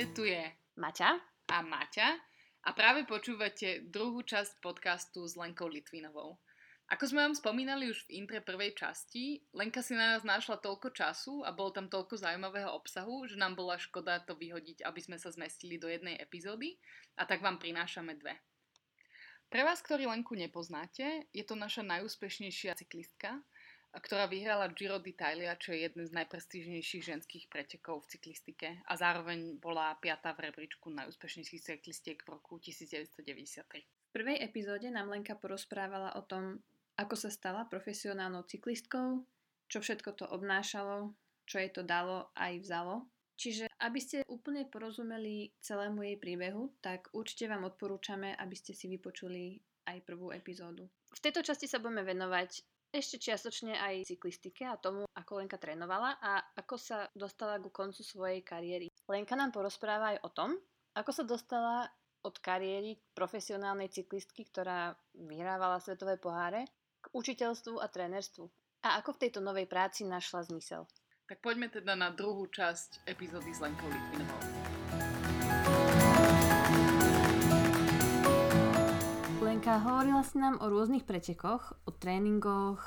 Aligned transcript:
Tu 0.00 0.32
je 0.32 0.44
Maťa 0.80 1.20
a 1.52 1.60
Maťa 1.60 2.08
a 2.64 2.72
práve 2.72 3.04
počúvate 3.04 3.84
druhú 3.84 4.24
časť 4.24 4.64
podcastu 4.64 5.28
s 5.28 5.36
Lenkou 5.36 5.68
Litvinovou. 5.68 6.40
Ako 6.88 7.04
sme 7.04 7.28
vám 7.28 7.36
spomínali 7.36 7.92
už 7.92 8.08
v 8.08 8.24
intre 8.24 8.40
prvej 8.40 8.72
časti, 8.72 9.44
Lenka 9.52 9.84
si 9.84 9.92
na 9.92 10.16
nás 10.16 10.24
našla 10.24 10.56
toľko 10.64 10.96
času 10.96 11.44
a 11.44 11.52
bolo 11.52 11.76
tam 11.76 11.92
toľko 11.92 12.16
zaujímavého 12.16 12.72
obsahu, 12.72 13.28
že 13.28 13.36
nám 13.36 13.60
bola 13.60 13.76
škoda 13.76 14.24
to 14.24 14.32
vyhodiť, 14.40 14.88
aby 14.88 15.00
sme 15.04 15.20
sa 15.20 15.28
zmestili 15.28 15.76
do 15.76 15.84
jednej 15.92 16.16
epizódy 16.16 16.80
a 17.20 17.28
tak 17.28 17.44
vám 17.44 17.60
prinášame 17.60 18.16
dve. 18.16 18.40
Pre 19.52 19.62
vás, 19.68 19.84
ktorí 19.84 20.08
Lenku 20.08 20.32
nepoznáte, 20.32 21.28
je 21.28 21.44
to 21.44 21.60
naša 21.60 21.84
najúspešnejšia 21.84 22.72
cyklistka, 22.72 23.44
ktorá 23.98 24.30
vyhrala 24.30 24.70
Giro 24.70 25.02
d'Italia, 25.02 25.58
čo 25.58 25.74
je 25.74 25.82
jeden 25.82 26.06
z 26.06 26.14
najprestížnejších 26.14 27.02
ženských 27.02 27.44
pretekov 27.50 28.06
v 28.06 28.14
cyklistike 28.14 28.68
a 28.86 28.92
zároveň 28.94 29.58
bola 29.58 29.98
piatá 29.98 30.30
v 30.38 30.46
rebríčku 30.46 30.94
najúspešnejších 30.94 31.62
cyklistiek 31.74 32.22
v 32.22 32.38
roku 32.38 32.62
1993. 32.62 33.82
V 33.82 34.10
prvej 34.14 34.38
epizóde 34.38 34.86
nám 34.94 35.10
Lenka 35.10 35.34
porozprávala 35.34 36.14
o 36.14 36.22
tom, 36.22 36.62
ako 36.94 37.18
sa 37.18 37.30
stala 37.34 37.66
profesionálnou 37.66 38.46
cyklistkou, 38.46 39.26
čo 39.66 39.78
všetko 39.82 40.10
to 40.14 40.24
obnášalo, 40.30 41.10
čo 41.50 41.58
jej 41.58 41.70
to 41.74 41.82
dalo 41.82 42.30
aj 42.38 42.62
vzalo. 42.62 43.10
Čiže 43.40 43.72
aby 43.80 43.98
ste 43.98 44.22
úplne 44.28 44.68
porozumeli 44.68 45.50
celému 45.64 46.04
jej 46.04 46.20
príbehu, 46.20 46.76
tak 46.84 47.08
určite 47.16 47.48
vám 47.48 47.64
odporúčame, 47.66 48.36
aby 48.36 48.52
ste 48.52 48.76
si 48.76 48.86
vypočuli 48.86 49.56
aj 49.88 50.04
prvú 50.04 50.28
epizódu. 50.30 50.86
V 51.10 51.22
tejto 51.24 51.42
časti 51.42 51.66
sa 51.66 51.80
budeme 51.80 52.04
venovať 52.04 52.69
ešte 52.90 53.30
čiastočne 53.30 53.78
aj 53.78 54.10
cyklistike 54.10 54.66
a 54.66 54.78
tomu, 54.78 55.06
ako 55.14 55.38
Lenka 55.38 55.56
trénovala 55.56 56.18
a 56.18 56.42
ako 56.58 56.74
sa 56.76 57.06
dostala 57.14 57.62
ku 57.62 57.70
koncu 57.70 58.02
svojej 58.02 58.42
kariéry. 58.42 58.90
Lenka 59.06 59.38
nám 59.38 59.54
porozpráva 59.54 60.14
aj 60.14 60.18
o 60.26 60.30
tom, 60.30 60.50
ako 60.98 61.10
sa 61.14 61.22
dostala 61.22 61.86
od 62.20 62.36
kariéry 62.42 62.98
profesionálnej 63.16 63.88
cyklistky, 63.88 64.44
ktorá 64.50 64.92
vyhrávala 65.16 65.80
svetové 65.80 66.20
poháre, 66.20 66.68
k 67.00 67.06
učiteľstvu 67.16 67.80
a 67.80 67.88
trénerstvu. 67.88 68.44
A 68.84 69.00
ako 69.00 69.16
v 69.16 69.20
tejto 69.24 69.40
novej 69.40 69.64
práci 69.64 70.04
našla 70.04 70.44
zmysel. 70.52 70.84
Tak 71.24 71.40
poďme 71.40 71.72
teda 71.72 71.96
na 71.96 72.12
druhú 72.12 72.50
časť 72.50 73.08
epizódy 73.08 73.54
s 73.54 73.62
Lenkou 73.62 73.88
Litvinovou. 73.88 74.59
Lenka, 79.60 79.76
hovorila 79.76 80.24
si 80.24 80.40
nám 80.40 80.56
o 80.64 80.72
rôznych 80.72 81.04
pretekoch, 81.04 81.76
o 81.84 81.92
tréningoch, 81.92 82.80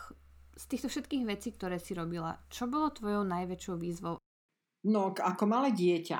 z 0.57 0.63
týchto 0.65 0.89
všetkých 0.89 1.21
vecí, 1.21 1.53
ktoré 1.53 1.77
si 1.77 1.93
robila. 1.93 2.41
Čo 2.49 2.65
bolo 2.65 2.89
tvojou 2.89 3.21
najväčšou 3.29 3.77
výzvou? 3.77 4.17
No, 4.89 5.13
ako 5.13 5.45
malé 5.45 5.69
dieťa, 5.69 6.19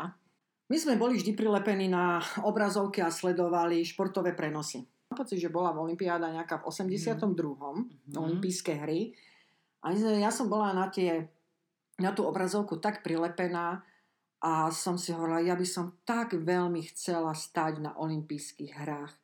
my 0.69 0.77
sme 0.77 1.01
boli 1.01 1.17
vždy 1.17 1.33
prilepení 1.33 1.89
na 1.89 2.21
obrazovky 2.45 3.01
a 3.01 3.09
sledovali 3.09 3.81
športové 3.81 4.37
prenosy. 4.37 4.85
Mám 5.09 5.25
pocit, 5.25 5.41
že 5.41 5.49
bola 5.49 5.73
v 5.73 5.89
Olympiáda 5.89 6.29
nejaká 6.29 6.61
v 6.61 6.69
82. 6.69 7.17
Mm-hmm. 7.17 8.13
olympijské 8.13 8.77
hry. 8.77 9.09
A 9.81 9.89
ja 9.97 10.29
som 10.29 10.53
bola 10.53 10.69
na, 10.69 10.85
tie, 10.93 11.33
na 11.97 12.13
tú 12.13 12.29
obrazovku 12.29 12.77
tak 12.77 13.01
prilepená 13.01 13.81
a 14.37 14.69
som 14.69 15.01
si 15.01 15.17
hovorila, 15.17 15.41
ja 15.41 15.57
by 15.57 15.65
som 15.65 15.97
tak 16.05 16.37
veľmi 16.37 16.85
chcela 16.93 17.33
stať 17.33 17.81
na 17.81 17.97
olympijských 17.97 18.69
hrách. 18.69 19.22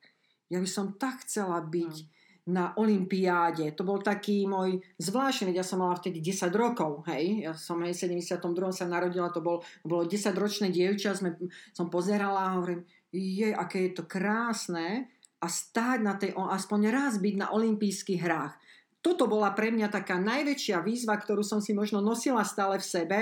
Ja 0.50 0.58
by 0.58 0.68
som 0.68 0.98
tak 0.98 1.22
chcela 1.22 1.62
byť 1.62 1.94
mm. 1.94 2.06
na 2.50 2.74
Olympiáde. 2.74 3.70
To 3.78 3.86
bol 3.86 4.02
taký 4.02 4.44
môj 4.50 4.82
zvláštny, 4.98 5.54
ja 5.54 5.62
som 5.62 5.78
mala 5.78 5.94
vtedy 5.94 6.18
10 6.18 6.50
rokov, 6.50 7.06
hej. 7.06 7.46
Ja 7.46 7.54
som 7.54 7.78
hej, 7.86 7.94
72. 7.94 8.42
sa 8.74 8.84
narodila, 8.90 9.30
to 9.30 9.38
bol, 9.40 9.62
bolo 9.86 10.02
10-ročné 10.04 10.74
dievča, 10.74 11.14
sme, 11.14 11.38
som 11.70 11.86
pozerala 11.86 12.50
a 12.50 12.54
hovorím, 12.58 12.82
je, 13.14 13.54
aké 13.54 13.90
je 13.90 14.02
to 14.02 14.04
krásne 14.10 15.06
a 15.40 15.46
stáť 15.46 15.98
na 16.02 16.14
tej, 16.18 16.34
aspoň 16.36 16.80
raz 16.90 17.16
byť 17.22 17.34
na 17.38 17.48
olympijských 17.54 18.20
hrách. 18.20 18.54
Toto 19.00 19.24
bola 19.24 19.56
pre 19.56 19.72
mňa 19.72 19.88
taká 19.88 20.20
najväčšia 20.20 20.84
výzva, 20.84 21.16
ktorú 21.16 21.40
som 21.40 21.64
si 21.64 21.72
možno 21.72 22.04
nosila 22.04 22.44
stále 22.44 22.76
v 22.76 22.84
sebe, 22.84 23.18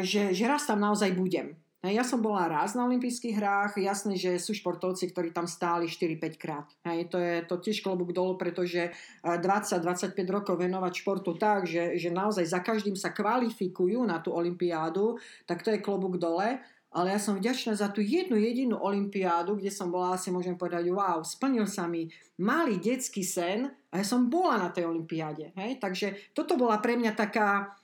že, 0.00 0.32
že 0.32 0.44
raz 0.48 0.64
tam 0.64 0.80
naozaj 0.80 1.12
budem. 1.12 1.52
Ja 1.82 2.06
som 2.06 2.22
bola 2.22 2.46
raz 2.46 2.78
na 2.78 2.86
olympijských 2.86 3.42
hrách, 3.42 3.74
jasné, 3.82 4.14
že 4.14 4.38
sú 4.38 4.54
športovci, 4.54 5.10
ktorí 5.10 5.34
tam 5.34 5.50
stáli 5.50 5.90
4-5 5.90 6.38
krát. 6.38 6.70
Hej, 6.86 7.10
to 7.10 7.18
je 7.18 7.42
to 7.42 7.58
tiež 7.58 7.82
klobúk 7.82 8.14
dolu, 8.14 8.38
pretože 8.38 8.94
20-25 9.26 10.14
eh, 10.14 10.30
rokov 10.30 10.62
venovať 10.62 11.02
športu 11.02 11.34
tak, 11.34 11.66
že, 11.66 11.98
že 11.98 12.14
naozaj 12.14 12.46
za 12.46 12.62
každým 12.62 12.94
sa 12.94 13.10
kvalifikujú 13.10 13.98
na 14.06 14.22
tú 14.22 14.30
olympiádu, 14.30 15.18
tak 15.42 15.66
to 15.66 15.74
je 15.74 15.82
klobúk 15.82 16.22
dole. 16.22 16.62
Ale 16.94 17.10
ja 17.10 17.18
som 17.18 17.34
vďačná 17.34 17.74
za 17.74 17.90
tú 17.90 17.98
jednu 17.98 18.38
jedinú 18.38 18.78
olympiádu, 18.78 19.58
kde 19.58 19.74
som 19.74 19.90
bola, 19.90 20.14
asi 20.14 20.30
môžem 20.30 20.54
povedať, 20.54 20.86
wow, 20.86 21.26
splnil 21.26 21.66
sa 21.66 21.90
mi 21.90 22.06
malý 22.38 22.78
detský 22.78 23.26
sen 23.26 23.66
a 23.90 23.98
ja 23.98 24.06
som 24.06 24.30
bola 24.30 24.54
na 24.54 24.70
tej 24.70 24.86
olympiáde. 24.86 25.50
Takže 25.82 26.30
toto 26.30 26.54
bola 26.54 26.78
pre 26.78 26.94
mňa 26.94 27.16
taká, 27.16 27.74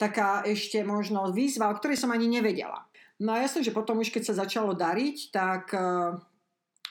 taká 0.00 0.42
ešte 0.42 0.82
možno 0.82 1.30
výzva, 1.30 1.70
o 1.70 1.76
ktorej 1.78 2.00
som 2.00 2.10
ani 2.10 2.26
nevedela. 2.26 2.85
No 3.16 3.32
a 3.32 3.40
jasne, 3.40 3.64
že 3.64 3.72
potom 3.72 4.00
už 4.00 4.12
keď 4.12 4.22
sa 4.28 4.44
začalo 4.44 4.76
dariť, 4.76 5.32
tak 5.32 5.72
uh, 5.72 6.20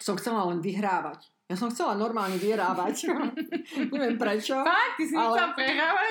som 0.02 0.18
chcela 0.18 0.50
len 0.50 0.58
vyhrávať. 0.58 1.30
Ja 1.46 1.54
som 1.54 1.70
chcela 1.70 1.94
normálne 1.94 2.42
vyhrávať. 2.42 3.06
Neviem 3.94 4.18
prečo. 4.18 4.58
Fakt? 4.66 4.98
Ty 4.98 5.04
si 5.06 5.14
ale... 5.14 5.38
chcela 5.38 5.50
prehrávať? 5.54 6.10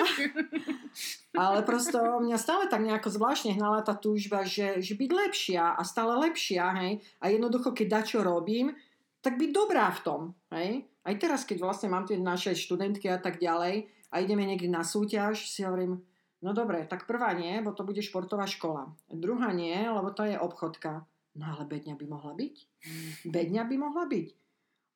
ale 1.43 1.59
prosto 1.67 1.99
mňa 2.23 2.37
stále 2.39 2.71
tak 2.71 2.79
nejako 2.79 3.11
zvláštne 3.11 3.51
hnala 3.59 3.83
tá 3.83 3.99
túžba, 3.99 4.47
že, 4.47 4.79
že 4.79 4.95
byť 4.95 5.11
lepšia 5.11 5.75
a 5.75 5.81
stále 5.83 6.15
lepšia, 6.23 6.63
hej. 6.79 7.03
A 7.19 7.35
jednoducho, 7.35 7.75
keď 7.75 7.99
dačo 7.99 8.23
robím, 8.23 8.71
tak 9.19 9.35
byť 9.35 9.49
dobrá 9.51 9.91
v 9.91 10.03
tom, 10.07 10.21
hej. 10.55 10.87
Aj 11.03 11.15
teraz, 11.19 11.43
keď 11.43 11.67
vlastne 11.67 11.91
mám 11.91 12.07
tie 12.07 12.15
naše 12.15 12.55
študentky 12.55 13.11
a 13.11 13.19
tak 13.19 13.35
ďalej 13.35 13.91
a 14.15 14.15
ideme 14.23 14.47
niekde 14.47 14.71
na 14.71 14.87
súťaž, 14.87 15.51
si 15.51 15.67
hovorím, 15.67 15.99
No 16.43 16.51
dobre, 16.51 16.83
tak 16.85 17.07
prvá 17.07 17.31
nie, 17.31 17.61
bo 17.63 17.71
to 17.71 17.87
bude 17.87 18.03
športová 18.03 18.45
škola. 18.45 18.91
Druhá 19.07 19.55
nie, 19.55 19.75
lebo 19.75 20.11
to 20.11 20.27
je 20.27 20.35
obchodka. 20.35 21.07
No 21.35 21.45
ale 21.51 21.67
bedňa 21.67 21.95
by 21.99 22.05
mohla 22.07 22.33
byť. 22.35 22.55
Bedňa 23.27 23.63
by 23.67 23.75
mohla 23.75 24.03
byť. 24.07 24.27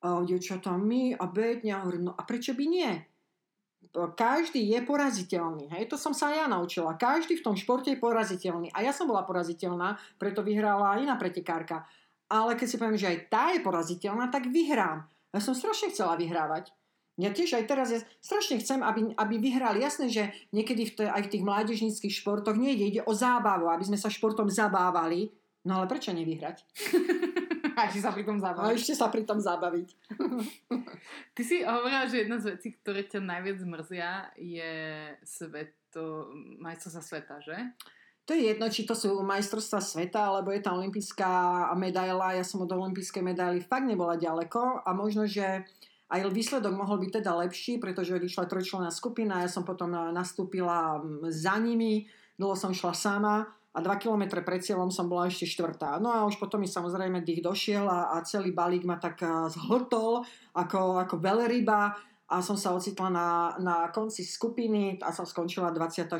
A 0.00 0.24
dievčatá 0.24 0.72
my 0.80 1.12
a 1.16 1.24
bedňa, 1.28 1.76
no 2.00 2.16
a 2.16 2.22
prečo 2.24 2.56
by 2.56 2.64
nie? 2.64 2.90
Každý 3.92 4.60
je 4.70 4.80
poraziteľný. 4.86 5.68
Hej? 5.76 5.90
To 5.92 5.96
som 6.00 6.16
sa 6.16 6.32
ja 6.32 6.46
naučila. 6.48 6.96
Každý 6.96 7.40
v 7.40 7.44
tom 7.44 7.56
športe 7.58 7.92
je 7.92 8.00
poraziteľný. 8.00 8.72
A 8.72 8.86
ja 8.86 8.94
som 8.94 9.04
bola 9.10 9.26
poraziteľná, 9.26 10.00
preto 10.16 10.40
vyhrala 10.40 11.00
iná 11.02 11.18
pretekárka. 11.20 11.84
Ale 12.30 12.54
keď 12.54 12.66
si 12.70 12.78
poviem, 12.78 13.00
že 13.00 13.10
aj 13.10 13.18
tá 13.26 13.44
je 13.50 13.60
poraziteľná, 13.60 14.30
tak 14.30 14.46
vyhrám. 14.48 15.04
Ja 15.34 15.40
som 15.42 15.52
strašne 15.52 15.90
chcela 15.90 16.14
vyhrávať. 16.14 16.70
Ja 17.20 17.30
tiež 17.30 17.60
aj 17.60 17.64
teraz 17.68 17.92
ja 17.92 18.00
strašne 18.24 18.56
chcem, 18.58 18.80
aby, 18.80 19.12
aby 19.12 19.34
vyhrali. 19.36 19.84
Jasné, 19.84 20.08
že 20.08 20.32
niekedy 20.56 20.88
v 20.88 20.92
t- 20.96 21.12
aj 21.12 21.28
v 21.28 21.32
tých 21.36 21.44
mládežníckých 21.44 22.14
športoch 22.24 22.56
nejde, 22.56 22.84
ide 22.88 23.02
o 23.04 23.12
zábavu, 23.12 23.68
aby 23.68 23.84
sme 23.84 24.00
sa 24.00 24.08
športom 24.08 24.48
zabávali. 24.48 25.28
No 25.68 25.76
ale 25.76 25.86
prečo 25.86 26.16
nevyhrať? 26.16 26.64
A 27.80 27.88
ešte 27.88 28.04
sa 28.04 28.12
pri 28.12 28.24
tom 28.28 28.36
zabaviť. 28.36 28.68
A 28.68 28.76
ešte 28.76 28.92
sa 28.92 29.06
pri 29.08 29.22
tom 29.24 29.40
zabaviť. 29.40 29.88
Ty 31.36 31.42
si 31.44 31.64
hovorila, 31.64 32.04
že 32.04 32.28
jedna 32.28 32.36
z 32.36 32.52
vecí, 32.56 32.76
ktoré 32.76 33.08
ťa 33.08 33.20
najviac 33.24 33.58
mrzia, 33.64 34.10
je 34.36 34.72
sveto, 35.24 36.28
majstrovstvá 36.60 37.00
sveta, 37.00 37.34
že? 37.40 37.56
To 38.28 38.36
je 38.36 38.52
jedno, 38.52 38.68
či 38.68 38.84
to 38.84 38.92
sú 38.92 39.24
majstrovstvá 39.24 39.80
sveta, 39.80 40.28
alebo 40.28 40.52
je 40.52 40.60
tá 40.60 40.76
olimpijská 40.76 41.32
medaila. 41.72 42.36
Ja 42.36 42.44
som 42.44 42.62
od 42.62 42.70
olimpijskej 42.70 43.24
medaily 43.24 43.64
fakt 43.64 43.88
nebola 43.88 44.20
ďaleko 44.20 44.84
a 44.84 44.90
možno, 44.92 45.24
že 45.24 45.64
aj 46.10 46.26
výsledok 46.34 46.74
mohol 46.74 46.98
byť 47.06 47.22
teda 47.22 47.32
lepší, 47.46 47.78
pretože 47.78 48.18
vyšla 48.18 48.50
trojčlenná 48.50 48.90
skupina, 48.90 49.46
ja 49.46 49.48
som 49.48 49.62
potom 49.62 49.94
eh, 49.94 50.10
nastúpila 50.10 50.98
mm, 50.98 51.30
za 51.30 51.54
nimi, 51.62 52.10
dlho 52.34 52.58
som 52.58 52.74
šla 52.74 52.92
sama 52.92 53.46
a 53.70 53.78
2 53.78 54.02
km 54.02 54.42
pred 54.42 54.58
cieľom 54.58 54.90
som 54.90 55.06
bola 55.06 55.30
ešte 55.30 55.46
štvrtá. 55.46 56.02
No 56.02 56.10
a 56.10 56.26
už 56.26 56.42
potom 56.42 56.58
mi 56.58 56.66
samozrejme 56.66 57.22
dých 57.22 57.46
došiel 57.46 57.86
a, 57.86 58.18
a 58.18 58.26
celý 58.26 58.50
balík 58.50 58.82
ma 58.82 58.98
tak 58.98 59.22
eh, 59.22 59.30
zhltol 59.54 60.26
ako, 60.58 60.98
ako 60.98 61.14
veľryba 61.22 61.80
a 62.30 62.36
som 62.42 62.58
sa 62.58 62.74
ocitla 62.74 63.08
na, 63.10 63.28
na 63.62 63.76
konci 63.94 64.26
skupiny 64.26 64.98
a 65.02 65.14
som 65.14 65.26
skončila 65.26 65.70
24. 65.70 66.18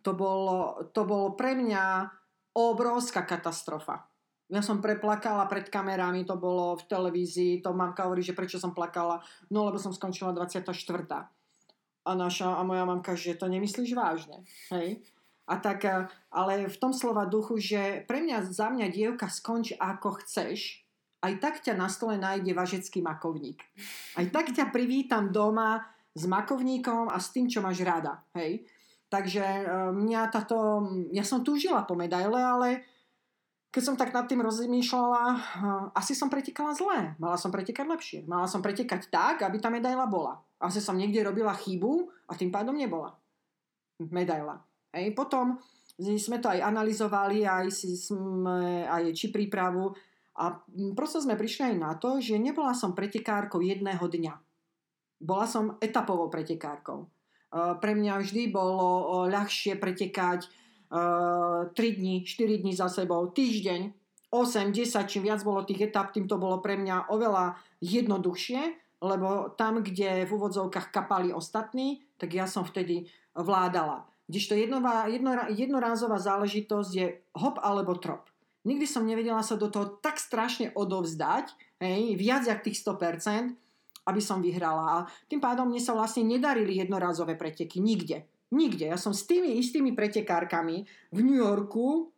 To 0.00 0.12
bolo, 0.16 0.88
to 0.96 1.04
bolo 1.04 1.36
pre 1.36 1.52
mňa 1.52 2.08
obrovská 2.56 3.24
katastrofa. 3.28 4.09
Ja 4.50 4.66
som 4.66 4.82
preplakala 4.82 5.46
pred 5.46 5.70
kamerami, 5.70 6.26
to 6.26 6.34
bolo 6.34 6.74
v 6.74 6.84
televízii, 6.90 7.62
to 7.62 7.70
mamka 7.70 8.02
hovorí, 8.02 8.18
že 8.26 8.34
prečo 8.34 8.58
som 8.58 8.74
plakala, 8.74 9.22
no 9.46 9.62
lebo 9.62 9.78
som 9.78 9.94
skončila 9.94 10.34
24. 10.34 10.66
A 12.02 12.10
naša 12.18 12.58
a 12.58 12.62
moja 12.66 12.82
mamka, 12.82 13.14
že 13.14 13.38
to 13.38 13.46
nemyslíš 13.46 13.94
vážne. 13.94 14.42
Hej? 14.74 15.06
A 15.46 15.54
tak, 15.58 15.86
eh, 15.86 16.06
ale 16.34 16.66
v 16.66 16.76
tom 16.78 16.90
slova 16.90 17.30
duchu, 17.30 17.62
že 17.62 18.02
pre 18.10 18.22
mňa, 18.22 18.50
za 18.50 18.70
mňa 18.74 18.86
dievka 18.90 19.30
skonč 19.30 19.74
ako 19.78 20.22
chceš, 20.22 20.82
aj 21.22 21.32
tak 21.38 21.54
ťa 21.62 21.78
na 21.78 21.86
stole 21.86 22.18
nájde 22.18 22.50
važecký 22.50 23.02
makovník. 23.02 23.62
Aj 24.18 24.26
tak 24.34 24.50
ťa 24.50 24.74
privítam 24.74 25.30
doma 25.30 25.84
s 26.14 26.26
makovníkom 26.26 27.12
a 27.12 27.18
s 27.22 27.30
tým, 27.30 27.46
čo 27.46 27.62
máš 27.62 27.86
rada. 27.86 28.22
Hej? 28.34 28.66
Takže 29.10 29.46
eh, 29.46 29.90
mňa 29.94 30.20
táto, 30.30 30.86
ja 31.14 31.22
som 31.22 31.46
túžila 31.46 31.86
po 31.86 31.94
medaile, 31.94 32.42
ale 32.42 32.89
keď 33.70 33.82
som 33.86 33.94
tak 33.94 34.10
nad 34.10 34.26
tým 34.26 34.42
rozmýšľala, 34.42 35.22
asi 35.94 36.18
som 36.18 36.26
pretekala 36.26 36.74
zle. 36.74 37.14
Mala 37.22 37.38
som 37.38 37.54
pretekať 37.54 37.86
lepšie. 37.86 38.20
Mala 38.26 38.50
som 38.50 38.58
pretekať 38.58 39.06
tak, 39.06 39.46
aby 39.46 39.62
tá 39.62 39.70
medaila 39.70 40.10
bola. 40.10 40.42
Asi 40.58 40.82
som 40.82 40.98
niekde 40.98 41.22
robila 41.22 41.54
chybu 41.54 42.10
a 42.26 42.34
tým 42.34 42.50
pádom 42.50 42.74
nebola 42.74 43.14
medaila. 44.10 44.58
Hej. 44.90 45.14
Potom 45.14 45.62
sme 46.00 46.42
to 46.42 46.50
aj 46.50 46.66
analyzovali, 46.66 47.46
aj, 47.46 47.68
si 47.70 47.94
sme, 47.94 48.88
aj 48.88 49.12
či 49.12 49.30
prípravu 49.30 49.92
a 50.40 50.56
prosto 50.96 51.20
sme 51.20 51.36
prišli 51.36 51.70
aj 51.70 51.76
na 51.76 51.92
to, 52.00 52.16
že 52.18 52.40
nebola 52.40 52.72
som 52.72 52.96
pretekárkou 52.96 53.60
jedného 53.60 54.00
dňa. 54.00 54.34
Bola 55.20 55.44
som 55.44 55.76
etapovou 55.84 56.32
pretekárkou. 56.32 57.06
Pre 57.52 57.92
mňa 57.92 58.14
vždy 58.18 58.48
bolo 58.48 59.28
ľahšie 59.28 59.76
pretekať 59.76 60.48
3 60.90 61.70
eh, 61.70 61.92
dní, 61.94 62.24
4 62.24 62.58
dní 62.58 62.74
za 62.74 62.88
sebou, 62.88 63.26
týždeň, 63.30 63.92
8, 64.30 64.72
10, 64.72 65.10
čím 65.10 65.22
viac 65.22 65.42
bolo 65.42 65.66
tých 65.66 65.90
etap, 65.90 66.14
tým 66.14 66.30
to 66.30 66.38
bolo 66.38 66.62
pre 66.62 66.78
mňa 66.78 67.10
oveľa 67.10 67.58
jednoduchšie, 67.82 68.60
lebo 69.02 69.50
tam, 69.58 69.82
kde 69.82 70.26
v 70.26 70.30
úvodzovkách 70.30 70.94
kapali 70.94 71.34
ostatní, 71.34 72.02
tak 72.14 72.34
ja 72.34 72.46
som 72.46 72.62
vtedy 72.62 73.10
vládala. 73.34 74.06
Kdežto 74.30 74.54
jednová, 74.54 75.10
jedno, 75.10 75.34
jednorázová 75.50 76.22
záležitosť 76.22 76.90
je 76.94 77.06
hop 77.34 77.58
alebo 77.58 77.98
trop. 77.98 78.22
Nikdy 78.62 78.86
som 78.86 79.08
nevedela 79.08 79.42
sa 79.42 79.58
do 79.58 79.66
toho 79.72 79.98
tak 79.98 80.20
strašne 80.20 80.70
odovzdať, 80.76 81.50
hej, 81.82 82.14
viac 82.14 82.46
jak 82.46 82.62
tých 82.62 82.78
100%, 82.78 83.56
aby 84.06 84.20
som 84.22 84.44
vyhrala. 84.44 84.84
A 84.84 84.96
tým 85.26 85.42
pádom 85.42 85.66
mne 85.66 85.82
sa 85.82 85.96
vlastne 85.96 86.22
nedarili 86.22 86.78
jednorázové 86.78 87.34
preteky. 87.34 87.82
Nikde. 87.82 88.28
Nikde. 88.50 88.90
Ja 88.90 88.98
som 88.98 89.14
s 89.14 89.26
tými 89.30 89.62
istými 89.62 89.94
pretekárkami 89.94 90.82
v 91.14 91.18
New 91.22 91.38
Yorku 91.38 92.10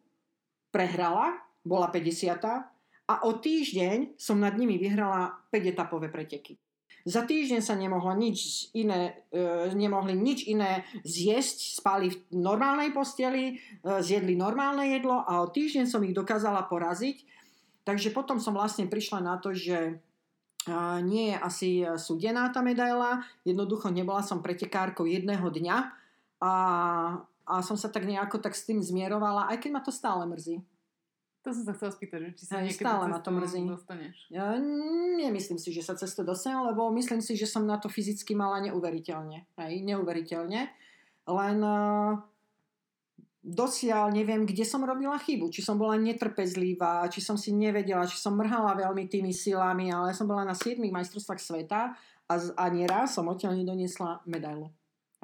prehrala, 0.72 1.36
bola 1.60 1.92
50. 1.92 2.40
A 3.12 3.14
o 3.28 3.30
týždeň 3.36 4.16
som 4.16 4.40
nad 4.40 4.56
nimi 4.56 4.80
vyhrala 4.80 5.44
5-etapové 5.52 6.08
preteky. 6.08 6.56
Za 7.02 7.26
týždeň 7.26 7.60
sa 7.60 7.74
nemohlo 7.74 8.14
nič 8.14 8.70
iné, 8.78 9.26
e, 9.34 9.74
nemohli 9.74 10.14
nič 10.14 10.46
iné 10.46 10.86
zjesť, 11.02 11.82
spali 11.82 12.14
v 12.14 12.16
normálnej 12.38 12.94
posteli, 12.94 13.58
e, 13.58 13.98
zjedli 13.98 14.38
normálne 14.38 14.86
jedlo 14.86 15.26
a 15.26 15.42
o 15.42 15.50
týždeň 15.50 15.90
som 15.90 16.06
ich 16.06 16.14
dokázala 16.14 16.62
poraziť. 16.70 17.26
Takže 17.82 18.14
potom 18.14 18.38
som 18.38 18.54
vlastne 18.54 18.86
prišla 18.86 19.18
na 19.18 19.34
to, 19.42 19.50
že 19.50 19.78
e, 19.82 19.94
nie 21.02 21.34
je 21.34 21.36
asi 21.42 21.70
súdená 21.98 22.54
tá 22.54 22.62
medaila, 22.62 23.26
jednoducho 23.42 23.90
nebola 23.90 24.22
som 24.22 24.38
pretekárkou 24.38 25.02
jedného 25.02 25.50
dňa, 25.50 26.01
a, 26.42 26.52
a 27.46 27.54
som 27.62 27.78
sa 27.78 27.86
tak 27.86 28.02
nejako 28.02 28.42
tak 28.42 28.58
s 28.58 28.66
tým 28.66 28.82
zmierovala, 28.82 29.46
aj 29.54 29.62
keď 29.62 29.70
ma 29.70 29.80
to 29.80 29.94
stále 29.94 30.26
mrzí. 30.26 30.58
To 31.42 31.50
som 31.50 31.66
sa 31.66 31.74
chcela 31.74 31.90
spýtať, 31.90 32.18
že 32.22 32.30
či 32.38 32.44
sa 32.46 32.54
aj, 32.58 32.70
niekedy 32.70 32.86
stále 32.86 33.04
ma 33.10 33.18
to 33.18 33.30
mrzí. 33.34 33.66
dostaneš. 33.66 34.16
Ja 34.30 34.54
nemyslím 35.22 35.58
si, 35.58 35.74
že 35.74 35.82
sa 35.82 35.98
cesto 35.98 36.22
dostanem, 36.22 36.70
lebo 36.70 36.86
myslím 36.94 37.18
si, 37.18 37.34
že 37.34 37.50
som 37.50 37.66
na 37.66 37.78
to 37.82 37.90
fyzicky 37.90 38.34
mala 38.38 38.62
neuveriteľne. 38.62 39.46
Hej, 39.58 39.72
neuveriteľne. 39.82 40.70
Len 41.26 41.58
uh, 41.62 42.14
dosiaľ 43.42 44.14
neviem, 44.14 44.46
kde 44.46 44.62
som 44.62 44.86
robila 44.86 45.18
chybu. 45.18 45.50
Či 45.50 45.66
som 45.66 45.74
bola 45.74 45.98
netrpezlivá, 45.98 47.10
či 47.10 47.18
som 47.18 47.34
si 47.34 47.50
nevedela, 47.50 48.06
či 48.06 48.22
som 48.22 48.38
mrhala 48.38 48.78
veľmi 48.78 49.10
tými 49.10 49.34
silami, 49.34 49.90
ale 49.90 50.14
ja 50.14 50.16
som 50.18 50.30
bola 50.30 50.46
na 50.46 50.54
7 50.54 50.78
majstrovstvách 50.78 51.42
sveta 51.42 51.90
a, 52.30 52.34
a 52.38 52.64
nieraz 52.70 53.18
som 53.18 53.26
odtiaľ 53.26 53.58
nedoniesla 53.58 54.22
medailu. 54.30 54.70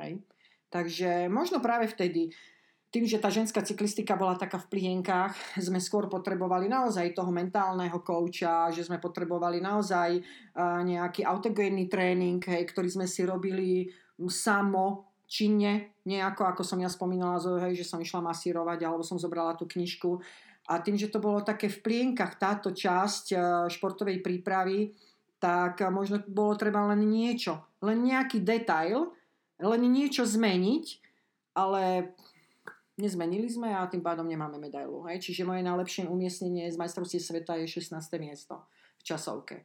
Hej. 0.03 0.19
Takže 0.69 1.32
možno 1.32 1.65
práve 1.65 1.88
vtedy, 1.88 2.29
tým, 2.88 3.05
že 3.05 3.20
tá 3.20 3.29
ženská 3.29 3.61
cyklistika 3.61 4.17
bola 4.17 4.32
taká 4.41 4.56
v 4.56 4.73
plienkách, 4.73 5.61
sme 5.61 5.76
skôr 5.76 6.09
potrebovali 6.09 6.73
naozaj 6.73 7.12
toho 7.12 7.29
mentálneho 7.29 8.00
kouča, 8.00 8.73
že 8.73 8.85
sme 8.85 8.97
potrebovali 8.97 9.61
naozaj 9.61 10.25
nejaký 10.88 11.20
autogénny 11.20 11.85
tréning, 11.85 12.41
hej, 12.41 12.65
ktorý 12.65 12.88
sme 12.88 13.05
si 13.05 13.29
robili 13.29 13.93
samo, 14.29 15.05
činne, 15.29 16.00
nejako 16.09 16.49
ako 16.49 16.62
som 16.65 16.81
ja 16.81 16.88
spomínala, 16.88 17.37
hej, 17.69 17.76
že 17.76 17.85
som 17.85 18.00
išla 18.00 18.25
masírovať 18.25 18.81
alebo 18.81 19.05
som 19.05 19.21
zobrala 19.21 19.53
tú 19.53 19.69
knižku. 19.69 20.17
A 20.73 20.81
tým, 20.81 20.97
že 20.97 21.12
to 21.12 21.21
bolo 21.21 21.44
také 21.44 21.69
v 21.69 21.85
plienkach 21.85 22.41
táto 22.41 22.73
časť 22.73 23.37
športovej 23.69 24.25
prípravy, 24.25 24.97
tak 25.37 25.85
možno 25.93 26.25
bolo 26.25 26.56
treba 26.56 26.88
len 26.88 27.05
niečo, 27.05 27.76
len 27.85 28.00
nejaký 28.00 28.41
detail, 28.41 29.12
len 29.58 29.82
niečo 29.90 30.22
zmeniť, 30.22 30.87
ale 31.58 32.14
nezmenili 32.99 33.46
sme 33.46 33.70
a 33.75 33.87
tým 33.87 34.02
pádom 34.02 34.26
nemáme 34.26 34.58
medailu. 34.58 35.06
Hej? 35.06 35.22
Čiže 35.31 35.46
moje 35.46 35.62
najlepšie 35.62 36.10
umiestnenie 36.10 36.66
z 36.70 36.76
majstrovství 36.76 37.19
sveta 37.22 37.55
je 37.62 37.70
16. 37.70 37.94
miesto 38.19 38.66
v 38.99 39.02
časovke. 39.06 39.56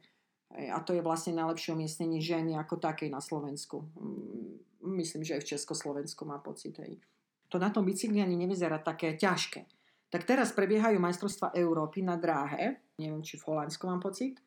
Hej? 0.54 0.66
A 0.70 0.78
to 0.82 0.94
je 0.94 1.02
vlastne 1.02 1.34
najlepšie 1.34 1.74
umiestnenie 1.74 2.22
ženy 2.22 2.54
ako 2.54 2.78
takej 2.78 3.10
na 3.10 3.18
Slovensku. 3.18 3.82
Mm, 3.98 4.62
myslím, 4.98 5.26
že 5.26 5.38
aj 5.38 5.42
v 5.42 5.50
Československu 5.58 6.22
má 6.22 6.38
pocit. 6.38 6.78
Hej. 6.78 7.02
To 7.50 7.58
na 7.58 7.70
tom 7.74 7.86
bicykli 7.86 8.22
ani 8.22 8.38
nevyzerá 8.38 8.82
také 8.82 9.18
ťažké. 9.18 9.66
Tak 10.14 10.22
teraz 10.22 10.54
prebiehajú 10.54 11.02
majstrovstva 11.02 11.58
Európy 11.58 12.06
na 12.06 12.14
dráhe. 12.14 12.78
Neviem, 13.02 13.26
či 13.26 13.34
v 13.34 13.50
Holandsku 13.50 13.82
mám 13.90 13.98
pocit. 13.98 14.38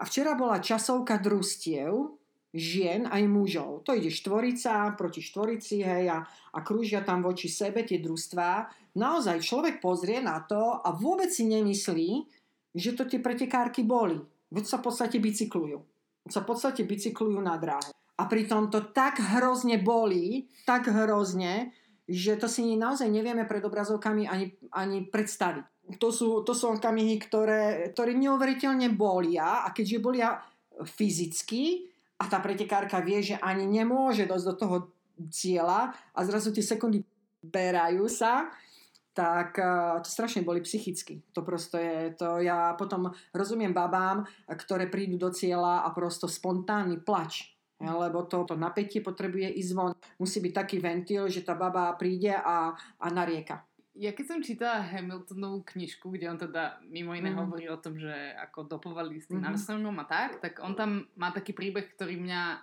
A 0.00 0.08
včera 0.08 0.32
bola 0.36 0.60
časovka 0.60 1.20
družstiev, 1.20 2.16
žien 2.54 3.08
aj 3.10 3.22
mužov. 3.26 3.82
To 3.86 3.96
ide 3.96 4.12
štvorica 4.12 4.94
proti 4.94 5.20
štvorici, 5.20 5.82
hej, 5.82 6.06
a, 6.08 6.24
a 6.26 6.58
krúžia 6.62 7.02
tam 7.02 7.24
voči 7.24 7.50
sebe 7.50 7.82
tie 7.82 7.98
družstvá. 7.98 8.70
Naozaj 8.96 9.44
človek 9.44 9.76
pozrie 9.78 10.24
na 10.24 10.40
to 10.44 10.80
a 10.80 10.88
vôbec 10.94 11.28
si 11.28 11.44
nemyslí, 11.44 12.10
že 12.76 12.96
to 12.96 13.04
tie 13.04 13.20
pretekárky 13.20 13.84
boli. 13.84 14.16
Veď 14.52 14.64
sa 14.64 14.76
v 14.80 14.88
podstate 14.88 15.16
bicyklujú. 15.20 15.78
Sa 16.28 16.40
v 16.42 16.48
podstate 16.48 16.82
bicyklujú 16.86 17.38
na 17.40 17.60
dráhe. 17.60 17.92
A 18.16 18.22
pritom 18.24 18.72
to 18.72 18.80
tak 18.96 19.20
hrozne 19.20 19.76
bolí, 19.76 20.48
tak 20.64 20.88
hrozne, 20.88 21.76
že 22.08 22.38
to 22.40 22.48
si 22.48 22.64
naozaj 22.78 23.10
nevieme 23.10 23.44
pred 23.44 23.60
obrazovkami 23.60 24.24
ani, 24.24 24.56
ani 24.72 25.04
predstaviť. 25.04 25.98
To 26.00 26.08
sú, 26.10 26.42
to 26.42 26.56
sú 26.56 26.74
okamihy, 26.74 27.20
ktoré, 27.20 27.92
ktoré 27.94 28.16
neuveriteľne 28.16 28.90
bolia 28.96 29.62
a 29.62 29.70
keďže 29.70 30.02
bolia 30.02 30.40
fyzicky, 30.82 31.92
a 32.16 32.24
tá 32.28 32.38
pretekárka 32.40 33.00
vie, 33.04 33.20
že 33.20 33.36
ani 33.40 33.68
nemôže 33.68 34.24
dosť 34.24 34.46
do 34.48 34.54
toho 34.56 34.76
cieľa 35.28 35.92
a 36.12 36.18
zrazu 36.24 36.52
tie 36.52 36.64
sekundy 36.64 37.04
berajú 37.44 38.08
sa, 38.08 38.48
tak 39.16 39.56
uh, 39.56 39.96
to 40.04 40.08
strašne 40.12 40.44
boli 40.44 40.60
psychicky. 40.60 41.24
To 41.32 41.40
prosto 41.40 41.80
je, 41.80 42.12
to 42.16 42.44
ja 42.44 42.76
potom 42.76 43.08
rozumiem 43.32 43.72
babám, 43.72 44.28
ktoré 44.44 44.92
prídu 44.92 45.16
do 45.16 45.32
cieľa 45.32 45.84
a 45.84 45.92
prosto 45.96 46.28
spontánny 46.28 47.00
plač. 47.00 47.56
Lebo 47.76 48.24
to, 48.24 48.48
to 48.48 48.56
napätie 48.56 49.04
potrebuje 49.04 49.52
ísť 49.52 49.72
von. 49.76 49.92
Musí 50.16 50.40
byť 50.40 50.52
taký 50.52 50.80
ventil, 50.80 51.28
že 51.28 51.44
tá 51.44 51.52
baba 51.52 51.92
príde 52.00 52.32
a, 52.32 52.72
a 52.76 53.06
narieka 53.12 53.60
ja 53.96 54.12
keď 54.12 54.24
som 54.28 54.44
čítala 54.44 54.84
Hamiltonovú 54.84 55.64
knižku, 55.64 56.12
kde 56.12 56.28
on 56.28 56.38
teda 56.38 56.78
mimo 56.84 57.16
iné 57.16 57.32
mm. 57.32 57.38
hovorí 57.40 57.66
o 57.72 57.80
tom, 57.80 57.96
že 57.96 58.12
ako 58.36 58.68
dopovali 58.68 59.16
s 59.16 59.28
tým 59.28 59.40
mm. 59.40 59.48
Armstrongom 59.48 59.96
a 60.00 60.06
tak, 60.06 60.40
tak 60.44 60.60
on 60.60 60.76
tam 60.76 61.08
má 61.16 61.32
taký 61.32 61.56
príbeh, 61.56 61.96
ktorý 61.96 62.20
mňa 62.20 62.60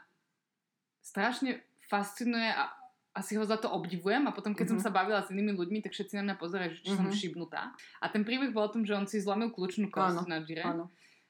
strašne 1.01 1.59
fascinuje 1.89 2.47
a 2.47 2.71
asi 3.13 3.37
ho 3.37 3.45
za 3.45 3.61
to 3.61 3.69
obdivujem 3.69 4.25
a 4.25 4.33
potom 4.33 4.57
keď 4.57 4.73
mm-hmm. 4.73 4.81
som 4.81 4.89
mhm. 4.89 4.89
sa 4.89 4.97
bavila 4.97 5.21
s 5.21 5.29
inými 5.29 5.53
ľuďmi, 5.53 5.85
tak 5.85 5.93
všetci 5.93 6.17
na 6.17 6.23
mňa 6.25 6.35
pozerajú, 6.41 6.69
že 6.73 6.81
mm-hmm. 6.81 6.97
som 6.97 7.05
mhm. 7.05 7.13
šibnutá. 7.13 7.61
A 8.01 8.09
ten 8.09 8.25
príbeh 8.25 8.49
bol 8.49 8.65
o 8.65 8.73
tom, 8.73 8.81
že 8.81 8.97
on 8.97 9.05
si 9.05 9.21
zlomil 9.21 9.53
kľúčnú 9.53 9.93
kosť 9.93 10.25
na 10.25 10.41
Gire. 10.41 10.65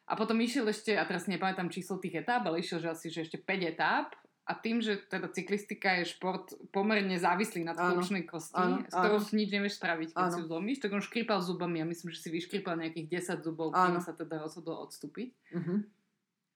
A 0.03 0.19
potom 0.19 0.35
išiel 0.39 0.67
ešte, 0.67 0.95
a 0.95 1.03
teraz 1.07 1.31
nepamätám 1.31 1.71
číslo 1.71 1.95
tých 1.99 2.23
etáp, 2.23 2.43
ale 2.43 2.59
išiel, 2.59 2.83
že 2.83 2.91
asi 2.91 3.07
že 3.07 3.23
ešte 3.23 3.39
5 3.39 3.71
etáp 3.75 4.15
a 4.43 4.51
tým, 4.59 4.83
že 4.83 4.99
teda 5.07 5.31
cyklistika 5.31 6.03
je 6.03 6.11
šport 6.11 6.51
pomerne 6.75 7.15
závislý 7.15 7.63
na 7.63 7.71
kľúčnej 7.71 8.27
kosti, 8.27 8.59
áno, 8.59 8.83
s 8.83 8.91
ktorou 8.91 9.23
si 9.23 9.39
nič 9.39 9.49
nevieš 9.55 9.79
spraviť, 9.79 10.11
keď 10.11 10.19
áno. 10.19 10.33
si 10.35 10.39
ju 10.43 10.45
zlomíš, 10.51 10.79
tak 10.83 10.91
on 10.91 10.99
škripal 10.99 11.39
zubami 11.39 11.79
a 11.79 11.87
myslím, 11.87 12.11
že 12.11 12.19
si 12.19 12.29
vyškripal 12.29 12.75
nejakých 12.75 13.39
10 13.39 13.47
zubov, 13.47 13.71
kým 13.71 14.03
sa 14.03 14.11
teda 14.11 14.43
rozhodol 14.43 14.83
odstúpiť. 14.83 15.31
Uh-huh. 15.55 15.79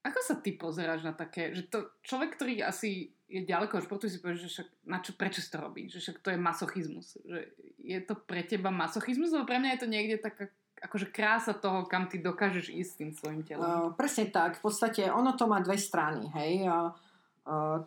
Ako 0.04 0.20
sa 0.20 0.36
ty 0.36 0.52
pozeráš 0.60 1.08
na 1.08 1.16
také, 1.16 1.56
že 1.56 1.64
to 1.72 1.88
človek, 2.04 2.36
ktorý 2.36 2.60
asi 2.64 3.16
je 3.28 3.44
ďaleko 3.44 3.80
od 3.80 3.86
športu, 3.88 4.12
si 4.12 4.20
povie, 4.20 4.40
že 4.40 4.52
však 4.52 4.68
na 4.88 5.00
čo, 5.00 5.16
prečo 5.16 5.40
si 5.40 5.48
to 5.52 5.60
robí, 5.60 5.88
že 5.88 6.00
však 6.04 6.24
to 6.24 6.32
je 6.32 6.40
masochizmus. 6.40 7.20
Že 7.24 7.40
je 7.84 8.00
to 8.04 8.16
pre 8.20 8.44
teba 8.44 8.72
masochizmus, 8.72 9.32
lebo 9.32 9.48
pre 9.48 9.60
mňa 9.64 9.76
je 9.76 9.82
to 9.84 9.88
niekde 9.88 10.20
taká 10.20 10.52
akože 10.78 11.10
krása 11.10 11.58
toho, 11.58 11.90
kam 11.90 12.06
ty 12.06 12.22
dokážeš 12.22 12.70
ísť 12.70 12.92
s 12.94 13.00
tým 13.00 13.12
svojim 13.12 13.42
telom. 13.42 13.66
Uh, 13.66 13.90
presne 13.98 14.30
tak. 14.30 14.62
V 14.62 14.70
podstate 14.70 15.10
ono 15.10 15.34
to 15.34 15.50
má 15.50 15.58
dve 15.58 15.74
strany. 15.74 16.30
Hej. 16.38 16.70
Uh, 16.70 16.94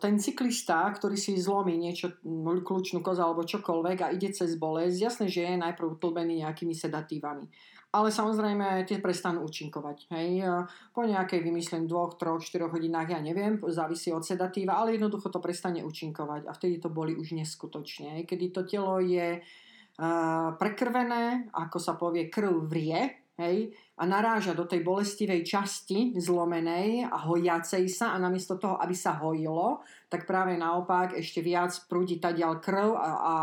ten 0.01 0.17
cyklista, 0.17 0.89
ktorý 0.89 1.13
si 1.13 1.37
zlomí 1.37 1.77
niečo, 1.77 2.17
kľúčnú 2.65 3.05
kozu 3.05 3.21
alebo 3.21 3.45
čokoľvek 3.45 3.97
a 4.01 4.09
ide 4.09 4.33
cez 4.33 4.57
bolesť, 4.57 4.97
jasné, 4.97 5.25
že 5.29 5.45
je 5.45 5.61
najprv 5.61 6.01
utlbený 6.01 6.41
nejakými 6.41 6.73
sedatívami. 6.73 7.45
Ale 7.91 8.07
samozrejme 8.07 8.87
tie 8.87 9.03
prestanú 9.03 9.43
účinkovať. 9.45 10.07
Hej. 10.15 10.47
Po 10.95 11.03
nejakej, 11.03 11.43
vymyslím, 11.43 11.91
dvoch, 11.91 12.15
troch, 12.15 12.39
štyroch 12.39 12.71
hodinách, 12.71 13.13
ja 13.13 13.19
neviem, 13.19 13.59
závisí 13.67 14.09
od 14.15 14.23
sedatíva, 14.23 14.79
ale 14.79 14.95
jednoducho 14.95 15.27
to 15.27 15.43
prestane 15.43 15.83
účinkovať 15.83 16.47
a 16.47 16.55
vtedy 16.55 16.79
to 16.79 16.87
boli 16.87 17.13
už 17.13 17.35
neskutočne. 17.35 18.17
Hej. 18.17 18.23
Kedy 18.31 18.45
to 18.55 18.61
telo 18.63 18.97
je 19.03 19.43
uh, 19.43 20.49
prekrvené, 20.55 21.51
ako 21.51 21.77
sa 21.77 21.99
povie, 21.99 22.31
krv 22.31 22.63
vrie, 22.65 23.20
hej, 23.41 23.73
a 23.97 24.03
naráža 24.05 24.53
do 24.53 24.65
tej 24.65 24.81
bolestivej 24.81 25.45
časti 25.45 26.17
zlomenej 26.17 27.05
a 27.05 27.17
hojacej 27.25 27.85
sa 27.89 28.13
a 28.13 28.21
namiesto 28.21 28.57
toho, 28.57 28.77
aby 28.81 28.93
sa 28.97 29.17
hojilo, 29.21 29.85
tak 30.09 30.25
práve 30.25 30.57
naopak 30.57 31.17
ešte 31.17 31.41
viac 31.41 31.73
prúdi 31.85 32.17
tadiaľ 32.17 32.61
krv 32.61 32.97
a, 32.97 33.09
a, 33.13 33.35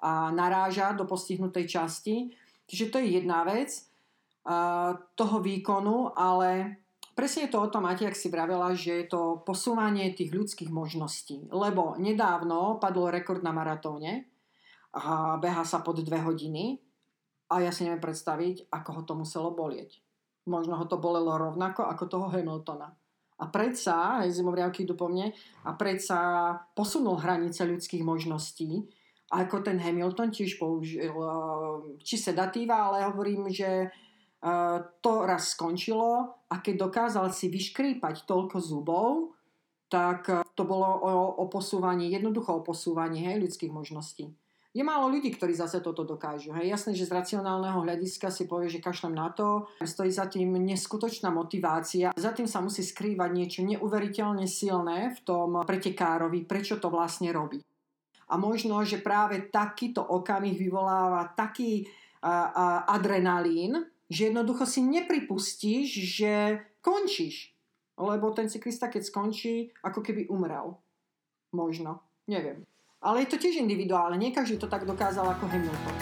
a 0.00 0.10
naráža 0.32 0.96
do 0.96 1.04
postihnutej 1.04 1.68
časti. 1.68 2.32
Čiže 2.68 2.88
to 2.88 2.96
je 3.00 3.20
jedna 3.20 3.44
vec 3.44 3.68
uh, 4.48 4.96
toho 5.12 5.44
výkonu, 5.44 6.16
ale 6.16 6.80
presne 7.12 7.48
je 7.48 7.52
to 7.52 7.64
o 7.64 7.70
tom, 7.72 7.84
Mati, 7.84 8.08
ak 8.08 8.16
si 8.16 8.32
vravela, 8.32 8.72
že 8.72 9.04
je 9.04 9.06
to 9.12 9.44
posúvanie 9.44 10.16
tých 10.16 10.32
ľudských 10.32 10.72
možností. 10.72 11.52
Lebo 11.52 12.00
nedávno 12.00 12.80
padol 12.80 13.12
rekord 13.12 13.44
na 13.44 13.52
maratóne 13.52 14.24
a 14.96 15.36
beha 15.36 15.68
sa 15.68 15.84
pod 15.84 16.00
dve 16.00 16.16
hodiny 16.24 16.87
a 17.48 17.64
ja 17.64 17.72
si 17.72 17.88
neviem 17.88 18.04
predstaviť, 18.04 18.68
ako 18.68 18.90
ho 18.92 19.02
to 19.08 19.14
muselo 19.16 19.50
bolieť. 19.56 20.04
Možno 20.48 20.76
ho 20.76 20.84
to 20.84 21.00
bolelo 21.00 21.36
rovnako 21.36 21.88
ako 21.88 22.04
toho 22.08 22.26
Hamiltona. 22.28 22.92
A 23.38 23.44
predsa, 23.48 24.20
aj 24.24 24.34
zimovriavky 24.34 24.82
idú 24.82 24.98
po 24.98 25.06
mne, 25.06 25.30
a 25.62 25.70
predsa 25.78 26.18
posunul 26.74 27.22
hranice 27.22 27.62
ľudských 27.62 28.02
možností. 28.02 28.82
Ako 29.30 29.62
ten 29.62 29.78
Hamilton 29.78 30.32
tiež 30.32 30.58
použil 30.58 31.12
eh, 31.12 31.36
či 32.02 32.16
sedatíva, 32.18 32.90
ale 32.90 33.06
hovorím, 33.06 33.48
že 33.52 33.88
eh, 33.88 34.78
to 35.00 35.12
raz 35.24 35.54
skončilo 35.54 36.40
a 36.48 36.54
keď 36.58 36.74
dokázal 36.88 37.30
si 37.30 37.46
vyškrípať 37.52 38.26
toľko 38.26 38.56
zubov, 38.58 39.38
tak 39.88 40.28
to 40.52 40.68
bolo 40.68 40.84
o, 40.84 41.12
o 41.40 41.44
posúvaní, 41.48 42.12
jednoducho 42.12 42.60
o 42.60 42.64
posúvaní 42.64 43.24
hej, 43.24 43.40
ľudských 43.40 43.72
možností. 43.72 44.36
Je 44.78 44.86
málo 44.86 45.10
ľudí, 45.10 45.34
ktorí 45.34 45.58
zase 45.58 45.82
toto 45.82 46.06
dokážu. 46.06 46.54
Hej. 46.54 46.70
Jasné, 46.70 46.94
že 46.94 47.10
z 47.10 47.18
racionálneho 47.18 47.82
hľadiska 47.82 48.30
si 48.30 48.46
povie, 48.46 48.70
že 48.70 48.78
kašlem 48.78 49.10
na 49.10 49.34
to. 49.34 49.66
Stojí 49.82 50.06
za 50.06 50.30
tým 50.30 50.54
neskutočná 50.54 51.34
motivácia. 51.34 52.14
Za 52.14 52.30
tým 52.30 52.46
sa 52.46 52.62
musí 52.62 52.86
skrývať 52.86 53.30
niečo 53.34 53.66
neuveriteľne 53.66 54.46
silné 54.46 55.18
v 55.18 55.20
tom 55.26 55.66
pretekárovi, 55.66 56.46
prečo 56.46 56.78
to 56.78 56.94
vlastne 56.94 57.34
robí. 57.34 57.58
A 58.30 58.38
možno, 58.38 58.78
že 58.86 59.02
práve 59.02 59.50
takýto 59.50 59.98
okamih 59.98 60.54
vyvoláva 60.54 61.26
taký 61.34 61.82
a, 62.22 62.30
a, 62.30 62.66
adrenalín, 62.94 63.82
že 64.06 64.30
jednoducho 64.30 64.62
si 64.62 64.86
nepripustíš, 64.86 65.88
že 66.06 66.32
končíš. 66.86 67.50
Lebo 67.98 68.30
ten 68.30 68.46
cyklista, 68.46 68.86
keď 68.86 69.10
skončí, 69.10 69.74
ako 69.82 70.06
keby 70.06 70.30
umrel. 70.30 70.78
Možno. 71.50 71.98
Neviem. 72.30 72.62
Ale 72.98 73.22
je 73.22 73.30
to 73.30 73.38
tiež 73.38 73.62
individuálne. 73.62 74.18
Nie 74.18 74.34
každý 74.34 74.58
to 74.58 74.66
tak 74.66 74.82
dokázal 74.82 75.22
ako 75.22 75.46
Hamilton. 75.46 75.96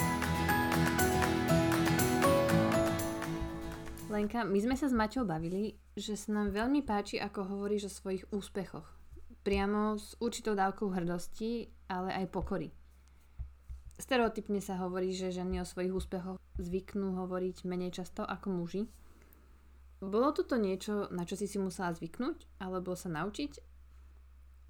Lenka, 4.08 4.48
my 4.48 4.58
sme 4.64 4.80
sa 4.80 4.88
s 4.88 4.96
Maťou 4.96 5.28
bavili, 5.28 5.76
že 5.92 6.16
sa 6.16 6.32
nám 6.32 6.56
veľmi 6.56 6.80
páči, 6.88 7.20
ako 7.20 7.52
hovoríš 7.52 7.92
o 7.92 7.96
svojich 8.00 8.24
úspechoch. 8.32 8.88
Priamo 9.44 10.00
s 10.00 10.16
určitou 10.24 10.56
dávkou 10.56 10.88
hrdosti, 10.96 11.68
ale 11.92 12.16
aj 12.16 12.32
pokory. 12.32 12.72
Stereotypne 14.00 14.64
sa 14.64 14.80
hovorí, 14.80 15.12
že 15.12 15.36
ženy 15.36 15.60
o 15.60 15.68
svojich 15.68 15.92
úspechoch 15.92 16.40
zvyknú 16.56 17.12
hovoriť 17.12 17.68
menej 17.68 17.92
často 17.92 18.24
ako 18.24 18.56
muži. 18.56 18.88
Bolo 20.00 20.32
toto 20.32 20.56
niečo, 20.56 21.12
na 21.12 21.28
čo 21.28 21.36
si 21.36 21.44
si 21.44 21.60
musela 21.60 21.92
zvyknúť, 21.92 22.56
alebo 22.56 22.96
sa 22.96 23.12
naučiť? 23.12 23.75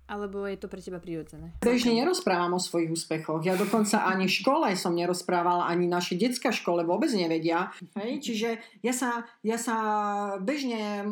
Alebo 0.06 0.46
je 0.46 0.54
to 0.54 0.70
pre 0.70 0.78
teba 0.78 1.02
prirodzené? 1.02 1.50
Bežne 1.58 1.90
nerozprávam 1.98 2.54
o 2.54 2.62
svojich 2.62 2.94
úspechoch. 2.94 3.42
Ja 3.42 3.58
dokonca 3.58 4.06
ani 4.06 4.30
v 4.30 4.36
škole 4.38 4.68
som 4.78 4.94
nerozprávala, 4.94 5.66
ani 5.66 5.90
naše 5.90 6.14
detská 6.14 6.54
škole 6.54 6.86
vôbec 6.86 7.10
nevedia. 7.10 7.74
Hej? 7.98 8.22
Čiže 8.22 8.48
ja 8.86 8.94
sa, 8.94 9.26
ja 9.42 9.58
sa 9.58 9.76
bežne 10.38 11.02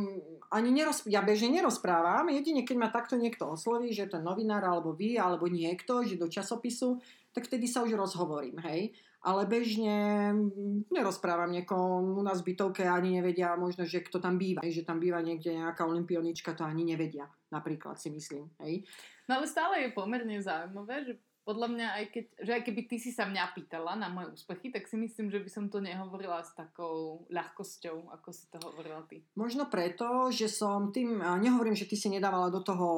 ani 0.54 0.70
neroz, 0.70 1.02
ja 1.10 1.26
bežne 1.26 1.50
nerozprávam, 1.50 2.30
jedine 2.30 2.62
keď 2.62 2.76
ma 2.78 2.88
takto 2.94 3.18
niekto 3.18 3.50
osloví, 3.50 3.90
že 3.90 4.06
ten 4.06 4.22
novinár 4.22 4.62
alebo 4.62 4.94
vy, 4.94 5.18
alebo 5.18 5.50
niekto, 5.50 6.06
že 6.06 6.14
do 6.14 6.30
časopisu, 6.30 7.02
tak 7.34 7.50
vtedy 7.50 7.66
sa 7.66 7.82
už 7.82 7.98
rozhovorím, 7.98 8.62
hej 8.62 8.94
ale 9.24 9.48
bežne 9.48 10.30
nerozprávam 10.92 11.48
niekomu 11.48 12.20
u 12.20 12.22
nás 12.22 12.44
v 12.44 12.52
bytovke 12.52 12.84
ani 12.84 13.16
nevedia 13.18 13.56
možno, 13.56 13.88
že 13.88 14.04
kto 14.04 14.20
tam 14.20 14.36
býva. 14.36 14.60
Že 14.60 14.84
tam 14.84 15.00
býva 15.00 15.24
niekde 15.24 15.56
nejaká 15.56 15.88
olimpionička, 15.88 16.52
to 16.52 16.68
ani 16.68 16.84
nevedia. 16.84 17.24
Napríklad 17.48 17.96
si 17.96 18.12
myslím. 18.12 18.52
Hej. 18.60 18.84
No 19.24 19.40
ale 19.40 19.48
stále 19.48 19.88
je 19.88 19.96
pomerne 19.96 20.36
zaujímavé, 20.44 21.08
že 21.08 21.14
podľa 21.44 21.68
mňa 21.76 21.88
aj 22.00 22.04
keď, 22.08 22.24
že 22.40 22.50
aj 22.56 22.62
keby 22.64 22.82
ty 22.88 22.96
si 22.96 23.12
sa 23.12 23.28
mňa 23.28 23.52
pýtala 23.52 23.92
na 24.00 24.08
moje 24.08 24.32
úspechy, 24.32 24.72
tak 24.72 24.88
si 24.88 24.96
myslím, 24.96 25.28
že 25.28 25.44
by 25.44 25.50
som 25.52 25.64
to 25.68 25.76
nehovorila 25.76 26.40
s 26.40 26.56
takou 26.56 27.28
ľahkosťou, 27.28 28.08
ako 28.16 28.28
si 28.32 28.48
to 28.48 28.56
hovorila 28.64 29.04
ty. 29.04 29.20
Možno 29.36 29.68
preto, 29.68 30.32
že 30.32 30.48
som 30.48 30.88
tým, 30.88 31.20
nehovorím, 31.20 31.76
že 31.76 31.84
ty 31.84 32.00
si 32.00 32.08
nedávala 32.08 32.48
do 32.48 32.64
toho 32.64 32.88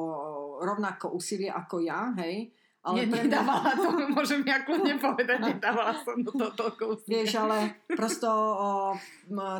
rovnako 0.62 1.10
úsilie 1.18 1.50
ako 1.50 1.82
ja, 1.82 2.14
hej, 2.22 2.54
ale 2.86 3.02
Nie, 3.02 3.06
pre 3.10 3.18
mňa... 3.18 3.26
nedávala 3.26 3.70
to, 3.74 3.88
môžem 4.16 4.40
ja 4.46 4.62
kľudne 4.62 4.94
povedať, 5.02 5.38
nedávala 5.42 5.92
som 6.06 6.22
do 6.22 6.30
toho 6.30 6.52
toľko 6.54 6.82
Vieš, 7.10 7.34
ale 7.42 7.82
prosto 7.90 8.30
o, 8.30 8.70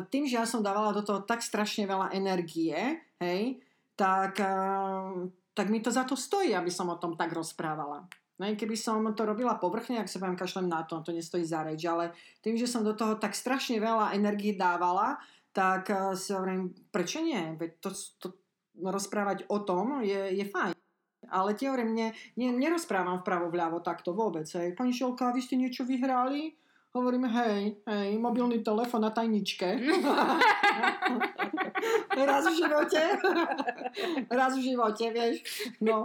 tým, 0.07 0.23
že 0.23 0.39
ja 0.39 0.47
som 0.47 0.63
dávala 0.63 0.95
do 0.95 1.03
toho 1.03 1.27
tak 1.27 1.43
strašne 1.43 1.83
veľa 1.83 2.15
energie, 2.15 3.03
hej, 3.19 3.59
tak, 3.99 4.39
tak 5.51 5.65
mi 5.67 5.83
to 5.83 5.91
za 5.91 6.07
to 6.07 6.15
stojí, 6.15 6.55
aby 6.55 6.71
som 6.71 6.87
o 6.87 6.95
tom 6.95 7.19
tak 7.19 7.35
rozprávala. 7.35 8.07
No 8.37 8.45
keby 8.45 8.77
som 8.77 9.01
to 9.17 9.25
robila 9.25 9.57
povrchne, 9.57 9.97
ak 9.97 10.07
sa 10.07 10.21
poviem, 10.21 10.37
kašlem 10.37 10.69
na 10.69 10.85
to, 10.85 11.01
to 11.01 11.09
nestojí 11.09 11.41
za 11.41 11.65
reč, 11.65 11.81
ale 11.89 12.13
tým, 12.45 12.53
že 12.53 12.69
som 12.69 12.85
do 12.85 12.93
toho 12.93 13.17
tak 13.17 13.33
strašne 13.33 13.81
veľa 13.81 14.13
energie 14.13 14.53
dávala, 14.53 15.17
tak 15.49 15.89
si 16.13 16.37
hovorím, 16.37 16.69
prečo 16.93 17.17
nie? 17.17 17.57
Veď 17.57 17.81
to, 17.81 17.89
to 18.21 18.27
rozprávať 18.77 19.49
o 19.49 19.57
tom 19.65 20.05
je, 20.05 20.37
je 20.37 20.45
fajn. 20.45 20.77
Ale 21.27 21.57
teoremne 21.57 22.13
ne, 22.37 22.47
nerozprávam 22.53 23.19
vpravo 23.25 23.49
vľavo 23.49 23.81
takto 23.81 24.13
vôbec. 24.13 24.45
Hej. 24.45 24.77
Pani 24.77 24.93
Šolka, 24.93 25.33
vy 25.33 25.41
ste 25.41 25.57
niečo 25.57 25.83
vyhrali? 25.83 26.53
Hovorím, 26.95 27.29
hej, 27.29 27.77
hej, 27.85 28.17
mobilný 28.17 28.63
telefon 28.65 29.05
na 29.05 29.13
tajničke. 29.13 29.69
Raz 32.17 32.43
v 32.49 32.53
živote. 32.57 33.01
Raz 34.39 34.57
v 34.57 34.61
živote, 34.65 35.05
vieš. 35.13 35.45
No. 35.77 36.01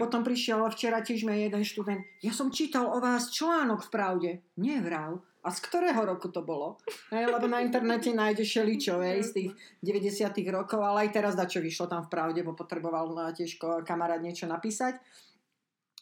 Potom 0.00 0.24
prišiel 0.24 0.64
včera 0.72 1.04
tiež 1.04 1.28
mi 1.28 1.36
jeden 1.36 1.60
študent. 1.60 2.00
Ja 2.24 2.32
som 2.32 2.48
čítal 2.48 2.88
o 2.88 2.96
vás 2.96 3.28
článok 3.28 3.84
v 3.84 3.92
Pravde. 3.92 4.30
Nie 4.56 4.80
vrav. 4.80 5.20
A 5.40 5.48
z 5.48 5.58
ktorého 5.64 6.04
roku 6.04 6.28
to 6.28 6.44
bolo? 6.44 6.76
Hej, 7.08 7.32
lebo 7.32 7.48
na 7.48 7.64
internete 7.64 8.12
nájdeš 8.12 8.60
šeličo 8.60 9.00
hej, 9.00 9.24
z 9.24 9.30
tých 9.32 9.50
90 9.80 10.36
rokov, 10.52 10.84
ale 10.84 11.08
aj 11.08 11.10
teraz 11.16 11.32
čo 11.48 11.64
vyšlo 11.64 11.88
tam 11.88 12.04
v 12.04 12.12
pravde, 12.12 12.44
bo 12.44 12.52
potreboval 12.52 13.32
tiež 13.32 13.56
kamarát 13.88 14.20
niečo 14.20 14.44
napísať. 14.44 15.00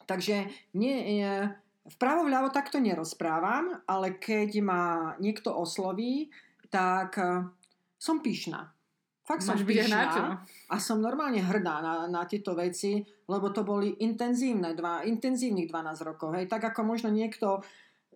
Takže 0.09 0.51
nie, 0.75 0.97
vpravo 1.97 2.27
vľavo 2.29 2.49
takto 2.53 2.81
nerozprávam, 2.83 3.81
ale 3.89 4.17
keď 4.21 4.51
ma 4.61 4.85
niekto 5.23 5.53
osloví, 5.53 6.29
tak 6.69 7.17
eh, 7.17 7.47
som 7.97 8.21
pyšná. 8.21 8.73
Fakt 9.29 9.45
som 9.45 9.61
pyšná 9.61 10.41
a 10.73 10.77
som 10.81 11.05
normálne 11.05 11.45
hrdá 11.45 11.85
na, 11.85 11.95
na 12.09 12.25
tieto 12.25 12.57
veci, 12.57 13.05
lebo 13.29 13.53
to 13.53 13.61
boli 13.61 13.93
intenzívne, 14.01 14.73
dva, 14.73 15.05
intenzívnych 15.05 15.69
12 15.69 16.01
rokov. 16.01 16.33
Hej. 16.33 16.49
Tak 16.49 16.73
ako 16.73 16.89
možno 16.89 17.13
niekto 17.13 17.61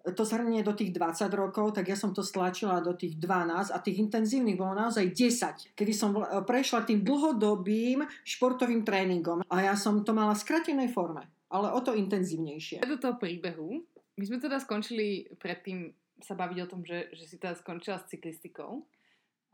to 0.03 0.23
zhrnie 0.27 0.67
do 0.67 0.75
tých 0.75 0.91
20 0.91 1.31
rokov, 1.31 1.79
tak 1.79 1.87
ja 1.87 1.95
som 1.95 2.11
to 2.11 2.27
stlačila 2.27 2.83
do 2.83 2.91
tých 2.99 3.15
12 3.23 3.71
a 3.71 3.79
tých 3.79 4.03
intenzívnych 4.03 4.59
bolo 4.59 4.75
naozaj 4.75 5.15
10, 5.15 5.79
kedy 5.79 5.93
som 5.95 6.11
prešla 6.43 6.83
tým 6.83 7.07
dlhodobým 7.07 8.03
športovým 8.27 8.83
tréningom 8.83 9.47
a 9.47 9.57
ja 9.63 9.79
som 9.79 10.03
to 10.03 10.11
mala 10.11 10.35
v 10.35 10.43
skratenej 10.43 10.91
forme, 10.91 11.23
ale 11.55 11.71
o 11.71 11.79
to 11.79 11.95
intenzívnejšie. 11.95 12.83
Do 12.83 12.99
toho 12.99 13.15
príbehu, 13.15 13.87
my 14.19 14.25
sme 14.27 14.43
teda 14.43 14.59
skončili 14.59 15.31
predtým 15.39 15.95
sa 16.19 16.35
baviť 16.35 16.59
o 16.67 16.71
tom, 16.71 16.83
že, 16.83 17.11
že 17.15 17.25
si 17.31 17.37
teda 17.39 17.55
skončila 17.55 18.03
s 18.03 18.11
cyklistikou 18.11 18.83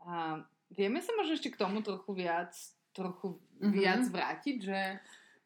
a 0.05 0.41
vieme 0.73 1.01
sa 1.01 1.13
možno 1.17 1.37
ešte 1.37 1.53
k 1.53 1.61
tomu 1.61 1.85
trochu 1.85 2.09
viac 2.17 2.53
trochu 2.93 3.37
mm-hmm. 3.37 3.71
viac 3.73 4.03
vrátiť, 4.09 4.57
že 4.59 4.79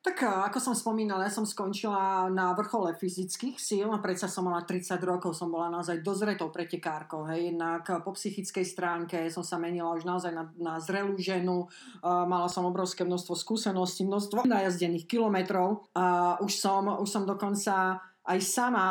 tak 0.04 0.28
ako 0.28 0.60
som 0.60 0.76
spomínala, 0.76 1.24
ja 1.24 1.32
som 1.32 1.48
skončila 1.48 2.28
na 2.28 2.52
vrchole 2.52 2.92
fyzických 2.92 3.56
síl, 3.56 3.88
a 3.88 4.04
predsa 4.04 4.28
som 4.28 4.44
mala 4.44 4.68
30 4.68 5.00
rokov, 5.00 5.32
som 5.32 5.48
bola 5.48 5.72
naozaj 5.72 6.04
dozretou 6.04 6.52
pretekárkou. 6.52 7.24
Hej. 7.32 7.56
Jednak 7.56 7.88
po 8.04 8.12
psychickej 8.12 8.68
stránke 8.68 9.18
som 9.32 9.48
sa 9.48 9.56
menila 9.56 9.96
už 9.96 10.04
naozaj 10.04 10.36
na, 10.36 10.52
na 10.60 10.76
zrelú 10.84 11.16
ženu, 11.16 11.72
uh, 12.04 12.28
mala 12.28 12.52
som 12.52 12.68
obrovské 12.68 13.08
množstvo 13.08 13.32
skúseností, 13.32 14.04
množstvo 14.04 14.44
najazdených 14.44 15.08
kilometrov 15.08 15.88
a 15.96 16.36
už 16.44 16.52
som, 16.52 17.00
už 17.00 17.08
som 17.08 17.24
dokonca 17.24 18.04
aj 18.24 18.40
sama 18.40 18.88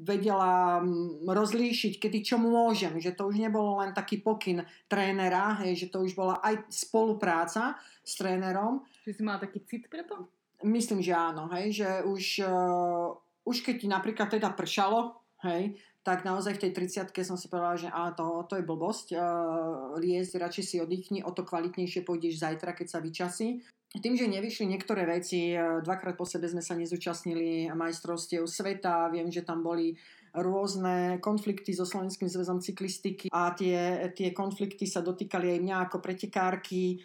vedela 0.00 0.82
rozlíšiť, 1.22 2.00
kedy 2.00 2.18
čo 2.24 2.36
môžem, 2.40 2.98
že 2.98 3.14
to 3.14 3.28
už 3.30 3.36
nebolo 3.38 3.78
len 3.78 3.94
taký 3.94 4.18
pokyn 4.18 4.64
trénera, 4.88 5.60
hej, 5.62 5.86
že 5.86 5.90
to 5.92 6.02
už 6.02 6.16
bola 6.16 6.40
aj 6.42 6.66
spolupráca 6.72 7.78
s 8.00 8.16
trénerom 8.18 8.82
že 9.10 9.18
si 9.18 9.22
mala 9.26 9.42
taký 9.42 9.66
cit 9.66 9.90
pre 9.90 10.06
to? 10.06 10.30
Myslím, 10.62 11.02
že 11.02 11.10
áno, 11.10 11.50
hej, 11.50 11.82
že 11.82 11.88
už 12.06 12.46
uh, 12.46 13.18
už 13.42 13.66
keď 13.66 13.74
ti 13.82 13.88
napríklad 13.90 14.30
teda 14.30 14.54
pršalo, 14.54 15.18
hej, 15.42 15.74
tak 16.06 16.22
naozaj 16.22 16.56
v 16.56 16.62
tej 16.68 16.72
30 17.10 17.10
som 17.26 17.34
si 17.34 17.50
povedala, 17.50 17.74
že 17.74 17.90
á, 17.90 18.14
to, 18.14 18.46
to 18.46 18.54
je 18.60 18.64
blbosť, 18.64 19.18
uh, 19.18 19.98
liesť, 19.98 20.38
radšej 20.38 20.64
si 20.64 20.76
oddychni, 20.78 21.26
o 21.26 21.34
to 21.34 21.42
kvalitnejšie 21.42 22.06
pôjdeš 22.06 22.38
zajtra, 22.38 22.78
keď 22.78 22.86
sa 22.86 23.02
vyčasí. 23.02 23.66
Tým, 23.90 24.14
že 24.14 24.30
nevyšli 24.30 24.70
niektoré 24.70 25.02
veci, 25.02 25.50
dvakrát 25.58 26.14
po 26.14 26.22
sebe 26.22 26.46
sme 26.46 26.62
sa 26.62 26.78
nezúčastnili 26.78 27.74
majstrovstiev 27.74 28.46
sveta, 28.46 29.10
viem, 29.10 29.34
že 29.34 29.42
tam 29.42 29.66
boli 29.66 29.98
rôzne 30.30 31.18
konflikty 31.18 31.74
so 31.74 31.82
Slovenským 31.82 32.30
zväzom 32.30 32.62
cyklistiky 32.62 33.34
a 33.34 33.50
tie, 33.50 34.06
tie 34.14 34.30
konflikty 34.30 34.86
sa 34.86 35.02
dotýkali 35.02 35.58
aj 35.58 35.60
mňa 35.66 35.76
ako 35.90 35.98
pretekárky, 35.98 37.02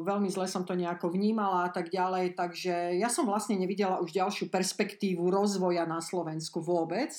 veľmi 0.00 0.32
zle 0.32 0.48
som 0.48 0.64
to 0.64 0.72
nejako 0.72 1.12
vnímala 1.12 1.68
a 1.68 1.70
tak 1.70 1.92
ďalej, 1.92 2.32
takže 2.32 2.96
ja 2.96 3.12
som 3.12 3.28
vlastne 3.28 3.60
nevidela 3.60 4.00
už 4.00 4.16
ďalšiu 4.16 4.48
perspektívu 4.48 5.28
rozvoja 5.28 5.84
na 5.84 6.00
Slovensku 6.00 6.64
vôbec. 6.64 7.12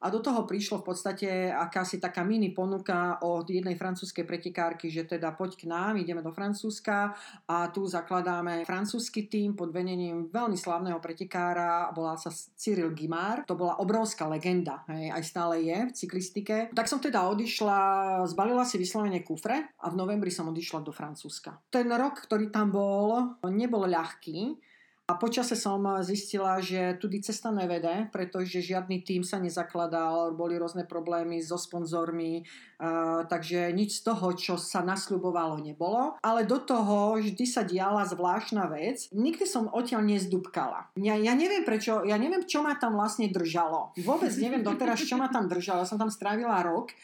A 0.00 0.08
do 0.08 0.24
toho 0.24 0.48
prišlo 0.48 0.80
v 0.80 0.86
podstate 0.92 1.28
akási 1.52 2.00
taká 2.00 2.24
mini 2.24 2.56
ponuka 2.56 3.20
od 3.20 3.44
jednej 3.44 3.76
francúzskej 3.76 4.24
pretekárky, 4.24 4.88
že 4.88 5.04
teda 5.04 5.36
poď 5.36 5.60
k 5.60 5.64
nám, 5.68 6.00
ideme 6.00 6.24
do 6.24 6.32
Francúzska 6.32 7.12
a 7.44 7.68
tu 7.68 7.84
zakladáme 7.84 8.64
francúzsky 8.64 9.28
tým 9.28 9.52
pod 9.52 9.68
venením 9.76 10.32
veľmi 10.32 10.56
slavného 10.56 10.96
pretekára, 11.04 11.92
volá 11.92 12.16
sa 12.16 12.32
Cyril 12.32 12.96
Gimard. 12.96 13.44
To 13.44 13.60
bola 13.60 13.76
obrovská 13.76 14.24
legenda, 14.24 14.88
hej, 14.88 15.12
aj 15.12 15.22
stále 15.28 15.60
je 15.60 15.78
v 15.84 15.92
cyklistike. 15.92 16.56
Tak 16.72 16.88
som 16.88 16.96
teda 16.96 17.28
odišla, 17.28 17.78
zbalila 18.24 18.64
si 18.64 18.80
vyslovene 18.80 19.20
kufre 19.20 19.76
a 19.84 19.86
v 19.92 19.98
novembri 20.00 20.32
som 20.32 20.48
odišla 20.48 20.80
do 20.80 20.96
Francúzska. 20.96 21.60
Ten 21.68 21.92
rok, 21.92 22.24
ktorý 22.24 22.48
tam 22.48 22.72
bol, 22.72 23.36
nebol 23.52 23.84
ľahký, 23.84 24.69
a 25.10 25.18
počase 25.18 25.58
som 25.58 25.82
zistila, 26.06 26.62
že 26.62 26.94
tudy 27.02 27.18
cesta 27.18 27.50
nevede, 27.50 28.06
pretože 28.14 28.62
žiadny 28.62 29.02
tým 29.02 29.26
sa 29.26 29.42
nezakladal, 29.42 30.38
boli 30.38 30.54
rôzne 30.54 30.86
problémy 30.86 31.42
so 31.42 31.58
sponzormi, 31.58 32.46
uh, 32.78 33.26
takže 33.26 33.74
nič 33.74 33.98
z 33.98 34.06
toho, 34.06 34.30
čo 34.38 34.54
sa 34.54 34.86
nasľubovalo, 34.86 35.58
nebolo. 35.58 36.14
Ale 36.22 36.46
do 36.46 36.62
toho 36.62 37.18
vždy 37.18 37.42
sa 37.42 37.66
diala 37.66 38.06
zvláštna 38.06 38.70
vec. 38.70 39.10
Nikdy 39.10 39.42
som 39.50 39.66
odtiaľ 39.66 40.06
nezdúbkala. 40.06 40.94
Ja, 40.94 41.18
ja 41.18 41.34
neviem 41.34 41.66
prečo, 41.66 42.06
ja 42.06 42.14
neviem, 42.14 42.46
čo 42.46 42.62
ma 42.62 42.78
tam 42.78 42.94
vlastne 42.94 43.26
držalo. 43.26 43.90
Vôbec 43.98 44.30
neviem 44.38 44.62
doteraz, 44.62 45.02
čo 45.02 45.18
ma 45.18 45.26
tam 45.26 45.50
držalo. 45.50 45.82
Ja 45.82 45.90
som 45.90 45.98
tam 45.98 46.14
strávila 46.14 46.62
rok. 46.62 46.94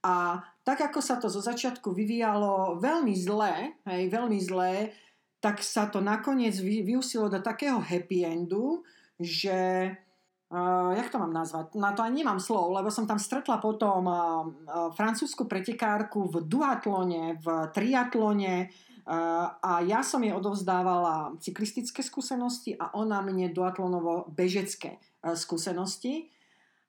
A 0.00 0.40
tak, 0.64 0.80
ako 0.80 1.04
sa 1.04 1.20
to 1.20 1.28
zo 1.28 1.44
začiatku 1.44 1.92
vyvíjalo 1.92 2.80
veľmi 2.80 3.12
zlé, 3.20 3.76
hej, 3.84 4.08
veľmi 4.08 4.40
zlé, 4.40 4.96
tak 5.40 5.64
sa 5.64 5.88
to 5.88 6.04
nakoniec 6.04 6.52
vy, 6.60 6.84
vyúsilo 6.84 7.32
do 7.32 7.40
takého 7.40 7.80
happy 7.80 8.28
endu, 8.28 8.84
že 9.16 9.88
uh, 10.52 10.92
jak 10.92 11.08
to 11.08 11.16
mám 11.16 11.32
nazvať? 11.32 11.72
Na 11.80 11.96
to 11.96 12.04
ani 12.04 12.20
nemám 12.20 12.36
slov, 12.36 12.76
lebo 12.76 12.92
som 12.92 13.08
tam 13.08 13.16
stretla 13.16 13.56
potom 13.56 14.04
uh, 14.04 14.14
uh, 14.14 14.92
francúzsku 14.92 15.48
pretekárku 15.48 16.28
v 16.28 16.44
duatlone, 16.44 17.40
v 17.40 17.46
triatlone 17.72 18.68
uh, 18.68 19.56
a 19.64 19.80
ja 19.80 20.04
som 20.04 20.20
jej 20.20 20.36
odovzdávala 20.36 21.40
cyklistické 21.40 22.04
skúsenosti 22.04 22.76
a 22.76 22.92
ona 22.92 23.24
mne 23.24 23.48
duatlonovo 23.48 24.28
bežecké 24.28 25.00
uh, 25.00 25.32
skúsenosti. 25.32 26.28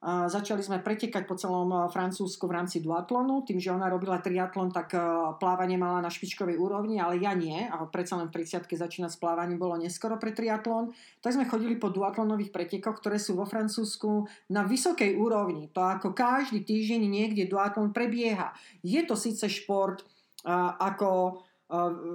Začali 0.01 0.65
sme 0.65 0.81
pretekať 0.81 1.29
po 1.29 1.38
celom 1.38 1.70
eh, 1.70 1.86
Francúzsku 1.93 2.50
v 2.50 2.55
rámci 2.58 2.81
duatlonu. 2.81 3.46
Tým, 3.46 3.62
že 3.62 3.70
ona 3.70 3.86
robila 3.86 4.17
triatlon, 4.17 4.74
tak 4.74 4.98
eh, 4.98 5.01
plávanie 5.38 5.77
mala 5.77 6.01
na 6.01 6.10
špičkovej 6.10 6.58
úrovni, 6.58 6.98
ale 6.98 7.22
ja 7.22 7.38
nie. 7.38 7.70
A 7.70 7.86
predsa 7.86 8.17
len 8.17 8.34
v 8.34 8.41
30 8.41 8.65
začínať 8.65 9.13
s 9.13 9.22
plávaním 9.22 9.62
bolo 9.62 9.77
neskoro 9.77 10.17
pre 10.17 10.34
triatlon. 10.34 10.89
Tak 11.22 11.38
sme 11.38 11.46
chodili 11.46 11.77
po 11.77 11.93
duatlonových 11.93 12.50
pretekoch, 12.50 12.98
ktoré 12.98 13.22
sú 13.22 13.38
vo 13.38 13.46
Francúzsku 13.46 14.25
na 14.50 14.65
vysokej 14.65 15.22
úrovni. 15.22 15.70
To 15.77 15.86
ako 15.86 16.17
každý 16.17 16.65
týždeň 16.65 17.05
niekde 17.05 17.46
duatlon 17.46 17.94
prebieha. 17.94 18.57
Je 18.81 19.05
to 19.05 19.14
síce 19.14 19.46
šport 19.53 20.01
eh, 20.01 20.50
ako 20.81 21.46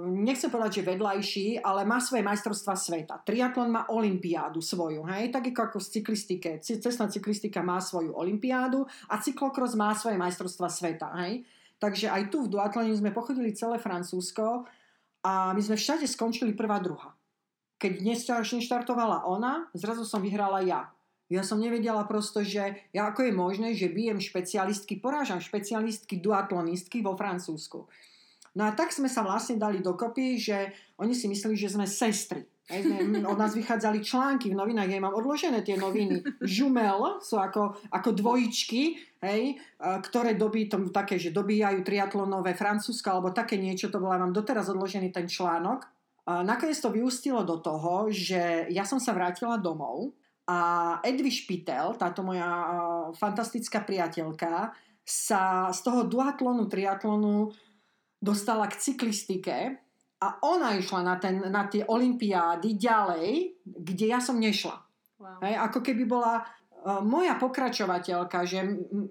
nechcem 0.05 0.53
povedať, 0.53 0.81
že 0.81 0.89
vedľajší, 0.93 1.47
ale 1.65 1.81
má 1.81 1.97
svoje 1.97 2.21
majstrovstva 2.21 2.77
sveta. 2.77 3.17
Triatlon 3.25 3.73
má 3.73 3.89
olimpiádu 3.89 4.61
svoju, 4.61 5.01
hej, 5.09 5.33
tak 5.33 5.49
ako 5.49 5.81
v 5.81 5.89
cyklistike. 5.97 6.49
Cestná 6.61 7.09
cyklistika 7.09 7.65
má 7.65 7.81
svoju 7.81 8.13
olimpiádu 8.13 8.85
a 9.09 9.17
cyklokros 9.17 9.73
má 9.73 9.97
svoje 9.97 10.21
majstrovstva 10.21 10.69
sveta, 10.69 11.09
hej. 11.25 11.41
Takže 11.81 12.09
aj 12.09 12.29
tu 12.29 12.45
v 12.45 12.53
duatlone 12.53 12.93
sme 12.93 13.13
pochodili 13.13 13.53
celé 13.53 13.81
Francúzsko 13.81 14.65
a 15.25 15.53
my 15.53 15.61
sme 15.61 15.77
všade 15.77 16.05
skončili 16.05 16.53
prvá 16.53 16.77
druha. 16.77 17.13
Keď 17.77 18.01
neštartovala 18.01 19.29
ona, 19.29 19.69
zrazu 19.77 20.01
som 20.01 20.21
vyhrala 20.21 20.65
ja. 20.65 20.89
Ja 21.27 21.43
som 21.43 21.59
nevedela 21.59 22.07
prosto, 22.07 22.41
že 22.41 22.87
ja, 22.95 23.11
ako 23.11 23.29
je 23.29 23.33
možné, 23.35 23.67
že 23.75 23.91
bijem 23.91 24.17
špecialistky, 24.17 24.97
porážam 24.97 25.43
špecialistky 25.43 26.17
duatlonistky 26.23 27.03
vo 27.03 27.13
Francúzsku. 27.13 27.85
No 28.57 28.65
a 28.65 28.73
tak 28.73 28.89
sme 28.89 29.05
sa 29.05 29.21
vlastne 29.21 29.61
dali 29.61 29.85
dokopy, 29.85 30.41
že 30.41 30.73
oni 30.97 31.13
si 31.13 31.29
mysleli, 31.29 31.53
že 31.53 31.69
sme 31.69 31.85
sestry. 31.85 32.41
Hej, 32.67 32.83
sme, 32.83 33.23
od 33.23 33.39
nás 33.39 33.55
vychádzali 33.55 34.03
články 34.03 34.51
v 34.51 34.59
novinách, 34.59 34.91
ja 34.91 34.99
mám 34.99 35.15
odložené 35.15 35.63
tie 35.63 35.79
noviny. 35.79 36.19
Žumel 36.43 37.23
sú 37.23 37.39
ako, 37.39 37.79
ako 37.87 38.09
dvojičky, 38.11 38.97
hej, 39.23 39.55
ktoré 39.79 40.35
dobí, 40.35 40.67
to, 40.67 40.91
také, 40.91 41.15
že 41.15 41.31
dobíjajú 41.31 41.79
triatlonové 41.85 42.59
Francúzska 42.59 43.15
alebo 43.15 43.31
také 43.31 43.55
niečo, 43.55 43.87
to 43.87 44.03
bola, 44.03 44.19
mám 44.19 44.35
doteraz 44.35 44.67
odložený 44.67 45.15
ten 45.15 45.31
článok. 45.31 45.87
A 46.27 46.43
nakoniec 46.43 46.75
to 46.75 46.91
vyústilo 46.91 47.47
do 47.47 47.63
toho, 47.63 48.11
že 48.11 48.67
ja 48.67 48.83
som 48.83 48.99
sa 48.99 49.15
vrátila 49.15 49.55
domov 49.55 50.11
a 50.43 50.99
Edvi 51.07 51.31
Špitel, 51.31 51.95
táto 51.95 52.19
moja 52.19 52.47
fantastická 53.15 53.79
priateľka, 53.79 54.75
sa 55.07 55.71
z 55.71 55.79
toho 55.87 56.03
duatlonu, 56.03 56.67
triatlonu 56.67 57.55
dostala 58.17 58.65
k 58.67 58.79
cyklistike 58.79 59.77
a 60.17 60.27
ona 60.41 60.73
išla 60.73 61.05
na, 61.05 61.15
ten, 61.21 61.37
na 61.53 61.69
tie 61.69 61.85
olimpiády 61.85 62.73
ďalej, 62.73 63.53
kde 63.61 64.05
ja 64.09 64.17
som 64.17 64.41
nešla. 64.41 64.81
Wow. 65.17 65.41
Hej, 65.45 65.55
ako 65.61 65.79
keby 65.85 66.03
bola 66.09 66.41
uh, 66.41 67.01
moja 67.05 67.37
pokračovateľka, 67.37 68.45
že 68.45 68.65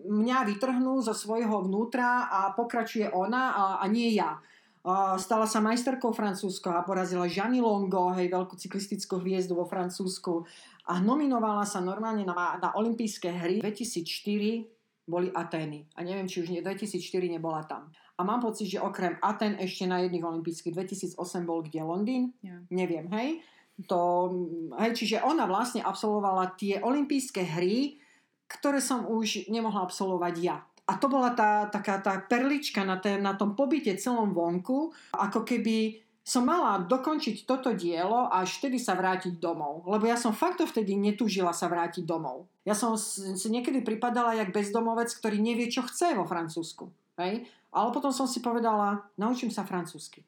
mňa 0.07 0.39
vytrhnú 0.51 1.03
zo 1.03 1.15
svojho 1.15 1.67
vnútra 1.67 2.27
a 2.27 2.51
pokračuje 2.55 3.11
ona 3.11 3.55
a, 3.55 3.65
a 3.83 3.85
nie 3.87 4.15
ja. 4.19 4.39
Uh, 4.87 5.19
stala 5.19 5.51
sa 5.51 5.59
majsterkou 5.59 6.15
Francúzsko 6.15 6.71
a 6.71 6.87
porazila 6.87 7.27
Jeanne 7.27 7.59
Longo, 7.59 8.15
hej, 8.15 8.31
veľkú 8.31 8.55
cyklistickú 8.55 9.19
hviezdu 9.19 9.59
vo 9.59 9.67
Francúzsku 9.67 10.47
a 10.87 11.03
nominovala 11.03 11.67
sa 11.67 11.83
normálne 11.83 12.23
na, 12.23 12.59
na 12.63 12.71
olympijské 12.79 13.35
hry 13.35 13.59
2004 13.59 14.77
boli 15.07 15.31
Atény. 15.31 15.87
A 15.95 16.03
neviem, 16.03 16.27
či 16.27 16.43
už 16.43 16.51
nie, 16.51 16.63
2004 16.63 17.31
nebola 17.31 17.63
tam. 17.67 17.91
A 18.17 18.25
mám 18.25 18.41
pocit, 18.41 18.73
že 18.73 18.81
okrem 18.81 19.21
Aten 19.21 19.61
ešte 19.61 19.85
na 19.85 20.01
jedných 20.01 20.25
olympijských 20.25 20.73
2008 20.73 21.21
bol 21.45 21.61
kde 21.61 21.85
Londýn? 21.85 22.33
Yeah. 22.41 22.65
Neviem, 22.73 23.13
hej. 23.13 23.45
To, 23.93 24.33
hej, 24.81 24.97
čiže 24.97 25.21
ona 25.21 25.45
vlastne 25.45 25.85
absolvovala 25.85 26.57
tie 26.57 26.81
olympijské 26.81 27.45
hry, 27.45 28.01
ktoré 28.49 28.81
som 28.81 29.05
už 29.05 29.53
nemohla 29.53 29.85
absolvovať 29.85 30.35
ja. 30.41 30.65
A 30.87 30.97
to 30.97 31.13
bola 31.13 31.35
tá, 31.37 31.69
taká 31.69 32.01
tá 32.01 32.25
perlička 32.25 32.87
na, 32.87 32.97
té, 32.97 33.21
na 33.21 33.37
tom 33.37 33.53
pobyte 33.59 33.91
celom 34.01 34.33
vonku, 34.33 34.95
ako 35.13 35.45
keby 35.45 36.07
som 36.27 36.43
mala 36.43 36.83
dokončiť 36.83 37.47
toto 37.47 37.71
dielo 37.71 38.27
a 38.27 38.43
až 38.43 38.59
vtedy 38.59 38.83
sa 38.83 38.99
vrátiť 38.99 39.39
domov. 39.39 39.87
Lebo 39.87 40.11
ja 40.11 40.19
som 40.19 40.35
fakt 40.35 40.59
vtedy 40.59 40.99
netúžila 40.99 41.55
sa 41.55 41.71
vrátiť 41.71 42.03
domov. 42.03 42.51
Ja 42.67 42.75
som 42.75 42.99
si 42.99 43.47
niekedy 43.47 43.87
pripadala 43.87 44.35
jak 44.35 44.51
bezdomovec, 44.51 45.07
ktorý 45.15 45.39
nevie, 45.39 45.71
čo 45.71 45.87
chce 45.87 46.19
vo 46.19 46.27
Francúzsku. 46.27 46.91
Hej? 47.23 47.47
Ale 47.75 47.89
potom 47.93 48.11
som 48.15 48.27
si 48.29 48.41
povedala, 48.41 49.07
naučím 49.19 49.51
sa 49.53 49.67
francúzsky. 49.67 50.25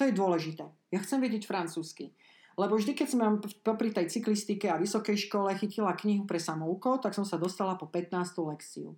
To 0.00 0.08
je 0.08 0.16
dôležité. 0.16 0.64
Ja 0.88 0.98
chcem 1.04 1.20
vedieť 1.20 1.44
francúzsky. 1.44 2.10
Lebo 2.58 2.76
vždy, 2.76 2.92
keď 2.92 3.06
som 3.08 3.20
popri 3.64 3.92
tej 3.94 4.10
cyklistike 4.10 4.68
a 4.68 4.80
vysokej 4.80 5.28
škole 5.28 5.52
chytila 5.56 5.96
knihu 5.96 6.28
pre 6.28 6.40
samouko, 6.40 7.00
tak 7.00 7.16
som 7.16 7.24
sa 7.24 7.40
dostala 7.40 7.76
po 7.76 7.88
15. 7.88 8.16
lekciu. 8.48 8.96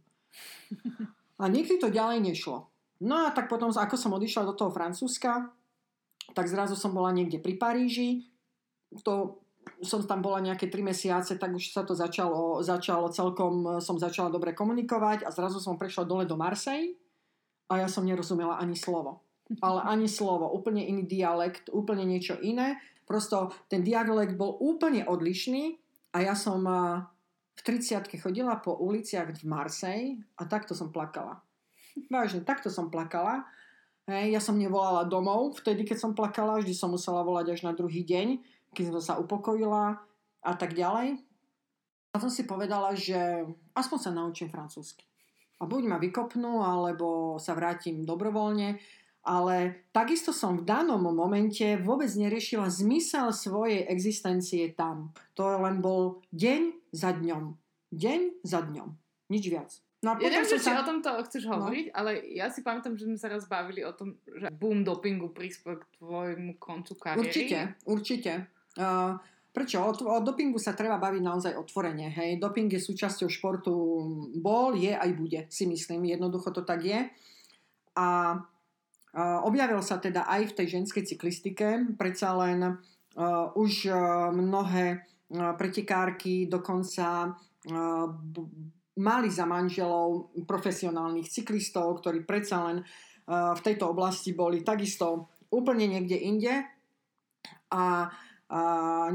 A 1.37 1.45
nikdy 1.51 1.79
to 1.79 1.93
ďalej 1.93 2.23
nešlo. 2.23 2.71
No 3.03 3.27
a 3.27 3.35
tak 3.35 3.51
potom, 3.51 3.75
ako 3.75 3.99
som 3.99 4.15
odišla 4.15 4.47
do 4.47 4.55
toho 4.55 4.71
Francúzska, 4.71 5.51
tak 6.33 6.47
zrazu 6.47 6.79
som 6.79 6.95
bola 6.95 7.11
niekde 7.11 7.43
pri 7.43 7.59
Paríži. 7.59 8.31
To 9.03 9.43
som 9.83 10.03
tam 10.07 10.23
bola 10.23 10.39
nejaké 10.39 10.71
3 10.71 10.83
mesiace, 10.83 11.35
tak 11.39 11.51
už 11.51 11.75
sa 11.75 11.83
to 11.83 11.95
začalo, 11.95 12.63
začalo 12.63 13.11
celkom, 13.11 13.83
som 13.83 13.99
začala 13.99 14.31
dobre 14.31 14.55
komunikovať 14.55 15.27
a 15.27 15.31
zrazu 15.35 15.59
som 15.59 15.79
prešla 15.79 16.07
dole 16.07 16.27
do 16.27 16.39
Marseille 16.39 16.99
a 17.73 17.81
ja 17.81 17.89
som 17.89 18.05
nerozumela 18.05 18.61
ani 18.61 18.77
slovo. 18.77 19.25
Ale 19.65 19.81
ani 19.85 20.09
slovo, 20.09 20.49
úplne 20.53 20.85
iný 20.85 21.09
dialekt, 21.09 21.73
úplne 21.73 22.05
niečo 22.05 22.37
iné. 22.41 22.77
Prosto 23.09 23.53
ten 23.73 23.81
dialekt 23.81 24.37
bol 24.37 24.57
úplne 24.61 25.09
odlišný 25.09 25.77
a 26.13 26.25
ja 26.25 26.37
som 26.37 26.61
v 27.53 27.61
30 27.61 28.09
chodila 28.21 28.61
po 28.61 28.77
uliciach 28.77 29.33
v 29.33 29.43
Marseille 29.45 30.21
a 30.37 30.45
takto 30.45 30.77
som 30.77 30.93
plakala. 30.93 31.41
Vážne, 32.13 32.45
takto 32.45 32.73
som 32.73 32.89
plakala 32.89 33.45
Hej, 34.11 34.35
ja 34.35 34.41
som 34.43 34.59
nevolala 34.59 35.07
domov 35.07 35.63
vtedy, 35.63 35.87
keď 35.87 35.99
som 36.03 36.11
plakala, 36.11 36.59
vždy 36.59 36.75
som 36.75 36.91
musela 36.91 37.23
volať 37.23 37.55
až 37.55 37.61
na 37.63 37.71
druhý 37.71 38.03
deň, 38.03 38.43
keď 38.75 38.99
som 38.99 38.99
sa 38.99 39.15
upokojila 39.23 40.03
a 40.43 40.53
tak 40.59 40.75
ďalej. 40.75 41.23
A 42.11 42.17
som 42.19 42.27
si 42.27 42.43
povedala, 42.43 42.99
že 42.99 43.47
aspoň 43.79 43.99
sa 44.03 44.11
naučím 44.11 44.51
francúzsky. 44.51 45.07
A 45.63 45.71
buď 45.71 45.83
ma 45.87 46.03
vykopnú, 46.03 46.59
alebo 46.67 47.39
sa 47.39 47.55
vrátim 47.55 48.03
dobrovoľne. 48.03 48.83
Ale 49.23 49.87
takisto 49.95 50.35
som 50.35 50.59
v 50.59 50.67
danom 50.67 50.99
momente 51.15 51.79
vôbec 51.79 52.11
neriešila 52.11 52.67
zmysel 52.67 53.31
svojej 53.31 53.87
existencie 53.87 54.75
tam. 54.75 55.15
To 55.39 55.47
len 55.63 55.79
bol 55.79 56.27
deň 56.35 56.91
za 56.91 57.15
dňom. 57.15 57.55
Deň 57.95 58.43
za 58.43 58.67
dňom. 58.67 58.89
Nič 59.31 59.45
viac. 59.47 59.71
No 60.03 60.19
a 60.19 60.19
ja 60.19 60.35
neviem, 60.35 60.51
či 60.51 60.59
sa... 60.59 60.83
o 60.83 60.89
tomto 60.91 61.15
chceš 61.31 61.47
no. 61.47 61.63
hovoriť, 61.63 61.87
no. 61.87 61.95
ale 61.95 62.11
ja 62.35 62.51
si 62.51 62.67
pamätám, 62.67 62.99
že 62.99 63.07
sme 63.07 63.15
sa 63.15 63.31
raz 63.31 63.47
bavili 63.47 63.87
o 63.87 63.95
tom, 63.95 64.19
že 64.27 64.51
boom 64.51 64.83
dopingu 64.83 65.31
prispel 65.31 65.79
k 65.79 65.87
tvojmu 66.03 66.59
koncu 66.59 66.99
kariéry. 66.99 67.23
Určite, 67.23 67.59
určite. 67.87 68.33
Uh, 68.75 69.15
prečo? 69.53 69.85
O, 69.85 69.93
o 69.93 70.19
dopingu 70.25 70.57
sa 70.57 70.73
treba 70.73 70.97
baviť 70.97 71.23
naozaj 71.23 71.53
otvorene. 71.55 72.09
Hej? 72.09 72.41
Doping 72.41 72.73
je 72.73 72.81
súčasťou 72.81 73.29
športu, 73.29 73.73
bol, 74.41 74.75
je 74.75 74.97
aj 74.97 75.11
bude, 75.13 75.41
si 75.53 75.69
myslím. 75.69 76.09
Jednoducho 76.09 76.51
to 76.51 76.65
tak 76.65 76.83
je. 76.83 77.07
A 78.01 78.41
objavil 79.45 79.85
sa 79.85 80.01
teda 80.01 80.25
aj 80.25 80.51
v 80.51 80.57
tej 80.57 80.67
ženskej 80.81 81.05
cyklistike. 81.05 81.85
Predsa 82.01 82.33
len 82.33 82.65
uh, 82.65 83.53
už 83.53 83.93
uh, 83.93 84.33
mnohé 84.33 85.05
uh, 85.05 85.53
pretekárky 85.53 86.49
dokonca 86.49 87.29
uh, 87.29 88.09
mali 88.97 89.29
za 89.29 89.45
manželov 89.45 90.33
profesionálnych 90.49 91.29
cyklistov, 91.29 92.01
ktorí 92.01 92.29
predsa 92.29 92.69
len 92.69 92.85
v 93.33 93.61
tejto 93.65 93.89
oblasti 93.89 94.37
boli 94.37 94.61
takisto 94.61 95.33
úplne 95.49 95.89
niekde 95.89 96.19
inde. 96.21 96.61
A, 97.73 98.13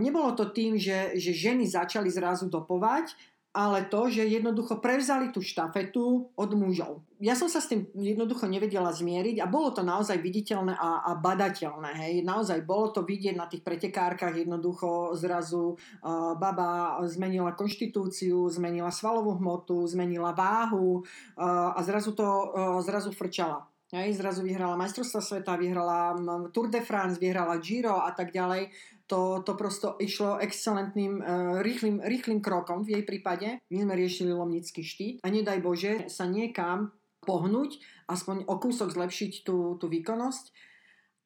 nebolo 0.01 0.33
to 0.33 0.49
tým, 0.49 0.81
že, 0.81 1.13
že 1.21 1.31
ženy 1.35 1.69
začali 1.69 2.09
zrazu 2.09 2.49
dopovať, 2.49 3.13
ale 3.57 3.89
to, 3.89 4.05
že 4.05 4.21
jednoducho 4.21 4.77
prevzali 4.77 5.33
tú 5.33 5.41
štafetu 5.41 6.29
od 6.37 6.51
mužov. 6.53 7.01
Ja 7.17 7.33
som 7.33 7.49
sa 7.49 7.57
s 7.57 7.65
tým 7.65 7.89
jednoducho 7.97 8.45
nevedela 8.45 8.93
zmieriť 8.93 9.41
a 9.41 9.49
bolo 9.49 9.73
to 9.73 9.81
naozaj 9.81 10.21
viditeľné 10.21 10.77
a, 10.77 11.09
a 11.09 11.11
badateľné. 11.17 11.89
Hej. 11.97 12.13
Naozaj 12.21 12.61
bolo 12.69 12.93
to 12.93 13.01
vidieť 13.01 13.33
na 13.33 13.49
tých 13.49 13.65
pretekárkach 13.65 14.37
jednoducho 14.37 15.17
zrazu 15.17 15.73
uh, 15.73 16.37
baba 16.37 17.01
zmenila 17.09 17.57
konštitúciu, 17.57 18.45
zmenila 18.53 18.93
svalovú 18.93 19.41
hmotu, 19.41 19.81
zmenila 19.89 20.37
váhu 20.37 21.01
uh, 21.01 21.73
a 21.73 21.81
zrazu 21.81 22.13
to 22.13 22.27
uh, 22.29 22.77
zrazu 22.85 23.09
frčala. 23.09 23.65
Hej, 23.89 24.19
zrazu 24.19 24.43
vyhrala 24.43 24.75
majstrovstva 24.75 25.23
sveta, 25.23 25.55
vyhrala 25.55 26.11
Tour 26.51 26.67
de 26.67 26.83
France, 26.83 27.15
vyhrala 27.15 27.55
Giro 27.63 28.03
a 28.03 28.11
tak 28.11 28.35
ďalej 28.35 28.67
to, 29.07 29.41
to 29.41 29.55
prosto 29.55 29.95
išlo 29.97 30.37
excelentným, 30.43 31.23
uh, 31.23 31.25
rýchlým, 31.63 32.03
rýchlým 32.03 32.39
krokom 32.43 32.83
v 32.83 32.99
jej 32.99 33.03
prípade. 33.07 33.47
My 33.71 33.77
sme 33.81 33.93
riešili 33.95 34.35
lomnický 34.35 34.83
štít 34.83 35.23
a 35.23 35.31
nedaj 35.31 35.63
Bože 35.63 35.93
sa 36.11 36.27
niekam 36.27 36.91
pohnúť, 37.23 37.79
aspoň 38.07 38.47
o 38.47 38.55
kúsok 38.59 38.91
zlepšiť 38.91 39.47
tú, 39.47 39.75
tú 39.75 39.91
výkonnosť. 39.91 40.51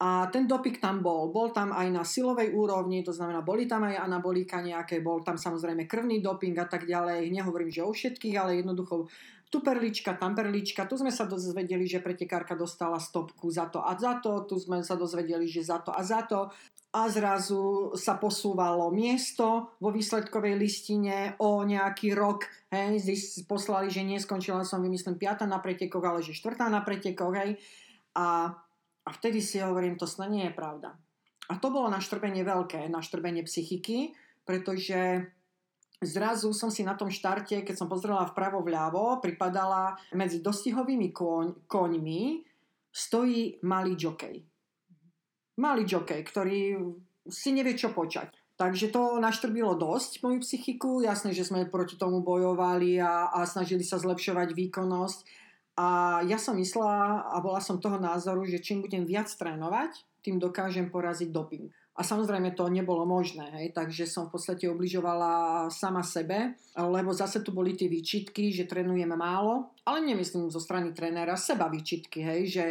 A 0.02 0.34
ten 0.34 0.50
dopik 0.50 0.82
tam 0.82 1.06
bol. 1.06 1.30
Bol 1.30 1.54
tam 1.54 1.70
aj 1.70 1.88
na 1.94 2.02
silovej 2.02 2.58
úrovni, 2.58 3.06
to 3.06 3.14
znamená, 3.14 3.46
boli 3.46 3.70
tam 3.70 3.86
aj 3.86 4.02
anabolika 4.02 4.58
nejaké, 4.58 4.98
bol 4.98 5.22
tam 5.22 5.38
samozrejme 5.38 5.86
krvný 5.86 6.26
doping 6.26 6.58
a 6.58 6.66
tak 6.66 6.90
ďalej. 6.90 7.30
Nehovorím, 7.30 7.70
že 7.70 7.86
o 7.86 7.94
všetkých, 7.94 8.34
ale 8.34 8.66
jednoducho 8.66 9.06
tu 9.54 9.62
perlička, 9.62 10.18
tam 10.18 10.34
perlička. 10.34 10.90
Tu 10.90 10.98
sme 10.98 11.14
sa 11.14 11.30
dozvedeli, 11.30 11.86
že 11.86 12.02
pretekárka 12.02 12.58
dostala 12.58 12.98
stopku 12.98 13.54
za 13.54 13.70
to 13.70 13.86
a 13.86 13.94
za 13.94 14.18
to. 14.18 14.42
Tu 14.50 14.58
sme 14.58 14.82
sa 14.82 14.98
dozvedeli, 14.98 15.46
že 15.46 15.62
za 15.62 15.78
to 15.86 15.94
a 15.94 16.02
za 16.02 16.26
to 16.26 16.50
a 16.92 17.08
zrazu 17.08 17.96
sa 17.96 18.20
posúvalo 18.20 18.92
miesto 18.92 19.72
vo 19.80 19.96
výsledkovej 19.96 20.60
listine 20.60 21.40
o 21.40 21.64
nejaký 21.64 22.12
rok. 22.12 22.44
Hej, 22.68 23.00
poslali, 23.48 23.88
že 23.88 24.04
neskončila 24.04 24.68
som, 24.68 24.84
vymyslím, 24.84 25.16
piata 25.16 25.48
na 25.48 25.64
pretekoch, 25.64 26.04
ale 26.04 26.20
že 26.20 26.36
štvrtá 26.36 26.68
na 26.68 26.84
pretekoch. 26.84 27.32
Hej. 27.32 27.56
A, 28.20 28.52
a 29.08 29.10
vtedy 29.16 29.40
si 29.40 29.64
hovorím, 29.64 29.96
to 29.96 30.04
snad 30.04 30.36
nie 30.36 30.52
je 30.52 30.54
pravda. 30.56 30.92
A 31.48 31.56
to 31.56 31.72
bolo 31.72 31.88
naštrbenie 31.88 32.44
veľké, 32.44 32.92
naštrbenie 32.92 33.48
psychiky, 33.48 34.12
pretože 34.44 35.32
zrazu 36.04 36.52
som 36.52 36.68
si 36.68 36.84
na 36.84 37.00
tom 37.00 37.08
štarte, 37.08 37.64
keď 37.64 37.76
som 37.76 37.88
pozrela 37.88 38.28
vpravo 38.28 38.60
vľavo, 38.60 39.24
pripadala 39.24 39.96
medzi 40.12 40.44
dostihovými 40.44 41.16
koň, 41.16 41.72
koňmi 41.72 42.24
stojí 42.92 43.64
malý 43.64 43.96
jokej 43.96 44.51
malý 45.62 45.86
jockey, 45.86 46.26
ktorý 46.26 46.82
si 47.30 47.54
nevie 47.54 47.78
čo 47.78 47.94
počať. 47.94 48.34
Takže 48.58 48.94
to 48.94 49.18
naštrbilo 49.18 49.74
dosť 49.78 50.22
moju 50.22 50.42
psychiku. 50.46 51.02
Jasné, 51.02 51.34
že 51.34 51.46
sme 51.46 51.70
proti 51.70 51.98
tomu 51.98 52.22
bojovali 52.22 52.98
a, 53.02 53.30
a 53.30 53.46
snažili 53.46 53.82
sa 53.82 53.98
zlepšovať 53.98 54.54
výkonnosť. 54.54 55.20
A 55.82 56.20
ja 56.30 56.38
som 56.38 56.58
myslela 56.58 57.26
a 57.32 57.38
bola 57.42 57.58
som 57.58 57.82
toho 57.82 57.98
názoru, 57.98 58.46
že 58.46 58.62
čím 58.62 58.86
budem 58.86 59.02
viac 59.02 59.34
trénovať, 59.34 60.06
tým 60.22 60.38
dokážem 60.38 60.94
poraziť 60.94 61.34
doping. 61.34 61.74
A 61.92 62.08
samozrejme 62.08 62.56
to 62.56 62.72
nebolo 62.72 63.04
možné, 63.04 63.52
hej, 63.52 63.76
takže 63.76 64.08
som 64.08 64.32
v 64.32 64.40
podstate 64.40 64.64
obližovala 64.72 65.68
sama 65.68 66.00
sebe, 66.08 66.56
lebo 66.80 67.12
zase 67.12 67.44
tu 67.44 67.52
boli 67.52 67.76
tie 67.76 67.92
výčitky, 67.92 68.48
že 68.56 68.64
trénujem 68.64 69.12
málo, 69.12 69.76
ale 69.84 70.00
nemyslím 70.08 70.48
zo 70.48 70.64
strany 70.64 70.96
trénera, 70.96 71.36
seba 71.36 71.68
výčitky, 71.68 72.24
hej, 72.24 72.42
že 72.48 72.66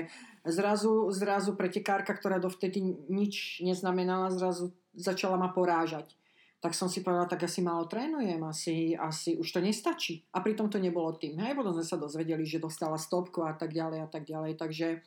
zrazu, 0.45 1.11
zrazu 1.13 1.53
pretekárka, 1.57 2.17
ktorá 2.17 2.41
dovtedy 2.41 2.81
nič 3.09 3.61
neznamenala, 3.61 4.33
zrazu 4.33 4.73
začala 4.97 5.37
ma 5.37 5.53
porážať. 5.53 6.17
Tak 6.61 6.77
som 6.77 6.93
si 6.93 7.01
povedala, 7.01 7.25
tak 7.25 7.49
asi 7.49 7.65
málo 7.65 7.89
trénujem, 7.89 8.37
asi, 8.45 8.93
asi 8.93 9.41
už 9.41 9.49
to 9.49 9.61
nestačí. 9.65 10.29
A 10.37 10.45
pritom 10.45 10.69
to 10.69 10.77
nebolo 10.77 11.17
tým. 11.17 11.41
Hej, 11.41 11.57
potom 11.57 11.73
sme 11.73 11.87
sa 11.89 11.97
dozvedeli, 11.97 12.45
že 12.45 12.61
dostala 12.61 13.01
stopku 13.01 13.41
a 13.41 13.57
tak 13.57 13.73
ďalej 13.73 14.05
a 14.05 14.09
tak 14.09 14.29
ďalej. 14.29 14.61
Takže 14.61 15.01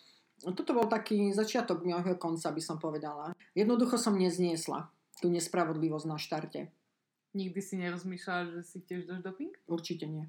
toto 0.57 0.73
bol 0.73 0.89
taký 0.89 1.29
začiatok 1.29 1.85
môjho 1.85 2.17
konca, 2.17 2.49
by 2.49 2.61
som 2.61 2.81
povedala. 2.81 3.37
Jednoducho 3.53 4.01
som 4.01 4.17
nezniesla 4.17 4.89
tú 5.21 5.29
nespravodlivosť 5.29 6.07
na 6.09 6.17
štarte. 6.17 6.73
Nikdy 7.37 7.59
si 7.61 7.77
nerozmýšľala, 7.77 8.57
že 8.57 8.61
si 8.65 8.77
tiež 8.81 9.05
dáš 9.05 9.21
doping? 9.21 9.53
Určite 9.69 10.09
nie 10.09 10.25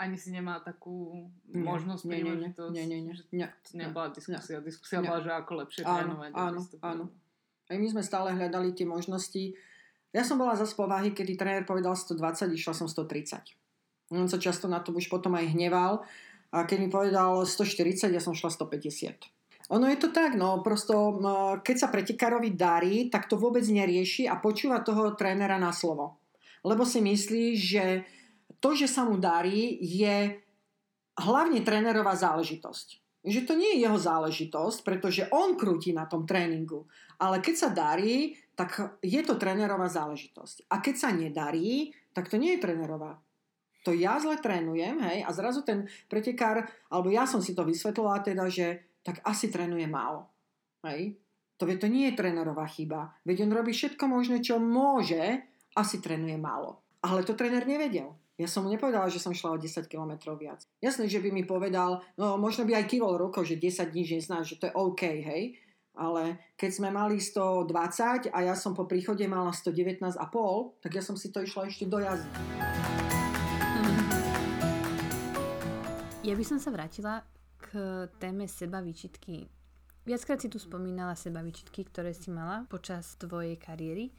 ani 0.00 0.16
si 0.16 0.32
nemá 0.32 0.64
takú 0.64 1.28
nie, 1.52 1.60
možnosť, 1.60 2.08
nie, 2.08 2.12
príležitosť, 2.16 2.72
nie, 2.72 2.84
nie, 2.88 3.00
nie, 3.04 3.14
nie, 3.36 3.48
to 3.60 3.70
nebola 3.76 4.08
diskusia. 4.08 4.56
Nie, 4.56 4.64
diskusia 4.64 4.98
nie. 5.04 5.08
bola, 5.12 5.20
že 5.20 5.30
ako 5.36 5.52
lepšie 5.60 5.82
áno, 5.84 5.92
trénovať. 5.92 6.30
Áno, 6.32 6.60
áno. 6.80 7.04
Aj 7.68 7.76
my 7.76 7.86
sme 7.86 8.02
stále 8.02 8.32
hľadali 8.32 8.72
tie 8.72 8.88
možnosti. 8.88 9.52
Ja 10.10 10.24
som 10.24 10.40
bola 10.40 10.56
za 10.56 10.64
povahy, 10.72 11.12
kedy 11.12 11.36
tréner 11.36 11.64
povedal 11.68 11.92
120, 11.92 12.56
išla 12.56 12.74
som 12.74 12.88
130. 12.88 13.54
On 14.16 14.26
sa 14.26 14.40
často 14.40 14.66
na 14.66 14.82
to 14.82 14.90
už 14.90 15.06
potom 15.06 15.36
aj 15.36 15.52
hneval. 15.54 16.02
A 16.50 16.66
keď 16.66 16.78
mi 16.82 16.88
povedal 16.90 17.46
140, 17.46 18.10
ja 18.10 18.18
som 18.18 18.34
šla 18.34 18.50
150. 18.50 19.30
Ono 19.70 19.86
je 19.86 19.98
to 20.02 20.10
tak, 20.10 20.34
no 20.34 20.66
prosto, 20.66 21.14
keď 21.62 21.76
sa 21.78 21.94
pretekárovi 21.94 22.58
darí, 22.58 23.06
tak 23.06 23.30
to 23.30 23.38
vôbec 23.38 23.62
nerieši 23.62 24.26
a 24.26 24.34
počúva 24.42 24.82
toho 24.82 25.14
trénera 25.14 25.62
na 25.62 25.70
slovo. 25.70 26.18
Lebo 26.66 26.82
si 26.82 26.98
myslí, 26.98 27.44
že 27.54 28.02
to, 28.60 28.76
že 28.76 28.86
sa 28.86 29.08
mu 29.08 29.16
darí, 29.16 29.80
je 29.80 30.36
hlavne 31.16 31.60
trénerová 31.64 32.14
záležitosť. 32.16 32.88
Že 33.20 33.40
to 33.44 33.54
nie 33.56 33.76
je 33.76 33.84
jeho 33.84 34.00
záležitosť, 34.00 34.78
pretože 34.80 35.28
on 35.28 35.56
krúti 35.56 35.92
na 35.92 36.08
tom 36.08 36.24
tréningu. 36.24 36.88
Ale 37.20 37.44
keď 37.44 37.54
sa 37.56 37.68
darí, 37.68 38.32
tak 38.56 39.00
je 39.04 39.20
to 39.20 39.36
trénerová 39.36 39.88
záležitosť. 39.92 40.72
A 40.72 40.80
keď 40.80 40.94
sa 40.96 41.10
nedarí, 41.12 41.92
tak 42.16 42.32
to 42.32 42.40
nie 42.40 42.56
je 42.56 42.64
trénerová. 42.64 43.20
To 43.88 43.96
ja 43.96 44.20
zle 44.20 44.36
trénujem, 44.36 45.00
hej, 45.00 45.24
a 45.24 45.32
zrazu 45.32 45.64
ten 45.64 45.88
pretekár, 46.04 46.68
alebo 46.92 47.08
ja 47.08 47.24
som 47.24 47.40
si 47.40 47.56
to 47.56 47.64
vysvetlila 47.64 48.20
teda, 48.20 48.44
že 48.52 49.00
tak 49.00 49.24
asi 49.24 49.48
trénuje 49.48 49.88
málo. 49.88 50.28
Hej. 50.84 51.16
To, 51.56 51.64
to 51.64 51.88
nie 51.88 52.12
je 52.12 52.16
trénerová 52.16 52.68
chyba. 52.68 53.16
Veď 53.24 53.48
on 53.48 53.56
robí 53.56 53.72
všetko 53.72 54.04
možné, 54.08 54.44
čo 54.44 54.60
môže, 54.60 55.44
asi 55.76 56.00
trénuje 56.00 56.36
málo. 56.36 56.80
Ale 57.00 57.24
to 57.24 57.32
tréner 57.32 57.64
nevedel. 57.64 58.19
Ja 58.40 58.48
som 58.48 58.64
mu 58.64 58.72
nepovedala, 58.72 59.12
že 59.12 59.20
som 59.20 59.36
šla 59.36 59.52
o 59.52 59.60
10 59.60 59.84
km 59.84 60.16
viac. 60.32 60.64
Jasné, 60.80 61.12
že 61.12 61.20
by 61.20 61.28
mi 61.28 61.44
povedal, 61.44 62.00
no 62.16 62.40
možno 62.40 62.64
by 62.64 62.72
aj 62.80 62.88
kývol 62.88 63.20
rukou, 63.20 63.44
že 63.44 63.60
10 63.60 63.92
dní 63.92 64.16
nezná, 64.16 64.40
že 64.40 64.56
to 64.56 64.64
je 64.64 64.72
OK, 64.72 65.04
hej. 65.04 65.60
Ale 65.92 66.40
keď 66.56 66.70
sme 66.72 66.88
mali 66.88 67.20
120 67.20 68.32
a 68.32 68.38
ja 68.40 68.56
som 68.56 68.72
po 68.72 68.88
príchode 68.88 69.28
mala 69.28 69.52
119,5, 69.52 70.16
tak 70.80 70.88
ja 70.96 71.04
som 71.04 71.20
si 71.20 71.28
to 71.28 71.44
išla 71.44 71.68
ešte 71.68 71.84
do 71.84 72.00
jazdy. 72.00 72.32
Ja 76.24 76.32
by 76.32 76.44
som 76.48 76.56
sa 76.56 76.72
vrátila 76.72 77.20
k 77.60 78.08
téme 78.16 78.48
seba 78.48 78.80
výčitky. 78.80 79.52
Viackrát 80.08 80.40
si 80.40 80.48
tu 80.48 80.56
spomínala 80.56 81.12
seba 81.12 81.44
výčitky, 81.44 81.84
ktoré 81.84 82.16
si 82.16 82.32
mala 82.32 82.64
počas 82.72 83.20
tvojej 83.20 83.60
kariéry. 83.60 84.16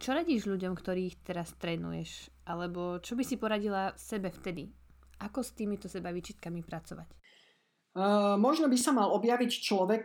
Čo 0.00 0.16
radíš 0.16 0.48
ľuďom, 0.48 0.72
ktorých 0.72 1.20
teraz 1.20 1.52
trénuješ? 1.60 2.32
Alebo 2.48 3.04
čo 3.04 3.12
by 3.12 3.22
si 3.22 3.36
poradila 3.36 3.92
sebe 4.00 4.32
vtedy? 4.32 4.72
Ako 5.20 5.44
s 5.44 5.52
týmito 5.52 5.92
seba 5.92 6.08
výčitkami 6.08 6.64
pracovať? 6.64 7.08
Uh, 7.92 8.40
možno 8.40 8.72
by 8.72 8.78
sa 8.80 8.96
mal 8.96 9.12
objaviť 9.12 9.50
človek 9.60 10.04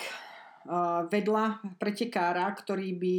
vedla 1.13 1.61
pretekára, 1.77 2.49
ktorý 2.57 2.97
by 2.97 3.17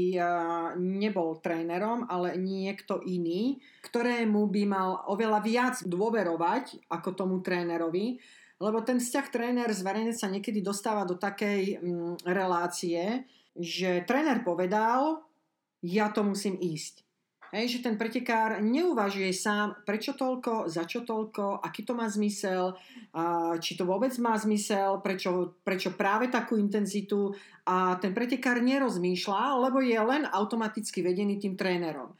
nebol 0.83 1.39
trénerom, 1.39 2.11
ale 2.11 2.35
niekto 2.35 2.99
iný, 3.07 3.62
ktorému 3.87 4.51
by 4.51 4.62
mal 4.67 5.07
oveľa 5.07 5.41
viac 5.47 5.75
dôverovať 5.87 6.91
ako 6.91 7.09
tomu 7.15 7.39
trénerovi, 7.47 8.19
lebo 8.59 8.83
ten 8.83 8.99
vzťah 8.99 9.27
tréner-zverejnec 9.31 10.17
sa 10.19 10.33
niekedy 10.33 10.59
dostáva 10.59 11.07
do 11.07 11.15
takej 11.21 11.79
mm, 11.79 12.27
relácie, 12.27 13.29
že 13.55 14.03
tréner 14.09 14.43
povedal, 14.43 15.23
ja 15.85 16.09
to 16.12 16.25
musím 16.25 16.57
ísť. 16.61 17.07
Hej, 17.55 17.79
že 17.79 17.89
ten 17.89 17.95
pretekár 17.95 18.59
neuvažuje 18.59 19.31
sám, 19.31 19.87
prečo 19.87 20.19
toľko, 20.19 20.67
za 20.67 20.83
čo 20.83 21.07
toľko, 21.07 21.62
aký 21.62 21.87
to 21.87 21.95
má 21.95 22.11
zmysel, 22.11 22.75
a 23.15 23.55
či 23.62 23.79
to 23.79 23.87
vôbec 23.87 24.11
má 24.19 24.35
zmysel, 24.35 24.99
prečo, 24.99 25.55
prečo 25.62 25.95
práve 25.95 26.27
takú 26.27 26.59
intenzitu 26.59 27.31
a 27.71 27.95
ten 28.03 28.11
pretekár 28.11 28.59
nerozmýšľa, 28.59 29.62
lebo 29.62 29.79
je 29.79 29.95
len 29.95 30.27
automaticky 30.27 31.07
vedený 31.07 31.39
tým 31.39 31.55
trénerom. 31.55 32.19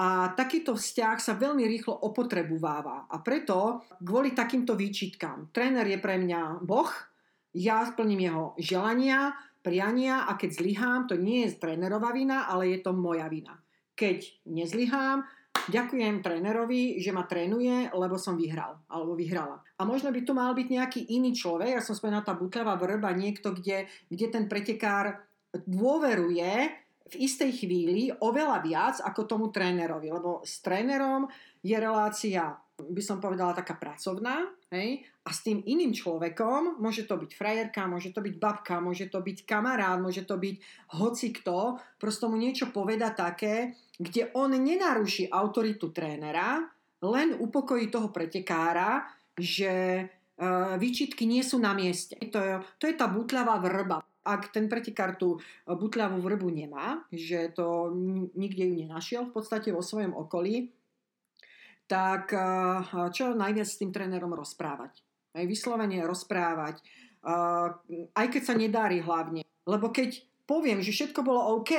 A 0.00 0.32
takýto 0.32 0.78
vzťah 0.78 1.18
sa 1.20 1.36
veľmi 1.36 1.66
rýchlo 1.66 1.92
opotrebováva. 1.92 3.10
A 3.10 3.20
preto 3.20 3.84
kvôli 4.00 4.32
takýmto 4.32 4.78
výčitkám, 4.78 5.52
tréner 5.52 5.84
je 5.92 5.98
pre 6.00 6.16
mňa 6.16 6.62
boh, 6.62 6.88
ja 7.52 7.82
splním 7.84 8.30
jeho 8.30 8.44
želania, 8.56 9.34
priania 9.60 10.24
a 10.24 10.36
keď 10.36 10.50
zlyhám, 10.60 11.00
to 11.08 11.16
nie 11.20 11.46
je 11.46 11.60
trénerová 11.60 12.12
vina, 12.16 12.48
ale 12.48 12.76
je 12.76 12.78
to 12.80 12.96
moja 12.96 13.28
vina. 13.28 13.60
Keď 13.96 14.48
nezlyhám, 14.48 15.24
ďakujem 15.68 16.24
trénerovi, 16.24 16.96
že 16.98 17.12
ma 17.12 17.28
trénuje, 17.28 17.92
lebo 17.92 18.16
som 18.16 18.40
vyhral 18.40 18.80
alebo 18.88 19.12
vyhrala. 19.12 19.60
A 19.76 19.82
možno 19.84 20.08
by 20.08 20.20
tu 20.24 20.32
mal 20.32 20.56
byť 20.56 20.68
nejaký 20.72 21.00
iný 21.12 21.36
človek, 21.36 21.76
ja 21.76 21.84
som 21.84 21.92
spomenula 21.92 22.24
tá 22.24 22.32
butľavá 22.32 22.80
vrba, 22.80 23.12
niekto, 23.12 23.52
kde, 23.52 23.84
kde 24.08 24.26
ten 24.32 24.44
pretekár 24.48 25.20
dôveruje 25.52 26.52
v 27.10 27.14
istej 27.18 27.66
chvíli 27.66 28.14
oveľa 28.22 28.58
viac 28.62 28.96
ako 29.02 29.26
tomu 29.26 29.46
trénerovi, 29.50 30.08
lebo 30.14 30.46
s 30.46 30.62
trénerom 30.62 31.26
je 31.60 31.74
relácia 31.74 32.54
by 32.88 33.02
som 33.04 33.20
povedala, 33.20 33.56
taká 33.56 33.76
pracovná, 33.76 34.48
hej, 34.72 35.04
a 35.20 35.30
s 35.36 35.44
tým 35.44 35.60
iným 35.60 35.92
človekom, 35.92 36.80
môže 36.80 37.04
to 37.04 37.20
byť 37.20 37.30
frajerka, 37.36 37.84
môže 37.84 38.16
to 38.16 38.24
byť 38.24 38.34
babka, 38.40 38.80
môže 38.80 39.12
to 39.12 39.20
byť 39.20 39.44
kamarát, 39.44 40.00
môže 40.00 40.24
to 40.24 40.40
byť 40.40 40.56
hoci 40.96 41.28
kto, 41.36 41.76
prosto 42.00 42.32
mu 42.32 42.40
niečo 42.40 42.72
poveda 42.72 43.12
také, 43.12 43.76
kde 44.00 44.32
on 44.32 44.56
nenaruší 44.56 45.28
autoritu 45.28 45.92
trénera, 45.92 46.64
len 47.04 47.36
upokojí 47.36 47.92
toho 47.92 48.08
pretekára, 48.08 49.04
že 49.36 49.72
e, 50.00 50.04
výčitky 50.80 51.28
nie 51.28 51.44
sú 51.44 51.60
na 51.60 51.76
mieste. 51.76 52.16
To 52.32 52.40
je, 52.40 52.54
to 52.80 52.84
je 52.88 52.94
tá 52.96 53.04
butľavá 53.08 53.60
vrba. 53.60 54.00
Ak 54.24 54.52
ten 54.52 54.68
pretekár 54.68 55.16
tú 55.16 55.40
butľavú 55.64 56.20
vrbu 56.20 56.48
nemá, 56.48 57.04
že 57.08 57.52
to 57.56 57.92
nikde 58.36 58.68
ju 58.68 58.74
nenašiel 58.84 59.28
v 59.28 59.32
podstate 59.36 59.72
vo 59.72 59.80
svojom 59.80 60.12
okolí, 60.12 60.72
tak 61.90 62.30
eh, 62.30 62.40
čo 63.10 63.34
najviac 63.34 63.68
s 63.68 63.80
tým 63.82 63.90
trénerom 63.90 64.30
rozprávať. 64.30 65.09
Aj 65.30 65.44
vyslovene 65.46 66.02
rozprávať, 66.02 66.82
aj 68.16 68.26
keď 68.26 68.42
sa 68.42 68.54
nedári 68.56 68.98
hlavne. 68.98 69.46
Lebo 69.68 69.94
keď 69.94 70.18
poviem, 70.48 70.82
že 70.82 70.90
všetko 70.90 71.20
bolo 71.22 71.60
OK, 71.60 71.72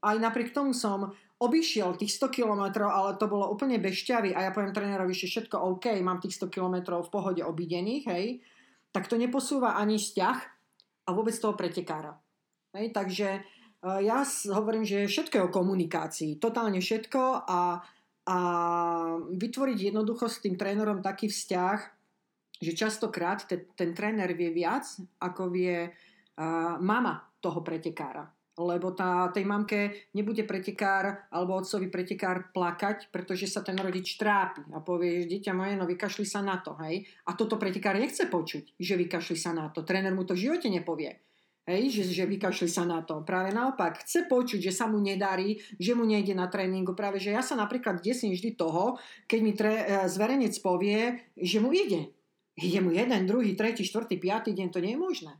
aj 0.00 0.16
napriek 0.16 0.50
tomu 0.50 0.74
som 0.74 1.14
obišiel 1.40 1.96
tých 1.96 2.12
100 2.20 2.36
km, 2.36 2.84
ale 2.84 3.16
to 3.16 3.24
bolo 3.30 3.48
úplne 3.48 3.80
bez 3.80 3.96
šťavy 4.04 4.36
a 4.36 4.48
ja 4.48 4.50
poviem 4.52 4.76
trénerovi, 4.76 5.16
že 5.16 5.30
všetko 5.30 5.56
OK, 5.56 5.86
mám 6.04 6.20
tých 6.20 6.36
100 6.36 6.52
km 6.52 7.00
v 7.00 7.12
pohode 7.12 7.40
obidených, 7.40 8.04
hej, 8.10 8.26
tak 8.92 9.08
to 9.08 9.16
neposúva 9.16 9.78
ani 9.78 9.96
vzťah 9.96 10.38
a 11.06 11.10
vôbec 11.16 11.32
toho 11.32 11.56
pretekára. 11.56 12.18
Hej, 12.76 12.92
takže 12.92 13.28
eh, 13.40 14.00
ja 14.04 14.20
hovorím, 14.52 14.84
že 14.84 15.08
všetko 15.08 15.34
je 15.40 15.46
o 15.46 15.54
komunikácii, 15.54 16.30
totálne 16.36 16.82
všetko 16.82 17.48
a 17.48 17.80
a 18.30 18.38
vytvoriť 19.26 19.90
jednoducho 19.90 20.30
s 20.30 20.38
tým 20.38 20.54
trénerom 20.54 21.02
taký 21.02 21.26
vzťah, 21.26 21.99
že 22.60 22.76
častokrát 22.76 23.48
te, 23.48 23.72
ten 23.72 23.96
tréner 23.96 24.36
vie 24.36 24.52
viac, 24.52 24.84
ako 25.18 25.48
vie 25.48 25.88
uh, 25.88 26.76
mama 26.78 27.24
toho 27.40 27.64
pretekára. 27.64 28.28
Lebo 28.60 28.92
tá, 28.92 29.32
tej 29.32 29.48
mamke 29.48 30.12
nebude 30.12 30.44
pretekár 30.44 31.32
alebo 31.32 31.56
otcovi 31.56 31.88
pretekár 31.88 32.52
plakať, 32.52 33.08
pretože 33.08 33.48
sa 33.48 33.64
ten 33.64 33.72
rodič 33.80 34.20
trápi 34.20 34.68
a 34.76 34.84
povie, 34.84 35.24
že 35.24 35.32
dieťa 35.32 35.52
moje, 35.56 35.80
no 35.80 35.88
vykašli 35.88 36.28
sa 36.28 36.44
na 36.44 36.60
to, 36.60 36.76
hej. 36.84 37.08
A 37.24 37.32
toto 37.32 37.56
pretekár 37.56 37.96
nechce 37.96 38.28
počuť, 38.28 38.76
že 38.76 39.00
vykašli 39.00 39.36
sa 39.40 39.56
na 39.56 39.72
to. 39.72 39.80
Tréner 39.80 40.12
mu 40.12 40.28
to 40.28 40.36
v 40.36 40.44
živote 40.52 40.68
nepovie. 40.68 41.16
Hej, 41.70 41.92
že, 41.92 42.02
že 42.10 42.24
vykašli 42.26 42.66
sa 42.66 42.82
na 42.82 43.00
to. 43.06 43.22
Práve 43.22 43.54
naopak, 43.54 44.02
chce 44.02 44.26
počuť, 44.26 44.58
že 44.58 44.72
sa 44.74 44.90
mu 44.90 44.98
nedarí, 44.98 45.60
že 45.78 45.94
mu 45.94 46.02
nejde 46.02 46.34
na 46.34 46.50
tréningu. 46.50 46.98
Práve, 46.98 47.22
že 47.22 47.30
ja 47.30 47.46
sa 47.46 47.54
napríklad 47.54 48.02
desím 48.02 48.34
vždy 48.34 48.58
toho, 48.58 48.98
keď 49.30 49.38
mi 49.38 49.52
tre, 49.54 49.74
e, 49.86 50.10
zverejnec 50.10 50.56
povie, 50.64 51.30
že 51.38 51.62
mu 51.62 51.70
ide. 51.70 52.10
Ide 52.60 52.80
mu 52.84 52.92
jeden, 52.92 53.24
druhý, 53.24 53.56
tretí, 53.56 53.82
štvrtý, 53.88 54.20
piatý 54.20 54.52
deň, 54.52 54.68
to 54.68 54.84
nie 54.84 54.92
je 54.92 55.00
možné. 55.00 55.32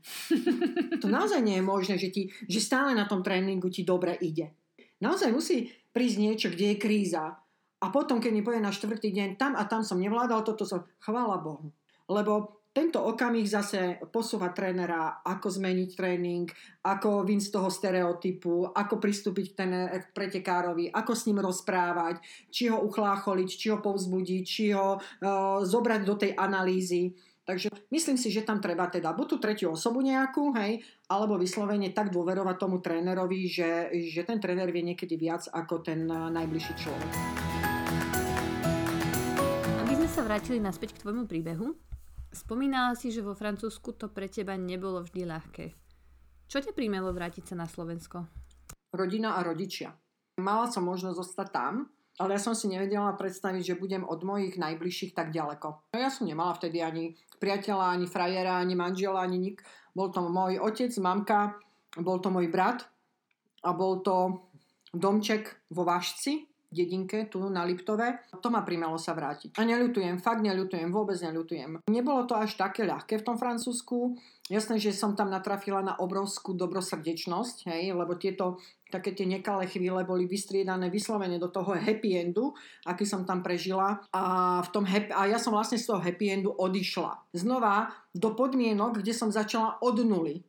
to 1.02 1.06
naozaj 1.09 1.44
nie 1.44 1.61
je 1.61 1.64
možné, 1.64 1.94
že, 2.00 2.09
ti, 2.09 2.33
že 2.48 2.61
stále 2.64 2.96
na 2.96 3.04
tom 3.04 3.20
tréningu 3.20 3.68
ti 3.68 3.85
dobre 3.85 4.16
ide. 4.24 4.56
Naozaj 5.04 5.28
musí 5.33 5.68
prísť 5.92 6.16
niečo, 6.16 6.48
kde 6.48 6.74
je 6.74 6.80
kríza. 6.80 7.37
A 7.80 7.87
potom, 7.88 8.20
keď 8.20 8.33
mi 8.33 8.44
povie 8.44 8.61
na 8.61 8.72
štvrtý 8.72 9.12
deň, 9.12 9.28
tam 9.40 9.52
a 9.56 9.64
tam 9.64 9.80
som 9.80 9.96
nevládal, 9.96 10.44
toto 10.44 10.68
som, 10.68 10.85
chvála 11.00 11.40
Bohu. 11.40 11.72
Lebo 12.09 12.59
tento 12.70 13.02
okamih 13.02 13.50
zase 13.50 13.98
posúva 14.14 14.54
trénera, 14.54 15.26
ako 15.26 15.50
zmeniť 15.50 15.90
tréning, 15.98 16.46
ako 16.87 17.26
vyť 17.26 17.40
z 17.42 17.50
toho 17.50 17.66
stereotypu, 17.66 18.70
ako 18.70 18.94
pristúpiť 19.02 19.46
k, 19.50 19.54
ten, 19.59 19.72
k 19.90 20.04
pretekárovi, 20.14 20.87
ako 20.94 21.11
s 21.11 21.26
ním 21.26 21.42
rozprávať, 21.42 22.22
či 22.46 22.70
ho 22.70 22.78
uchlácholiť, 22.87 23.48
či 23.50 23.66
ho 23.74 23.83
povzbudiť, 23.83 24.42
či 24.46 24.70
ho 24.70 25.02
uh, 25.02 25.59
zobrať 25.66 26.00
do 26.06 26.14
tej 26.14 26.33
analýzy. 26.38 27.11
Takže 27.42 27.90
myslím 27.90 28.14
si, 28.14 28.30
že 28.30 28.46
tam 28.46 28.62
treba 28.62 28.87
teda 28.87 29.11
buď 29.18 29.26
tú 29.26 29.37
tretiu 29.42 29.74
osobu 29.74 29.98
nejakú, 30.06 30.54
hej, 30.54 30.78
alebo 31.11 31.35
vyslovene 31.35 31.90
tak 31.90 32.14
dôverovať 32.14 32.54
tomu 32.54 32.78
trénerovi, 32.78 33.50
že, 33.50 33.90
že 34.14 34.22
ten 34.22 34.38
tréner 34.38 34.70
vie 34.70 34.94
niekedy 34.94 35.18
viac 35.18 35.50
ako 35.50 35.83
ten 35.83 36.06
najbližší 36.06 36.74
človek. 36.78 37.11
Aby 39.83 39.92
sme 39.98 40.06
sa 40.06 40.22
vrátili 40.22 40.62
naspäť 40.62 40.94
k 40.94 41.02
tvojmu 41.02 41.26
príbehu, 41.26 41.74
Spomínala 42.30 42.94
si, 42.94 43.10
že 43.10 43.26
vo 43.26 43.34
Francúzsku 43.34 43.90
to 43.98 44.06
pre 44.06 44.30
teba 44.30 44.54
nebolo 44.54 45.02
vždy 45.02 45.22
ľahké. 45.26 45.66
Čo 46.46 46.62
ťa 46.62 46.74
príjmelo 46.74 47.10
vrátiť 47.10 47.50
sa 47.50 47.54
na 47.58 47.66
Slovensko? 47.66 48.26
Rodina 48.90 49.38
a 49.38 49.42
rodičia. 49.46 49.94
Mala 50.42 50.66
som 50.70 50.86
možnosť 50.86 51.16
zostať 51.18 51.48
tam, 51.50 51.90
ale 52.18 52.34
ja 52.34 52.40
som 52.42 52.58
si 52.58 52.66
nevedela 52.66 53.14
predstaviť, 53.14 53.62
že 53.74 53.80
budem 53.80 54.02
od 54.02 54.26
mojich 54.26 54.58
najbližších 54.58 55.14
tak 55.14 55.30
ďaleko. 55.30 55.94
No 55.94 55.96
ja 55.98 56.10
som 56.10 56.26
nemala 56.26 56.54
vtedy 56.58 56.82
ani 56.82 57.14
priateľa, 57.38 57.94
ani 57.94 58.06
frajera, 58.10 58.58
ani 58.58 58.74
manžela, 58.74 59.22
ani 59.22 59.38
nik. 59.38 59.62
Bol 59.94 60.10
to 60.10 60.26
môj 60.26 60.58
otec, 60.58 60.90
mamka, 60.98 61.54
bol 61.98 62.18
to 62.18 62.34
môj 62.34 62.50
brat 62.50 62.86
a 63.62 63.70
bol 63.70 64.02
to 64.02 64.46
domček 64.90 65.70
vo 65.70 65.86
Vážci, 65.86 66.49
dedinke 66.70 67.26
tu 67.26 67.42
na 67.50 67.66
Liptove. 67.66 68.30
To 68.38 68.48
ma 68.48 68.62
primalo 68.62 68.96
sa 68.96 69.12
vrátiť. 69.12 69.59
A 69.59 69.66
neľutujem, 69.66 70.22
fakt 70.22 70.40
neľutujem, 70.46 70.88
vôbec 70.94 71.18
neľutujem. 71.18 71.83
Nebolo 71.90 72.24
to 72.24 72.38
až 72.38 72.54
také 72.54 72.87
ľahké 72.87 73.20
v 73.20 73.26
tom 73.26 73.37
Francúzsku. 73.37 74.14
Jasné, 74.50 74.83
že 74.83 74.90
som 74.90 75.14
tam 75.14 75.30
natrafila 75.30 75.78
na 75.83 75.94
obrovskú 75.98 76.54
dobrosrdečnosť, 76.59 77.70
hej, 77.70 77.94
lebo 77.94 78.18
tieto 78.18 78.59
také 78.90 79.14
tie 79.14 79.22
nekalé 79.22 79.70
chvíle 79.70 80.02
boli 80.02 80.26
vystriedané 80.26 80.90
vyslovene 80.90 81.38
do 81.38 81.46
toho 81.46 81.78
happy 81.78 82.18
endu, 82.18 82.50
aký 82.83 83.06
som 83.06 83.22
tam 83.22 83.46
prežila. 83.46 84.02
A, 84.11 84.59
v 84.66 84.68
tom 84.74 84.83
happy, 84.83 85.14
a 85.14 85.30
ja 85.30 85.38
som 85.38 85.54
vlastne 85.54 85.78
z 85.78 85.87
toho 85.87 86.02
happy 86.02 86.35
endu 86.35 86.50
odišla. 86.50 87.30
Znova 87.30 87.94
do 88.11 88.35
podmienok, 88.35 88.98
kde 89.02 89.14
som 89.14 89.30
začala 89.30 89.78
od 89.78 90.02
nuly. 90.02 90.42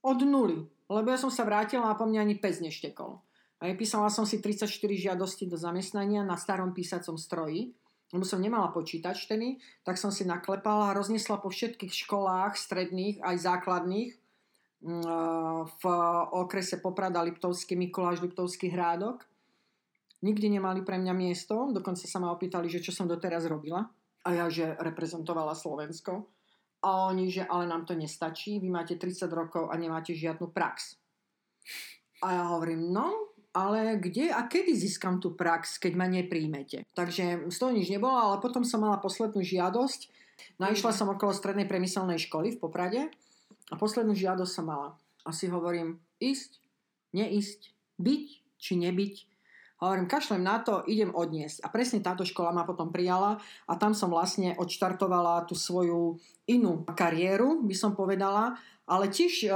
Od 0.00 0.20
nuly. 0.24 0.64
Lebo 0.88 1.08
ja 1.12 1.20
som 1.20 1.28
sa 1.28 1.44
vrátila 1.44 1.92
a 1.92 1.98
po 2.00 2.08
mňa 2.08 2.24
ani 2.24 2.36
pes 2.40 2.64
neštekol. 2.64 3.20
Písala 3.62 4.10
som 4.10 4.26
si 4.26 4.42
34 4.42 4.66
žiadosti 4.90 5.46
do 5.46 5.54
zamestnania 5.54 6.26
na 6.26 6.34
starom 6.34 6.74
písacom 6.74 7.14
stroji, 7.14 7.70
lebo 8.10 8.26
som 8.26 8.42
nemala 8.42 8.74
počítač 8.74 9.30
vtedy, 9.30 9.62
tak 9.86 10.02
som 10.02 10.10
si 10.10 10.26
naklepala 10.26 10.90
a 10.90 10.96
roznesla 10.98 11.38
po 11.38 11.46
všetkých 11.46 11.94
školách 11.94 12.58
stredných 12.58 13.22
aj 13.22 13.36
základných 13.38 14.10
mm, 14.82 15.78
v 15.78 15.82
okrese 16.34 16.82
Poprada 16.82 17.22
Liptovský, 17.22 17.78
Mikuláš 17.78 18.18
Liptovský 18.18 18.68
hrádok. 18.68 19.24
Nikdy 20.26 20.58
nemali 20.58 20.82
pre 20.82 20.98
mňa 20.98 21.14
miesto, 21.14 21.70
dokonca 21.70 22.02
sa 22.02 22.18
ma 22.18 22.34
opýtali, 22.34 22.66
že 22.66 22.82
čo 22.82 22.90
som 22.90 23.06
doteraz 23.06 23.46
robila. 23.46 23.86
A 24.22 24.28
ja, 24.34 24.46
že 24.50 24.74
reprezentovala 24.78 25.54
Slovensko. 25.54 26.30
A 26.82 27.10
oni, 27.14 27.30
že 27.30 27.46
ale 27.46 27.70
nám 27.70 27.86
to 27.86 27.94
nestačí, 27.94 28.58
vy 28.58 28.70
máte 28.70 28.98
30 28.98 29.30
rokov 29.30 29.70
a 29.70 29.74
nemáte 29.78 30.14
žiadnu 30.18 30.50
prax. 30.50 30.98
A 32.22 32.38
ja 32.38 32.42
hovorím, 32.54 32.94
no, 32.94 33.31
ale 33.52 34.00
kde 34.00 34.32
a 34.32 34.48
kedy 34.48 34.72
získam 34.72 35.20
tú 35.20 35.36
prax, 35.36 35.76
keď 35.76 35.92
ma 35.96 36.08
nepríjmete. 36.08 36.88
Takže 36.96 37.48
z 37.52 37.56
toho 37.56 37.72
nič 37.72 37.92
nebolo, 37.92 38.16
ale 38.16 38.36
potom 38.40 38.64
som 38.64 38.80
mala 38.80 38.96
poslednú 38.96 39.44
žiadosť. 39.44 40.08
Našla 40.56 40.92
som 40.96 41.12
okolo 41.12 41.36
strednej 41.36 41.68
premyselnej 41.68 42.18
školy 42.18 42.56
v 42.56 42.60
Poprade 42.60 43.00
a 43.68 43.74
poslednú 43.76 44.16
žiadosť 44.16 44.52
som 44.52 44.66
mala. 44.66 44.96
A 45.22 45.30
si 45.30 45.46
hovorím, 45.52 46.00
ísť, 46.18 46.58
neísť, 47.14 47.70
byť 48.00 48.26
či 48.58 48.72
nebyť. 48.80 49.14
Hovorím, 49.82 50.06
kašlem 50.06 50.46
na 50.46 50.62
to, 50.62 50.86
idem 50.86 51.10
odniesť. 51.10 51.66
A 51.66 51.66
presne 51.66 51.98
táto 51.98 52.22
škola 52.22 52.54
ma 52.54 52.62
potom 52.62 52.94
prijala 52.94 53.42
a 53.66 53.74
tam 53.74 53.98
som 53.98 54.14
vlastne 54.14 54.54
odštartovala 54.54 55.42
tú 55.50 55.58
svoju 55.58 56.22
inú 56.46 56.86
kariéru, 56.86 57.66
by 57.66 57.74
som 57.74 57.98
povedala. 57.98 58.54
Ale 58.86 59.10
tiež, 59.10 59.50
e, 59.50 59.54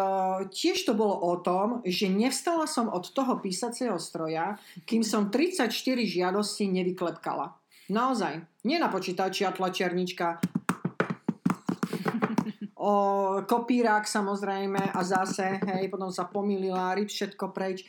tiež 0.51 0.83
to 0.83 0.99
bolo 0.99 1.15
o 1.15 1.39
tom, 1.39 1.79
že 1.87 2.11
nevstala 2.11 2.67
som 2.67 2.91
od 2.91 3.07
toho 3.15 3.39
písacieho 3.39 4.03
stroja, 4.03 4.59
kým 4.83 5.07
som 5.07 5.31
34 5.31 5.71
žiadostí 6.03 6.67
nevyklepkala. 6.75 7.55
Naozaj. 7.87 8.67
Nie 8.67 8.83
na 8.83 8.91
počítači 8.91 9.47
a 9.47 9.55
tlačiarnička. 9.55 10.43
O, 12.75 12.93
kopírák 13.47 14.11
samozrejme 14.11 14.91
a 14.91 15.01
zase, 15.07 15.63
hej, 15.71 15.87
potom 15.87 16.11
sa 16.11 16.27
pomýlila, 16.27 16.99
ryb 16.99 17.07
všetko 17.07 17.55
preč. 17.55 17.87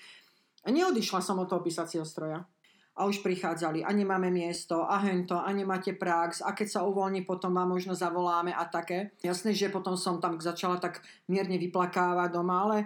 A 0.67 0.69
neodišla 0.69 1.23
som 1.23 1.39
od 1.39 1.47
toho 1.47 1.63
písacieho 1.63 2.03
stroja. 2.03 2.43
A 2.97 3.05
už 3.05 3.21
prichádzali, 3.21 3.85
a 3.85 3.93
nemáme 3.93 4.27
miesto, 4.33 4.83
a 4.83 4.97
hento, 5.05 5.37
a 5.37 5.47
nemáte 5.53 5.93
prax, 5.93 6.41
a 6.41 6.51
keď 6.51 6.67
sa 6.67 6.79
uvoľní, 6.81 7.29
potom 7.29 7.53
vám 7.53 7.69
možno 7.69 7.93
zavoláme 7.93 8.51
a 8.51 8.65
také. 8.65 9.13
Jasné, 9.21 9.53
že 9.53 9.69
potom 9.69 9.93
som 9.93 10.17
tam 10.17 10.41
začala 10.41 10.81
tak 10.81 11.05
mierne 11.29 11.61
vyplakávať 11.61 12.29
doma, 12.33 12.67
ale 12.67 12.77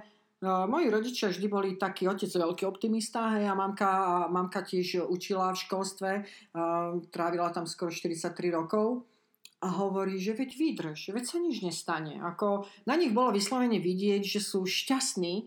No, 0.42 0.66
moji 0.66 0.90
rodičia 0.90 1.30
vždy 1.30 1.46
boli 1.46 1.78
taký 1.78 2.10
otec 2.10 2.26
veľký 2.34 2.66
optimista, 2.66 3.38
hej, 3.38 3.46
a 3.46 3.54
mamka, 3.54 4.26
mamka 4.26 4.66
tiež 4.66 5.06
učila 5.06 5.54
v 5.54 5.62
školstve, 5.70 6.12
uh, 6.18 6.98
trávila 7.14 7.54
tam 7.54 7.70
skoro 7.70 7.94
43 7.94 8.34
rokov 8.50 9.06
a 9.62 9.70
hovorí, 9.70 10.18
že 10.18 10.34
veď 10.34 10.50
vydrž, 10.58 11.14
veď 11.14 11.26
sa 11.30 11.38
nič 11.38 11.62
nestane. 11.62 12.18
Ako 12.18 12.66
na 12.90 12.98
nich 12.98 13.14
bolo 13.14 13.38
vyslovene 13.38 13.78
vidieť, 13.78 14.26
že 14.26 14.42
sú 14.42 14.66
šťastní, 14.66 15.46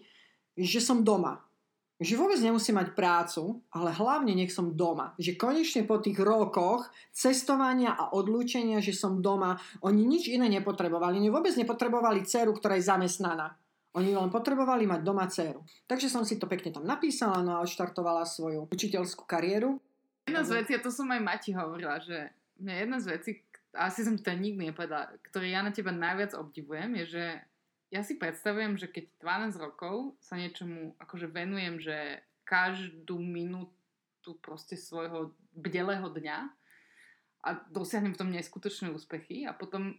že 0.55 0.79
som 0.79 1.03
doma. 1.03 1.43
Že 2.03 2.19
vôbec 2.19 2.43
nemusím 2.43 2.75
mať 2.83 2.91
prácu, 2.99 3.63
ale 3.71 3.95
hlavne 3.95 4.35
nech 4.35 4.51
som 4.51 4.75
doma. 4.75 5.15
Že 5.15 5.39
konečne 5.39 5.87
po 5.87 6.03
tých 6.03 6.19
rokoch 6.19 6.91
cestovania 7.15 7.95
a 7.95 8.11
odlúčenia, 8.11 8.83
že 8.83 8.91
som 8.91 9.23
doma, 9.23 9.63
oni 9.79 10.03
nič 10.03 10.27
iné 10.27 10.51
nepotrebovali. 10.51 11.23
Oni 11.23 11.31
vôbec 11.31 11.55
nepotrebovali 11.55 12.27
dceru, 12.27 12.51
ktorá 12.59 12.75
je 12.75 12.91
zamestnaná. 12.91 13.55
Oni 13.95 14.11
len 14.11 14.27
potrebovali 14.27 14.91
mať 14.91 15.01
doma 15.07 15.31
dceru. 15.31 15.63
Takže 15.87 16.11
som 16.11 16.27
si 16.27 16.35
to 16.35 16.51
pekne 16.51 16.75
tam 16.75 16.83
napísala, 16.83 17.47
no 17.47 17.55
a 17.55 17.63
odštartovala 17.63 18.27
svoju 18.27 18.67
učiteľskú 18.75 19.23
kariéru. 19.23 19.79
Jedna 20.27 20.43
z 20.43 20.51
vecí, 20.59 20.75
a 20.75 20.83
to 20.83 20.91
som 20.91 21.07
aj 21.15 21.23
Mati 21.23 21.55
hovorila, 21.55 22.03
že 22.03 22.35
jedna 22.59 22.99
z 22.99 23.07
vecí, 23.15 23.31
asi 23.71 24.03
som 24.03 24.19
to 24.19 24.35
nikdy 24.35 24.75
nepovedala, 24.75 25.15
ktoré 25.31 25.55
ja 25.55 25.63
na 25.63 25.71
teba 25.71 25.95
najviac 25.95 26.35
obdivujem, 26.35 26.91
je, 27.03 27.05
že 27.07 27.25
ja 27.95 28.03
si 28.03 28.19
predstavujem, 28.19 28.75
že 28.75 28.91
keď 28.91 29.07
12 29.23 29.63
rokov 29.63 30.19
sa 30.19 30.35
niečomu 30.35 30.99
akože 30.99 31.31
venujem, 31.31 31.79
že 31.79 32.27
každú 32.43 33.23
minútu 33.23 34.35
proste 34.43 34.75
svojho 34.75 35.31
bdelého 35.55 36.11
dňa 36.11 36.39
a 37.47 37.51
dosiahnem 37.71 38.11
v 38.11 38.21
tom 38.21 38.35
neskutočné 38.35 38.91
úspechy 38.91 39.47
a 39.47 39.55
potom 39.55 39.95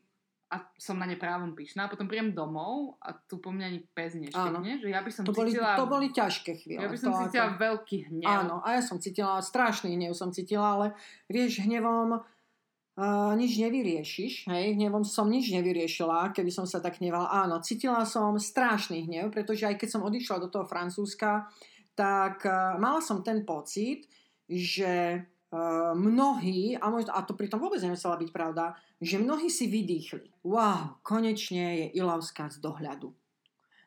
a 0.46 0.62
som 0.78 0.94
na 1.02 1.10
ne 1.10 1.18
právom 1.18 1.58
pyšná 1.58 1.90
a 1.90 1.92
potom 1.92 2.06
príjem 2.06 2.30
domov 2.38 3.02
a 3.02 3.18
tu 3.18 3.42
po 3.42 3.50
mňa 3.50 3.66
ani 3.66 3.82
pes 3.98 4.14
neštekne, 4.14 4.78
že 4.78 4.94
ja 4.94 5.02
by 5.02 5.10
som 5.10 5.26
to 5.26 5.34
boli, 5.34 5.50
cítila... 5.50 5.74
To 5.74 5.90
boli 5.90 6.08
ťažké 6.14 6.52
chvíle. 6.62 6.86
Ja 6.86 6.90
by 6.94 6.98
som 7.02 7.10
to 7.18 7.26
cítila 7.26 7.50
ako... 7.50 7.58
veľký 7.66 7.98
hnev. 8.14 8.30
Áno, 8.30 8.56
a 8.62 8.78
ja 8.78 8.82
som 8.86 9.02
cítila, 9.02 9.42
strašný 9.42 9.98
hnev 9.98 10.14
som 10.14 10.30
cítila, 10.30 10.78
ale 10.78 10.88
vieš, 11.26 11.66
hnevom 11.66 12.22
uh, 12.96 13.32
nič 13.36 13.60
nevyriešiš, 13.60 14.48
hej, 14.48 14.66
hnevom 14.76 15.04
som 15.04 15.28
nič 15.28 15.52
nevyriešila, 15.52 16.32
keby 16.32 16.52
som 16.52 16.64
sa 16.64 16.80
tak 16.80 17.00
hnevala. 17.04 17.32
Áno, 17.32 17.60
cítila 17.60 18.04
som 18.08 18.40
strašný 18.40 19.08
hnev, 19.08 19.32
pretože 19.32 19.68
aj 19.68 19.76
keď 19.80 19.90
som 19.92 20.06
odišla 20.08 20.44
do 20.44 20.52
toho 20.52 20.66
Francúzska, 20.68 21.52
tak 21.96 22.44
uh, 22.48 22.76
mala 22.80 23.00
som 23.00 23.24
ten 23.24 23.44
pocit, 23.48 24.08
že 24.48 25.24
uh, 25.24 25.94
mnohí, 25.96 26.76
a, 26.76 26.88
možno, 26.92 27.12
a 27.16 27.24
to 27.24 27.36
pritom 27.36 27.60
vôbec 27.60 27.80
nemusela 27.84 28.20
byť 28.20 28.30
pravda, 28.32 28.76
že 29.00 29.20
mnohí 29.20 29.52
si 29.52 29.68
vydýchli. 29.68 30.44
Wow, 30.48 31.00
konečne 31.04 31.84
je 31.84 31.86
Ilavská 32.00 32.48
z 32.52 32.64
dohľadu. 32.64 33.12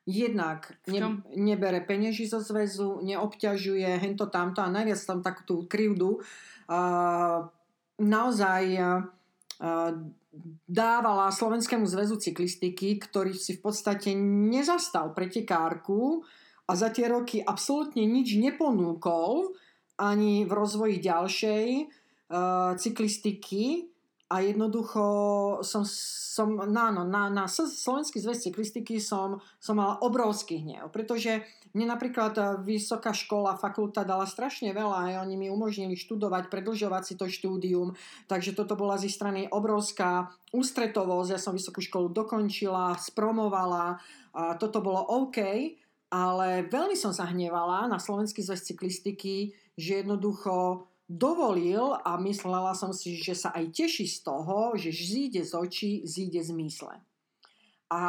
Jednak 0.08 0.72
ne, 0.88 1.20
nebere 1.36 1.84
penieži 1.84 2.24
zo 2.24 2.40
zväzu, 2.40 3.04
neobťažuje 3.04 4.00
hento 4.00 4.32
tamto 4.32 4.64
a 4.64 4.72
najviac 4.72 4.96
tam 5.04 5.20
takú 5.20 5.44
tú 5.44 5.56
krivdu 5.68 6.16
uh, 6.16 7.44
naozaj 7.98 8.64
uh, 8.78 9.04
dávala 10.68 11.34
Slovenskému 11.34 11.84
zväzu 11.88 12.20
cyklistiky, 12.20 12.98
ktorý 13.02 13.34
si 13.34 13.58
v 13.58 13.64
podstate 13.64 14.14
nezastal 14.18 15.10
pretekárku 15.16 16.22
a 16.68 16.72
za 16.76 16.92
tie 16.94 17.10
roky 17.10 17.42
absolútne 17.42 18.04
nič 18.04 18.38
neponúkol 18.38 19.56
ani 19.98 20.46
v 20.46 20.52
rozvoji 20.52 21.02
ďalšej 21.02 21.66
uh, 22.30 22.78
cyklistiky 22.78 23.90
a 24.28 24.44
jednoducho 24.44 25.04
som, 25.64 25.88
som 25.88 26.52
na, 26.68 26.92
no, 26.92 27.08
na, 27.08 27.32
na 27.32 27.48
Slovenský 27.48 28.20
zväz 28.20 28.44
cyklistiky 28.44 29.00
som, 29.00 29.40
som 29.56 29.80
mala 29.80 29.96
obrovský 30.04 30.60
hnev, 30.60 30.92
pretože 30.92 31.48
mne 31.72 31.96
napríklad 31.96 32.36
e, 32.36 32.42
vysoká 32.60 33.16
škola, 33.16 33.56
fakulta 33.56 34.04
dala 34.04 34.28
strašne 34.28 34.76
veľa 34.76 35.16
a 35.16 35.24
oni 35.24 35.36
mi 35.40 35.48
umožnili 35.48 35.96
študovať, 35.96 36.52
predlžovať 36.52 37.02
si 37.08 37.14
to 37.16 37.24
štúdium, 37.28 37.96
takže 38.28 38.52
toto 38.52 38.76
bola 38.76 39.00
z 39.00 39.08
ich 39.08 39.16
strany 39.16 39.48
obrovská 39.48 40.28
ústretovosť, 40.52 41.32
ja 41.32 41.40
som 41.40 41.56
vysokú 41.56 41.80
školu 41.80 42.12
dokončila, 42.12 43.00
spromovala, 43.00 44.00
a 44.36 44.54
toto 44.60 44.84
bolo 44.84 45.00
OK, 45.24 45.40
ale 46.08 46.64
veľmi 46.68 46.96
som 46.96 47.12
sa 47.12 47.28
hnevala 47.28 47.88
na 47.88 48.00
Slovenský 48.00 48.40
zväz 48.40 48.64
cyklistiky, 48.72 49.52
že 49.76 50.04
jednoducho 50.04 50.87
dovolil 51.08 51.96
a 52.04 52.20
myslela 52.20 52.76
som 52.76 52.92
si, 52.92 53.16
že 53.16 53.32
sa 53.32 53.48
aj 53.56 53.72
teší 53.72 54.04
z 54.04 54.28
toho, 54.28 54.76
že 54.76 54.92
zíde 54.92 55.40
z 55.40 55.52
očí, 55.56 55.90
zíde 56.04 56.44
z 56.44 56.52
mysle. 56.52 57.00
A 57.88 58.00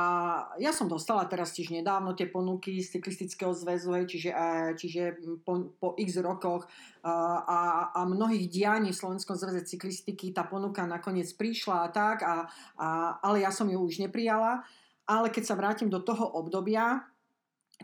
ja 0.60 0.76
som 0.76 0.92
dostala 0.92 1.24
teraz 1.24 1.56
tiež 1.56 1.72
nedávno 1.72 2.12
tie 2.12 2.28
ponuky 2.28 2.84
z 2.84 3.00
cyklistického 3.00 3.56
zväzu, 3.56 3.96
čiže, 4.04 4.36
čiže 4.76 5.16
po, 5.48 5.72
po 5.80 5.96
x 5.96 6.20
rokoch 6.20 6.68
a, 7.00 7.88
a 7.96 8.04
mnohých 8.04 8.52
dianí 8.52 8.92
v 8.92 9.00
Slovenskom 9.00 9.40
zväze 9.40 9.64
cyklistiky 9.64 10.36
tá 10.36 10.44
ponuka 10.44 10.84
nakoniec 10.84 11.32
prišla 11.32 11.88
a 11.88 11.90
tak, 11.96 12.28
a, 12.28 12.52
a, 12.76 12.88
ale 13.24 13.48
ja 13.48 13.56
som 13.56 13.72
ju 13.72 13.80
už 13.80 14.04
neprijala. 14.04 14.68
Ale 15.08 15.32
keď 15.32 15.44
sa 15.48 15.56
vrátim 15.56 15.88
do 15.88 16.04
toho 16.04 16.28
obdobia, 16.28 17.08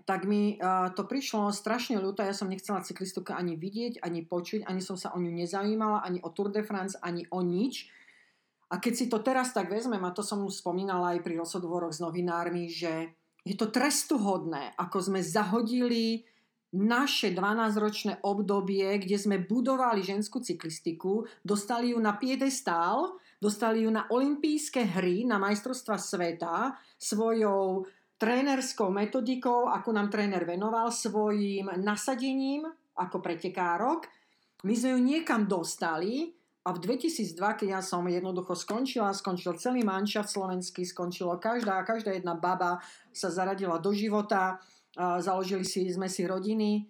tak 0.04 0.28
mi 0.28 0.60
to 0.92 1.08
prišlo 1.08 1.56
strašne 1.56 1.96
ľúto. 2.04 2.20
Ja 2.20 2.36
som 2.36 2.52
nechcela 2.52 2.84
cyklistiku 2.84 3.32
ani 3.32 3.56
vidieť, 3.56 4.04
ani 4.04 4.28
počuť, 4.28 4.68
ani 4.68 4.84
som 4.84 5.00
sa 5.00 5.16
o 5.16 5.22
ňu 5.24 5.32
nezaujímala, 5.32 6.04
ani 6.04 6.20
o 6.20 6.30
Tour 6.36 6.52
de 6.52 6.68
France, 6.68 7.00
ani 7.00 7.24
o 7.32 7.40
nič. 7.40 7.88
A 8.68 8.82
keď 8.82 8.94
si 8.98 9.06
to 9.08 9.24
teraz 9.24 9.56
tak 9.56 9.72
vezmem, 9.72 10.04
a 10.04 10.12
to 10.12 10.26
som 10.26 10.44
už 10.44 10.60
spomínala 10.60 11.16
aj 11.16 11.24
pri 11.24 11.40
rozhodovoroch 11.40 11.96
s 11.96 12.04
novinármi, 12.04 12.68
že 12.68 13.16
je 13.46 13.56
to 13.56 13.70
trestuhodné, 13.70 14.74
ako 14.76 15.00
sme 15.00 15.22
zahodili 15.22 16.26
naše 16.76 17.32
12-ročné 17.32 18.20
obdobie, 18.26 19.00
kde 19.00 19.16
sme 19.16 19.38
budovali 19.40 20.04
ženskú 20.04 20.44
cyklistiku, 20.44 21.24
dostali 21.40 21.96
ju 21.96 22.02
na 22.04 22.20
piedestál, 22.20 23.16
dostali 23.40 23.88
ju 23.88 23.94
na 23.94 24.10
olympijské 24.12 24.84
hry, 24.98 25.24
na 25.24 25.40
majstrovstva 25.40 25.96
sveta 25.96 26.76
svojou 27.00 27.88
trénerskou 28.16 28.92
metodikou, 28.92 29.68
ako 29.68 29.90
nám 29.92 30.08
tréner 30.08 30.48
venoval, 30.48 30.92
svojim 30.92 31.68
nasadením 31.80 32.68
ako 32.96 33.20
pretekárok. 33.20 34.08
My 34.64 34.74
sme 34.74 34.96
ju 34.96 35.00
niekam 35.04 35.46
dostali 35.46 36.32
a 36.66 36.74
v 36.74 36.82
2002, 36.82 37.38
keď 37.38 37.68
ja 37.78 37.82
som 37.86 38.02
jednoducho 38.08 38.58
skončila, 38.58 39.14
skončil 39.14 39.54
celý 39.62 39.86
manšaft 39.86 40.32
slovenský, 40.32 40.82
skončilo 40.82 41.38
každá, 41.38 41.86
každá 41.86 42.16
jedna 42.16 42.34
baba 42.34 42.82
sa 43.14 43.30
zaradila 43.30 43.78
do 43.78 43.94
života, 43.94 44.58
založili 44.98 45.68
si, 45.68 45.86
sme 45.92 46.10
si 46.10 46.26
rodiny 46.26 46.88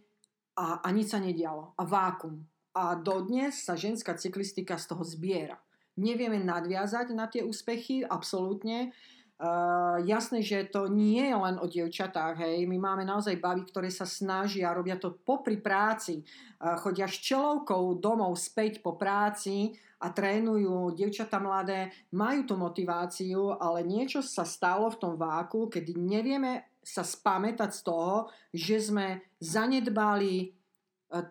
a, 0.55 0.79
a 0.79 0.87
nič 0.93 1.11
sa 1.11 1.19
nedialo. 1.19 1.75
A 1.75 1.83
vákum. 1.83 2.39
A 2.71 2.95
dodnes 2.95 3.65
sa 3.65 3.75
ženská 3.75 4.15
cyklistika 4.15 4.79
z 4.79 4.95
toho 4.95 5.03
zbiera. 5.03 5.59
Nevieme 5.99 6.39
nadviazať 6.39 7.11
na 7.15 7.27
tie 7.27 7.43
úspechy, 7.43 8.03
absolútne. 8.03 8.95
Uh, 9.35 9.99
jasné, 10.07 10.39
že 10.39 10.63
to 10.71 10.87
nie 10.87 11.27
je 11.27 11.35
len 11.35 11.59
o 11.59 11.67
dievčatách, 11.67 12.39
hej. 12.39 12.63
My 12.71 12.79
máme 12.79 13.03
naozaj 13.03 13.35
baby, 13.35 13.67
ktoré 13.67 13.91
sa 13.91 14.07
snažia, 14.07 14.71
robia 14.71 14.95
to 14.95 15.11
popri 15.11 15.59
práci, 15.59 16.23
uh, 16.23 16.79
chodia 16.79 17.03
s 17.03 17.19
čelovkou 17.19 17.99
domov 17.99 18.39
späť 18.39 18.79
po 18.79 18.95
práci 18.95 19.75
a 19.99 20.07
trénujú. 20.15 20.95
Dievčatá 20.95 21.43
mladé 21.43 21.91
majú 22.15 22.47
tú 22.47 22.55
motiváciu, 22.55 23.59
ale 23.59 23.83
niečo 23.83 24.23
sa 24.23 24.47
stalo 24.47 24.87
v 24.87 24.99
tom 25.03 25.13
váku, 25.19 25.67
kedy 25.67 25.99
nevieme 25.99 26.71
sa 26.79 27.03
spamätať 27.03 27.75
z 27.75 27.81
toho, 27.83 28.31
že 28.55 28.87
sme 28.87 29.19
zanedbali 29.43 30.55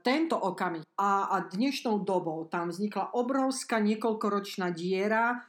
tento 0.01 0.39
okamih 0.39 0.87
a, 0.97 1.35
a 1.35 1.37
dnešnou 1.51 2.07
dobou 2.07 2.47
tam 2.47 2.71
vznikla 2.71 3.13
obrovská 3.13 3.83
niekoľkoročná 3.83 4.71
diera 4.71 5.45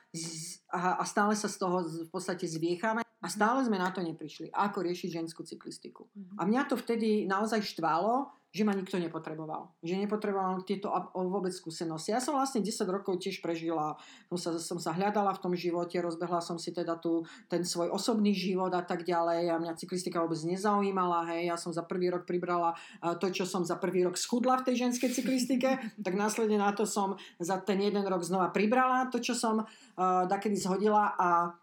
a, 0.75 0.99
a 0.99 1.03
stále 1.07 1.31
sa 1.39 1.47
z 1.47 1.55
toho 1.55 1.87
v 1.87 2.09
podstate 2.11 2.43
zviecháme 2.43 2.99
a 2.99 3.27
stále 3.31 3.63
sme 3.63 3.79
na 3.79 3.89
to 3.95 4.03
neprišli, 4.03 4.51
ako 4.51 4.83
riešiť 4.83 5.23
ženskú 5.23 5.47
cyklistiku. 5.47 6.05
A 6.35 6.43
mňa 6.43 6.67
to 6.67 6.75
vtedy 6.75 7.23
naozaj 7.23 7.63
štvalo, 7.63 8.29
že 8.55 8.63
ma 8.63 8.71
nikto 8.71 8.95
nepotreboval. 8.95 9.75
Že 9.83 10.07
nepotreboval 10.07 10.63
tieto 10.63 10.87
vôbec 11.11 11.51
skúsenosti. 11.51 12.15
Ja 12.15 12.23
som 12.23 12.39
vlastne 12.39 12.63
10 12.63 12.87
rokov 12.87 13.19
tiež 13.19 13.43
prežila, 13.43 13.99
som 14.31 14.39
sa, 14.39 14.49
som 14.55 14.79
sa 14.79 14.95
hľadala 14.95 15.35
v 15.35 15.43
tom 15.43 15.53
živote, 15.59 15.99
rozbehla 15.99 16.39
som 16.39 16.55
si 16.55 16.71
teda 16.71 16.95
tu, 16.95 17.27
ten 17.51 17.67
svoj 17.67 17.91
osobný 17.91 18.31
život 18.31 18.71
a 18.71 18.79
tak 18.79 19.03
ďalej 19.03 19.51
a 19.51 19.59
mňa 19.59 19.75
cyklistika 19.75 20.23
vôbec 20.23 20.39
nezaujímala. 20.47 21.35
Hej. 21.35 21.51
Ja 21.51 21.59
som 21.59 21.75
za 21.75 21.83
prvý 21.83 22.07
rok 22.07 22.23
pribrala 22.23 22.79
to, 23.19 23.27
čo 23.27 23.43
som 23.43 23.67
za 23.67 23.75
prvý 23.75 24.07
rok 24.07 24.15
schudla 24.15 24.63
v 24.63 24.71
tej 24.71 24.87
ženskej 24.87 25.11
cyklistike, 25.11 25.75
tak 26.07 26.15
následne 26.15 26.55
na 26.55 26.71
to 26.71 26.87
som 26.87 27.19
za 27.43 27.59
ten 27.59 27.83
jeden 27.83 28.07
rok 28.07 28.23
znova 28.23 28.55
pribrala 28.55 29.11
to, 29.11 29.19
čo 29.19 29.35
som 29.35 29.67
uh, 29.67 30.23
dakedy 30.31 30.55
zhodila 30.65 31.13
a, 31.13 31.53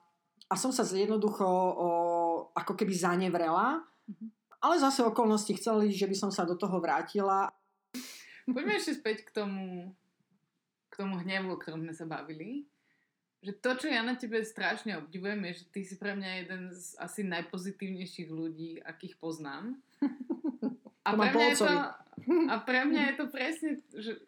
a 0.46 0.54
som 0.54 0.70
sa 0.70 0.86
jednoducho 0.86 1.44
uh, 1.44 2.36
ako 2.54 2.78
keby 2.78 2.94
zanevrela. 2.94 3.82
Mm-hmm 4.06 4.42
ale 4.62 4.78
zase 4.78 5.02
okolnosti 5.02 5.50
chceli, 5.58 5.90
že 5.90 6.06
by 6.06 6.14
som 6.14 6.30
sa 6.30 6.46
do 6.46 6.54
toho 6.54 6.78
vrátila. 6.78 7.50
Poďme 8.46 8.78
ešte 8.78 8.94
späť 8.94 9.26
k 9.26 9.34
tomu, 9.34 9.90
k 10.86 10.94
tomu 10.94 11.18
hnevu, 11.18 11.50
o 11.50 11.58
ktorom 11.58 11.82
sme 11.82 11.94
sa 11.94 12.06
bavili. 12.06 12.70
Že 13.42 13.52
to, 13.58 13.70
čo 13.74 13.86
ja 13.90 14.06
na 14.06 14.14
tebe 14.14 14.38
strašne 14.46 15.02
obdivujem, 15.02 15.50
je, 15.50 15.52
že 15.58 15.64
ty 15.74 15.80
si 15.82 15.98
pre 15.98 16.14
mňa 16.14 16.46
jeden 16.46 16.70
z 16.70 16.94
asi 17.02 17.26
najpozitívnejších 17.26 18.30
ľudí, 18.30 18.78
akých 18.86 19.18
poznám. 19.18 19.74
A 21.02 21.18
pre, 21.18 21.34
mňa 21.34 21.46
je 21.50 21.58
to, 21.58 21.66
a 22.46 22.56
pre 22.62 22.86
mňa 22.86 23.02
je 23.02 23.14
to 23.18 23.26
presne 23.26 23.70
že, 23.90 24.22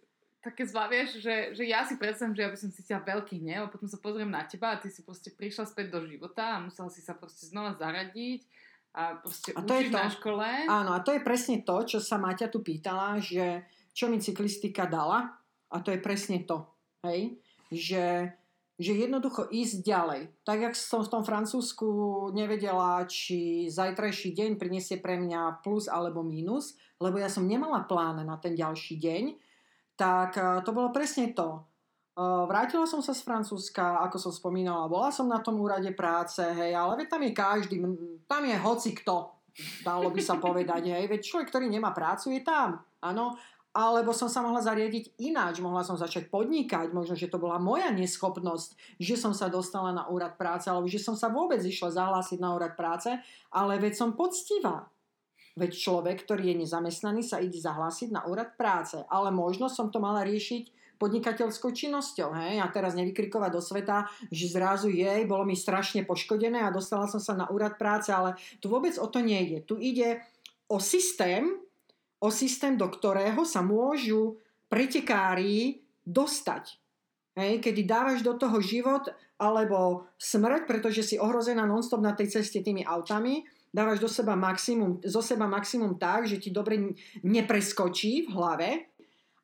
také 0.45 0.68
zlavieš, 0.68 1.24
že, 1.24 1.57
že 1.57 1.64
ja 1.64 1.88
si 1.88 1.97
predstavím, 1.97 2.36
že 2.36 2.45
ja 2.45 2.53
by 2.53 2.59
som 2.61 2.68
cítila 2.68 3.01
veľký 3.01 3.40
hnev 3.40 3.66
a 3.66 3.72
potom 3.72 3.88
sa 3.88 3.97
pozriem 3.97 4.28
na 4.28 4.45
teba 4.45 4.76
a 4.76 4.80
ty 4.80 4.92
si 4.92 5.01
proste 5.01 5.32
prišla 5.32 5.64
späť 5.64 5.97
do 5.97 6.05
života 6.05 6.61
a 6.61 6.62
musela 6.62 6.92
si 6.92 7.01
sa 7.01 7.16
proste 7.16 7.49
znova 7.49 7.72
zaradiť 7.80 8.45
a 8.92 9.16
proste 9.18 9.57
a 9.57 9.64
to 9.64 9.74
je 9.80 9.88
to, 9.88 9.97
na 9.97 10.12
škole. 10.12 10.47
Áno, 10.68 10.92
a 10.92 11.01
to 11.01 11.16
je 11.16 11.24
presne 11.24 11.64
to, 11.64 11.88
čo 11.88 11.99
sa 11.99 12.20
Maťa 12.20 12.53
tu 12.53 12.61
pýtala, 12.61 13.16
že 13.24 13.64
čo 13.97 14.12
mi 14.12 14.20
cyklistika 14.20 14.84
dala 14.84 15.32
a 15.72 15.76
to 15.80 15.88
je 15.88 15.99
presne 15.99 16.45
to, 16.45 16.68
hej, 17.09 17.40
že, 17.72 18.30
že 18.76 18.92
jednoducho 18.92 19.49
ísť 19.49 19.80
ďalej. 19.80 20.22
Tak, 20.45 20.59
jak 20.61 20.74
som 20.76 21.03
v 21.03 21.11
tom 21.11 21.24
Francúzsku 21.24 21.88
nevedela, 22.36 23.03
či 23.09 23.66
zajtrajší 23.72 24.36
deň 24.36 24.51
prinesie 24.61 25.01
pre 25.01 25.16
mňa 25.16 25.64
plus 25.64 25.88
alebo 25.88 26.20
mínus, 26.20 26.76
lebo 27.03 27.18
ja 27.18 27.32
som 27.32 27.49
nemala 27.49 27.82
plán 27.88 28.22
na 28.22 28.36
ten 28.38 28.55
ďalší 28.55 29.01
deň, 29.01 29.24
tak 29.95 30.38
eh, 30.38 30.61
to 30.62 30.70
bolo 30.70 30.95
presne 30.95 31.32
to. 31.34 31.62
Vrátila 32.14 32.86
som 32.86 33.03
sa 33.03 33.11
z 33.11 33.26
Francúzska, 33.26 33.99
ako 34.07 34.22
som 34.22 34.30
spomínala, 34.30 34.86
bola 34.86 35.11
som 35.11 35.26
na 35.26 35.42
tom 35.42 35.59
úrade 35.59 35.90
práce, 35.99 36.47
hej, 36.47 36.70
ale 36.70 37.11
tam 37.11 37.26
je 37.26 37.34
každý, 37.34 37.82
tam 38.30 38.47
je 38.47 38.55
hoci 38.55 38.95
kto, 38.95 39.34
dalo 39.82 40.14
by 40.14 40.22
sa 40.22 40.38
povedať, 40.38 40.95
hej, 40.95 41.11
veď 41.11 41.20
človek, 41.26 41.51
ktorý 41.51 41.66
nemá 41.66 41.90
prácu, 41.90 42.30
je 42.30 42.47
tam, 42.47 42.78
áno, 43.03 43.34
alebo 43.74 44.14
som 44.14 44.30
sa 44.30 44.47
mohla 44.47 44.62
zariadiť 44.62 45.18
ináč, 45.26 45.59
mohla 45.59 45.82
som 45.82 45.99
začať 45.99 46.30
podnikať, 46.30 46.95
možno, 46.95 47.18
že 47.18 47.26
to 47.26 47.42
bola 47.42 47.59
moja 47.59 47.90
neschopnosť, 47.90 49.03
že 49.03 49.18
som 49.18 49.34
sa 49.34 49.51
dostala 49.51 49.90
na 49.90 50.07
úrad 50.07 50.38
práce, 50.38 50.70
alebo 50.70 50.86
že 50.86 51.03
som 51.03 51.18
sa 51.18 51.26
vôbec 51.26 51.59
išla 51.59 51.90
zahlásiť 51.90 52.38
na 52.38 52.55
úrad 52.55 52.78
práce, 52.78 53.11
ale 53.51 53.82
veď 53.82 53.99
som 53.99 54.14
poctivá. 54.14 54.86
Veď 55.55 55.70
človek, 55.70 56.26
ktorý 56.26 56.50
je 56.50 56.66
nezamestnaný, 56.66 57.22
sa 57.22 57.38
ide 57.38 57.62
zahlásiť 57.62 58.11
na 58.11 58.26
úrad 58.26 58.59
práce, 58.59 58.98
ale 59.07 59.30
možno 59.30 59.70
som 59.70 59.86
to 59.86 60.02
mala 60.02 60.26
riešiť 60.26 60.74
podnikateľskou 60.98 61.70
činnosťou. 61.70 62.34
Hej? 62.34 62.59
A 62.59 62.66
teraz 62.70 62.98
nevykrikovať 62.98 63.50
do 63.55 63.62
sveta, 63.62 64.11
že 64.34 64.50
zrazu 64.50 64.90
jej, 64.90 65.22
bolo 65.26 65.46
mi 65.46 65.55
strašne 65.55 66.02
poškodené 66.02 66.59
a 66.62 66.74
dostala 66.74 67.07
som 67.07 67.22
sa 67.22 67.38
na 67.38 67.46
úrad 67.50 67.78
práce, 67.78 68.11
ale 68.11 68.34
tu 68.59 68.66
vôbec 68.66 68.98
o 68.98 69.07
to 69.07 69.22
nejde. 69.22 69.62
Tu 69.66 69.78
ide 69.78 70.22
o 70.66 70.82
systém, 70.82 71.46
o 72.18 72.30
systém, 72.34 72.74
do 72.74 72.90
ktorého 72.90 73.46
sa 73.46 73.62
môžu 73.62 74.38
pretekári 74.66 75.84
dostať. 76.02 76.82
Hej, 77.34 77.62
kedy 77.66 77.82
dávaš 77.82 78.22
do 78.22 78.38
toho 78.38 78.62
život 78.62 79.11
alebo 79.34 80.07
smrť, 80.22 80.70
pretože 80.70 81.02
si 81.02 81.16
ohrozená 81.18 81.66
nonstop 81.66 81.98
na 81.98 82.14
tej 82.14 82.30
ceste 82.30 82.62
tými 82.62 82.86
autami, 82.86 83.42
dávaš 83.75 83.99
do 83.99 84.07
seba 84.07 84.39
maximum, 84.39 85.03
zo 85.03 85.18
seba 85.18 85.51
maximum 85.51 85.99
tak, 85.99 86.31
že 86.31 86.39
ti 86.39 86.55
dobre 86.55 86.95
nepreskočí 87.27 88.25
v 88.25 88.29
hlave 88.31 88.70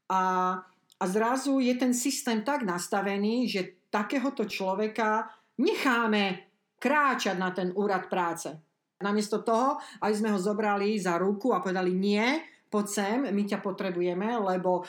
a 0.07 0.55
a 1.01 1.05
zrazu 1.09 1.64
je 1.64 1.74
ten 1.81 1.97
systém 1.97 2.45
tak 2.45 2.61
nastavený, 2.62 3.49
že 3.49 3.89
takéhoto 3.89 4.45
človeka 4.45 5.33
necháme 5.57 6.53
kráčať 6.76 7.37
na 7.41 7.51
ten 7.57 7.72
úrad 7.72 8.12
práce. 8.12 8.53
Namiesto 9.01 9.41
toho, 9.41 9.81
aby 10.05 10.12
sme 10.12 10.37
ho 10.37 10.39
zobrali 10.41 11.01
za 11.01 11.16
ruku 11.16 11.57
a 11.57 11.64
povedali 11.64 11.97
nie, 11.97 12.45
poď 12.68 12.87
sem, 12.87 13.18
my 13.33 13.43
ťa 13.49 13.64
potrebujeme, 13.64 14.28
lebo 14.53 14.85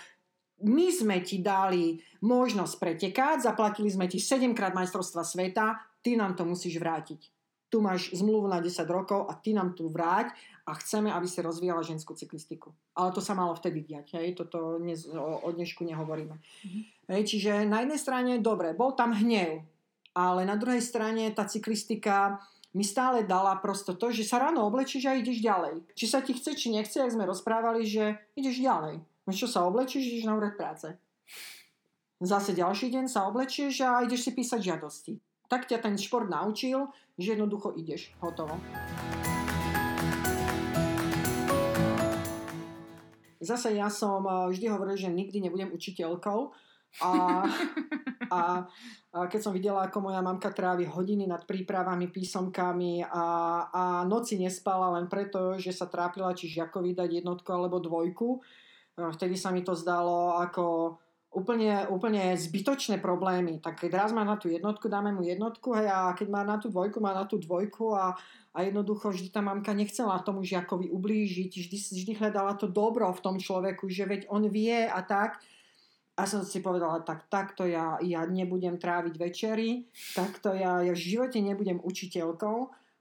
my 0.68 0.88
sme 0.92 1.24
ti 1.24 1.40
dali 1.40 1.96
možnosť 2.28 2.76
pretekať, 2.76 3.48
zaplatili 3.48 3.88
sme 3.88 4.12
ti 4.12 4.20
7 4.20 4.52
krát 4.52 4.76
majstrovstva 4.76 5.24
sveta, 5.24 5.80
ty 6.04 6.20
nám 6.20 6.36
to 6.36 6.44
musíš 6.44 6.76
vrátiť 6.76 7.41
tu 7.72 7.80
máš 7.80 8.12
zmluvu 8.12 8.52
na 8.52 8.60
10 8.60 8.84
rokov 8.92 9.32
a 9.32 9.34
ty 9.40 9.56
nám 9.56 9.72
tu 9.72 9.88
vráť 9.88 10.36
a 10.68 10.76
chceme, 10.76 11.08
aby 11.08 11.24
si 11.24 11.40
rozvíjala 11.40 11.88
ženskú 11.88 12.12
cyklistiku. 12.12 12.76
Ale 12.92 13.16
to 13.16 13.24
sa 13.24 13.32
malo 13.32 13.56
vtedy 13.56 13.80
diať, 13.88 14.20
hej, 14.20 14.36
toto 14.36 14.76
dnes, 14.76 15.08
o, 15.08 15.40
o 15.40 15.50
dnešku 15.56 15.88
nehovoríme. 15.88 16.36
Mm-hmm. 16.36 16.84
Hej, 17.16 17.24
čiže 17.32 17.64
na 17.64 17.88
jednej 17.88 18.00
strane, 18.00 18.32
dobre, 18.44 18.76
bol 18.76 18.92
tam 18.92 19.16
hnev, 19.16 19.64
ale 20.12 20.44
na 20.44 20.60
druhej 20.60 20.84
strane 20.84 21.32
tá 21.32 21.48
cyklistika 21.48 22.44
mi 22.76 22.84
stále 22.84 23.24
dala 23.24 23.56
prosto 23.60 23.96
to, 23.96 24.12
že 24.12 24.28
sa 24.28 24.40
ráno 24.40 24.64
oblečíš 24.68 25.08
a 25.08 25.16
ideš 25.16 25.44
ďalej. 25.44 25.84
Či 25.96 26.06
sa 26.08 26.20
ti 26.24 26.36
chce, 26.36 26.56
či 26.56 26.72
nechce, 26.72 27.00
ak 27.00 27.16
sme 27.16 27.28
rozprávali, 27.28 27.84
že 27.88 28.20
ideš 28.36 28.64
ďalej. 28.64 29.00
No 29.00 29.32
čo 29.32 29.48
sa 29.48 29.68
oblečíš, 29.68 30.08
ideš 30.08 30.28
na 30.28 30.36
úrad 30.40 30.56
práce. 30.56 30.96
Zase 32.22 32.54
ďalší 32.54 32.94
deň 32.94 33.06
sa 33.10 33.28
oblečieš 33.28 33.82
a 33.82 34.06
ideš 34.06 34.30
si 34.30 34.32
písať 34.32 34.60
žiadosti. 34.62 35.14
Tak 35.52 35.68
ťa 35.68 35.84
ten 35.84 36.00
šport 36.00 36.32
naučil, 36.32 36.88
že 37.22 37.38
jednoducho 37.38 37.78
ideš. 37.78 38.12
Hotovo. 38.20 38.58
Zase 43.42 43.74
ja 43.74 43.90
som 43.90 44.22
eh, 44.30 44.54
vždy 44.54 44.66
hovoril, 44.70 44.96
že 44.96 45.10
nikdy 45.10 45.42
nebudem 45.42 45.74
učiteľkou. 45.74 46.40
A, 47.02 47.10
a, 48.36 48.40
a 49.16 49.18
keď 49.26 49.40
som 49.42 49.56
videla, 49.56 49.88
ako 49.88 50.12
moja 50.12 50.22
mamka 50.22 50.54
trávi 50.54 50.86
hodiny 50.86 51.26
nad 51.26 51.48
prípravami, 51.48 52.12
písomkami 52.12 53.02
a, 53.02 53.26
a 53.72 53.84
noci 54.06 54.38
nespala 54.38 54.94
len 55.00 55.10
preto, 55.10 55.58
že 55.58 55.74
sa 55.74 55.90
trápila, 55.90 56.38
či 56.38 56.52
žiakovi 56.52 56.94
dať 56.94 57.24
jednotku 57.24 57.50
alebo 57.50 57.82
dvojku, 57.82 58.30
eh, 58.38 59.10
vtedy 59.10 59.34
sa 59.34 59.50
mi 59.50 59.66
to 59.66 59.74
zdalo 59.74 60.38
ako 60.38 60.96
úplne, 61.32 61.88
úplne 61.88 62.36
zbytočné 62.36 63.00
problémy. 63.00 63.64
Tak 63.64 63.88
keď 63.88 63.92
raz 64.04 64.12
má 64.12 64.28
na 64.28 64.36
tú 64.36 64.52
jednotku, 64.52 64.92
dáme 64.92 65.16
mu 65.16 65.24
jednotku 65.24 65.72
hej, 65.80 65.88
a 65.88 66.12
keď 66.12 66.28
má 66.28 66.44
na 66.44 66.60
tú 66.60 66.68
dvojku, 66.68 67.00
má 67.00 67.16
na 67.16 67.24
tú 67.24 67.40
dvojku 67.40 67.96
a, 67.96 68.20
a 68.52 68.58
jednoducho 68.68 69.16
vždy 69.16 69.32
tá 69.32 69.40
mamka 69.40 69.72
nechcela 69.72 70.20
tomu 70.20 70.44
žiakovi 70.44 70.92
ublížiť, 70.92 71.52
vždy, 71.56 71.78
vždy 71.80 72.12
hľadala 72.20 72.60
to 72.60 72.68
dobro 72.68 73.08
v 73.16 73.24
tom 73.24 73.36
človeku, 73.40 73.88
že 73.88 74.04
veď 74.04 74.22
on 74.28 74.44
vie 74.52 74.86
a 74.86 75.00
tak. 75.02 75.40
A 76.20 76.28
som 76.28 76.44
si 76.44 76.60
povedala, 76.60 77.00
tak 77.08 77.32
takto 77.32 77.64
ja, 77.64 77.96
ja 78.04 78.28
nebudem 78.28 78.76
tráviť 78.76 79.16
večery, 79.16 79.88
takto 80.12 80.52
ja, 80.52 80.84
ja 80.84 80.92
v 80.92 81.00
živote 81.00 81.40
nebudem 81.40 81.80
učiteľkou. 81.80 82.58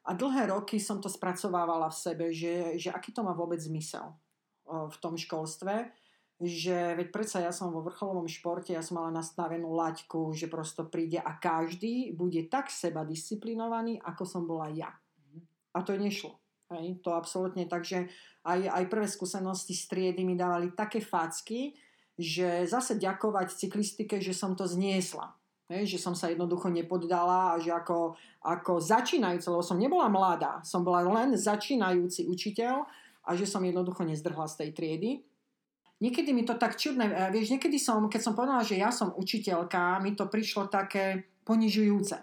A 0.07 0.11
dlhé 0.17 0.49
roky 0.55 0.81
som 0.81 1.03
to 1.03 1.11
spracovávala 1.11 1.91
v 1.93 1.99
sebe, 1.99 2.27
že, 2.33 2.79
že 2.81 2.89
aký 2.89 3.13
to 3.13 3.21
má 3.21 3.37
vôbec 3.37 3.61
zmysel 3.61 4.15
v 4.65 4.97
tom 5.03 5.19
školstve 5.19 5.91
že 6.41 6.97
veď 6.97 7.13
predsa 7.13 7.45
ja 7.45 7.53
som 7.53 7.69
vo 7.69 7.85
vrcholovom 7.85 8.25
športe, 8.25 8.73
ja 8.73 8.81
som 8.81 8.97
mala 8.97 9.13
nastavenú 9.13 9.77
laťku, 9.77 10.33
že 10.33 10.49
prosto 10.49 10.89
príde 10.89 11.21
a 11.21 11.37
každý 11.37 12.17
bude 12.17 12.49
tak 12.49 12.73
seba 12.73 13.05
disciplinovaný, 13.05 14.01
ako 14.01 14.25
som 14.25 14.43
bola 14.49 14.73
ja. 14.73 14.89
A 15.77 15.85
to 15.85 15.93
nešlo. 16.01 16.41
Hej, 16.73 17.05
to 17.05 17.13
absolútne. 17.13 17.69
Takže 17.69 18.09
aj, 18.47 18.61
aj 18.73 18.85
prvé 18.89 19.05
skúsenosti 19.05 19.77
z 19.77 19.85
triedy 19.93 20.25
mi 20.25 20.33
dávali 20.33 20.73
také 20.73 21.05
facky, 21.05 21.77
že 22.17 22.65
zase 22.65 22.97
ďakovať 22.97 23.61
cyklistike, 23.61 24.17
že 24.17 24.33
som 24.33 24.57
to 24.57 24.65
zniesla. 24.65 25.37
Hej, 25.71 25.97
že 25.97 25.99
som 26.03 26.17
sa 26.19 26.33
jednoducho 26.33 26.67
nepoddala 26.73 27.55
a 27.55 27.61
že 27.63 27.71
ako, 27.71 28.17
ako 28.43 28.83
začínajúca, 28.83 29.55
lebo 29.55 29.63
som 29.63 29.79
nebola 29.79 30.11
mladá, 30.11 30.59
som 30.67 30.83
bola 30.83 31.05
len 31.07 31.39
začínajúci 31.39 32.27
učiteľ 32.27 32.89
a 33.23 33.31
že 33.39 33.47
som 33.47 33.63
jednoducho 33.63 34.03
nezdrhla 34.03 34.51
z 34.51 34.67
tej 34.67 34.71
triedy 34.75 35.11
niekedy 36.01 36.33
mi 36.33 36.43
to 36.49 36.57
tak 36.57 36.81
čudné, 36.81 37.31
vieš, 37.31 37.53
niekedy 37.53 37.77
som, 37.77 38.09
keď 38.09 38.21
som 38.21 38.35
povedala, 38.35 38.65
že 38.65 38.81
ja 38.81 38.89
som 38.91 39.13
učiteľka, 39.13 40.01
mi 40.01 40.17
to 40.17 40.27
prišlo 40.27 40.73
také 40.73 41.29
ponižujúce. 41.45 42.17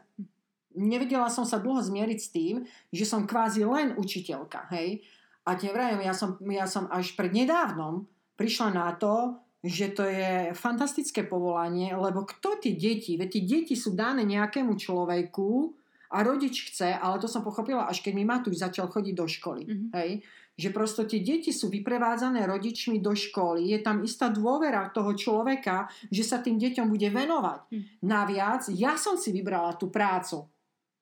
Nevedela 0.78 1.30
som 1.30 1.45
sa 1.45 1.57
dlho 1.57 1.82
zmieriť 1.82 2.19
s 2.21 2.30
tým, 2.34 2.55
že 2.93 3.05
som 3.05 3.25
kvázi 3.25 3.65
len 3.65 3.97
učiteľka, 3.97 4.69
hej. 4.73 5.01
A 5.47 5.55
te 5.55 5.71
vrajem, 5.71 6.03
ja 6.03 6.11
som, 6.11 6.36
ja 6.43 6.67
som 6.67 6.91
až 6.91 7.15
pred 7.15 7.32
nedávnom 7.32 8.03
prišla 8.36 8.75
na 8.75 8.91
to, 8.93 9.39
že 9.63 9.95
to 9.95 10.05
je 10.05 10.53
fantastické 10.53 11.25
povolanie, 11.25 11.89
lebo 11.95 12.28
kto 12.28 12.61
tie 12.61 12.78
deti, 12.78 13.17
veď 13.17 13.30
tie 13.32 13.43
deti 13.43 13.73
sú 13.73 13.97
dané 13.97 14.21
nejakému 14.21 14.78
človeku 14.78 15.73
a 16.13 16.23
rodič 16.23 16.71
chce, 16.71 16.93
ale 16.93 17.17
to 17.17 17.28
som 17.28 17.41
pochopila, 17.41 17.89
až 17.89 18.05
keď 18.05 18.13
mi 18.13 18.23
Matúš 18.23 18.61
začal 18.61 18.88
chodiť 18.88 19.15
do 19.17 19.25
školy. 19.25 19.63
Mm-hmm. 19.65 19.89
Hej? 19.97 20.09
Že 20.58 20.74
prosto 20.74 21.05
tie 21.05 21.22
deti 21.22 21.53
sú 21.53 21.70
vyprevádzané 21.70 22.49
rodičmi 22.49 22.97
do 22.97 23.14
školy, 23.14 23.70
je 23.70 23.80
tam 23.86 24.01
istá 24.01 24.34
dôvera 24.34 24.89
toho 24.89 25.14
človeka, 25.14 25.86
že 26.10 26.26
sa 26.26 26.41
tým 26.41 26.58
deťom 26.58 26.89
bude 26.89 27.14
venovať. 27.14 27.60
Mm. 27.70 27.84
Naviac, 28.10 28.66
ja 28.74 28.97
som 28.97 29.22
si 29.22 29.30
vybrala 29.30 29.78
tú 29.78 29.93
prácu, 29.93 30.49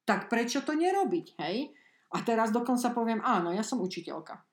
tak 0.03 0.28
prečo 0.28 0.60
to 0.68 0.76
nerobiť? 0.76 1.39
Hej? 1.39 1.72
A 2.12 2.20
teraz 2.22 2.51
dokonca 2.51 2.91
poviem, 2.91 3.24
áno, 3.24 3.56
ja 3.56 3.64
som 3.64 3.80
učiteľka. 3.80 4.43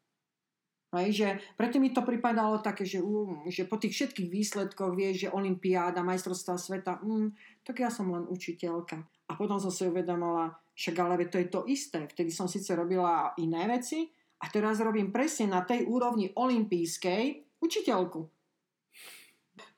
Hej, 0.92 1.08
že 1.16 1.28
preto 1.56 1.80
mi 1.80 1.88
to 1.88 2.04
pripadalo 2.04 2.60
také, 2.60 2.84
že, 2.84 3.00
um, 3.00 3.48
že 3.48 3.64
po 3.64 3.80
tých 3.80 3.96
všetkých 3.96 4.28
výsledkoch 4.28 4.92
vieš, 4.92 5.24
že 5.24 5.32
olimpiáda, 5.32 6.04
majstrovstvá 6.04 6.60
sveta, 6.60 7.00
um, 7.00 7.32
tak 7.64 7.80
ja 7.80 7.88
som 7.88 8.12
len 8.12 8.28
učiteľka. 8.28 9.00
A 9.00 9.32
potom 9.32 9.56
som 9.56 9.72
si 9.72 9.88
uvedomila, 9.88 10.52
však 10.76 10.94
ale 11.00 11.24
to 11.32 11.40
je 11.40 11.48
to 11.48 11.64
isté. 11.64 12.04
Vtedy 12.04 12.28
som 12.28 12.44
síce 12.44 12.68
robila 12.76 13.32
iné 13.40 13.64
veci 13.72 14.04
a 14.42 14.46
teraz 14.50 14.82
robím 14.82 15.14
presne 15.14 15.46
na 15.54 15.62
tej 15.62 15.86
úrovni 15.86 16.34
olimpijskej 16.34 17.46
učiteľku. 17.62 18.26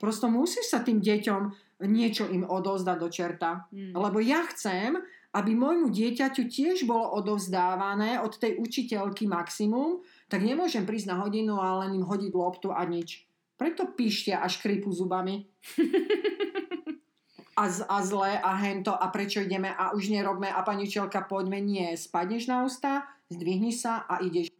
Prosto 0.01 0.33
musíš 0.33 0.73
sa 0.73 0.81
tým 0.81 1.05
deťom 1.05 1.43
niečo 1.85 2.25
im 2.31 2.49
odovzdať 2.49 2.97
do 2.97 3.09
čerta. 3.13 3.51
Mm. 3.69 3.93
Lebo 3.93 4.19
ja 4.25 4.47
chcem, 4.49 4.97
aby 5.35 5.51
môjmu 5.53 5.91
dieťaťu 5.93 6.49
tiež 6.49 6.89
bolo 6.89 7.13
odovzdávané 7.19 8.23
od 8.23 8.39
tej 8.39 8.57
učiteľky 8.57 9.27
maximum, 9.27 10.01
tak 10.31 10.47
nemôžem 10.47 10.87
prísť 10.87 11.13
na 11.13 11.21
hodinu 11.21 11.59
a 11.61 11.85
len 11.85 11.99
im 11.99 12.07
hodiť 12.07 12.33
loptu 12.33 12.71
a 12.71 12.81
nič. 12.87 13.27
Preto 13.59 13.91
píšte 13.93 14.33
a 14.35 14.47
škripu 14.47 14.91
zubami. 14.95 15.47
a, 17.61 17.65
z, 17.71 17.79
a 17.87 17.99
zle 18.03 18.33
a 18.39 18.51
hento 18.63 18.95
a 18.95 19.07
prečo 19.11 19.43
ideme 19.43 19.71
a 19.71 19.95
už 19.95 20.11
nerobme 20.11 20.51
a 20.51 20.61
pani 20.67 20.87
učiteľka 20.87 21.27
poďme. 21.27 21.63
Nie, 21.63 21.95
spadneš 21.95 22.51
na 22.51 22.67
ústa, 22.67 23.07
zdvihni 23.31 23.73
sa 23.73 24.05
a 24.05 24.21
ideš. 24.21 24.51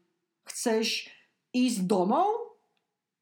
Chceš 0.45 1.09
ísť 1.57 1.89
domov 1.89 2.57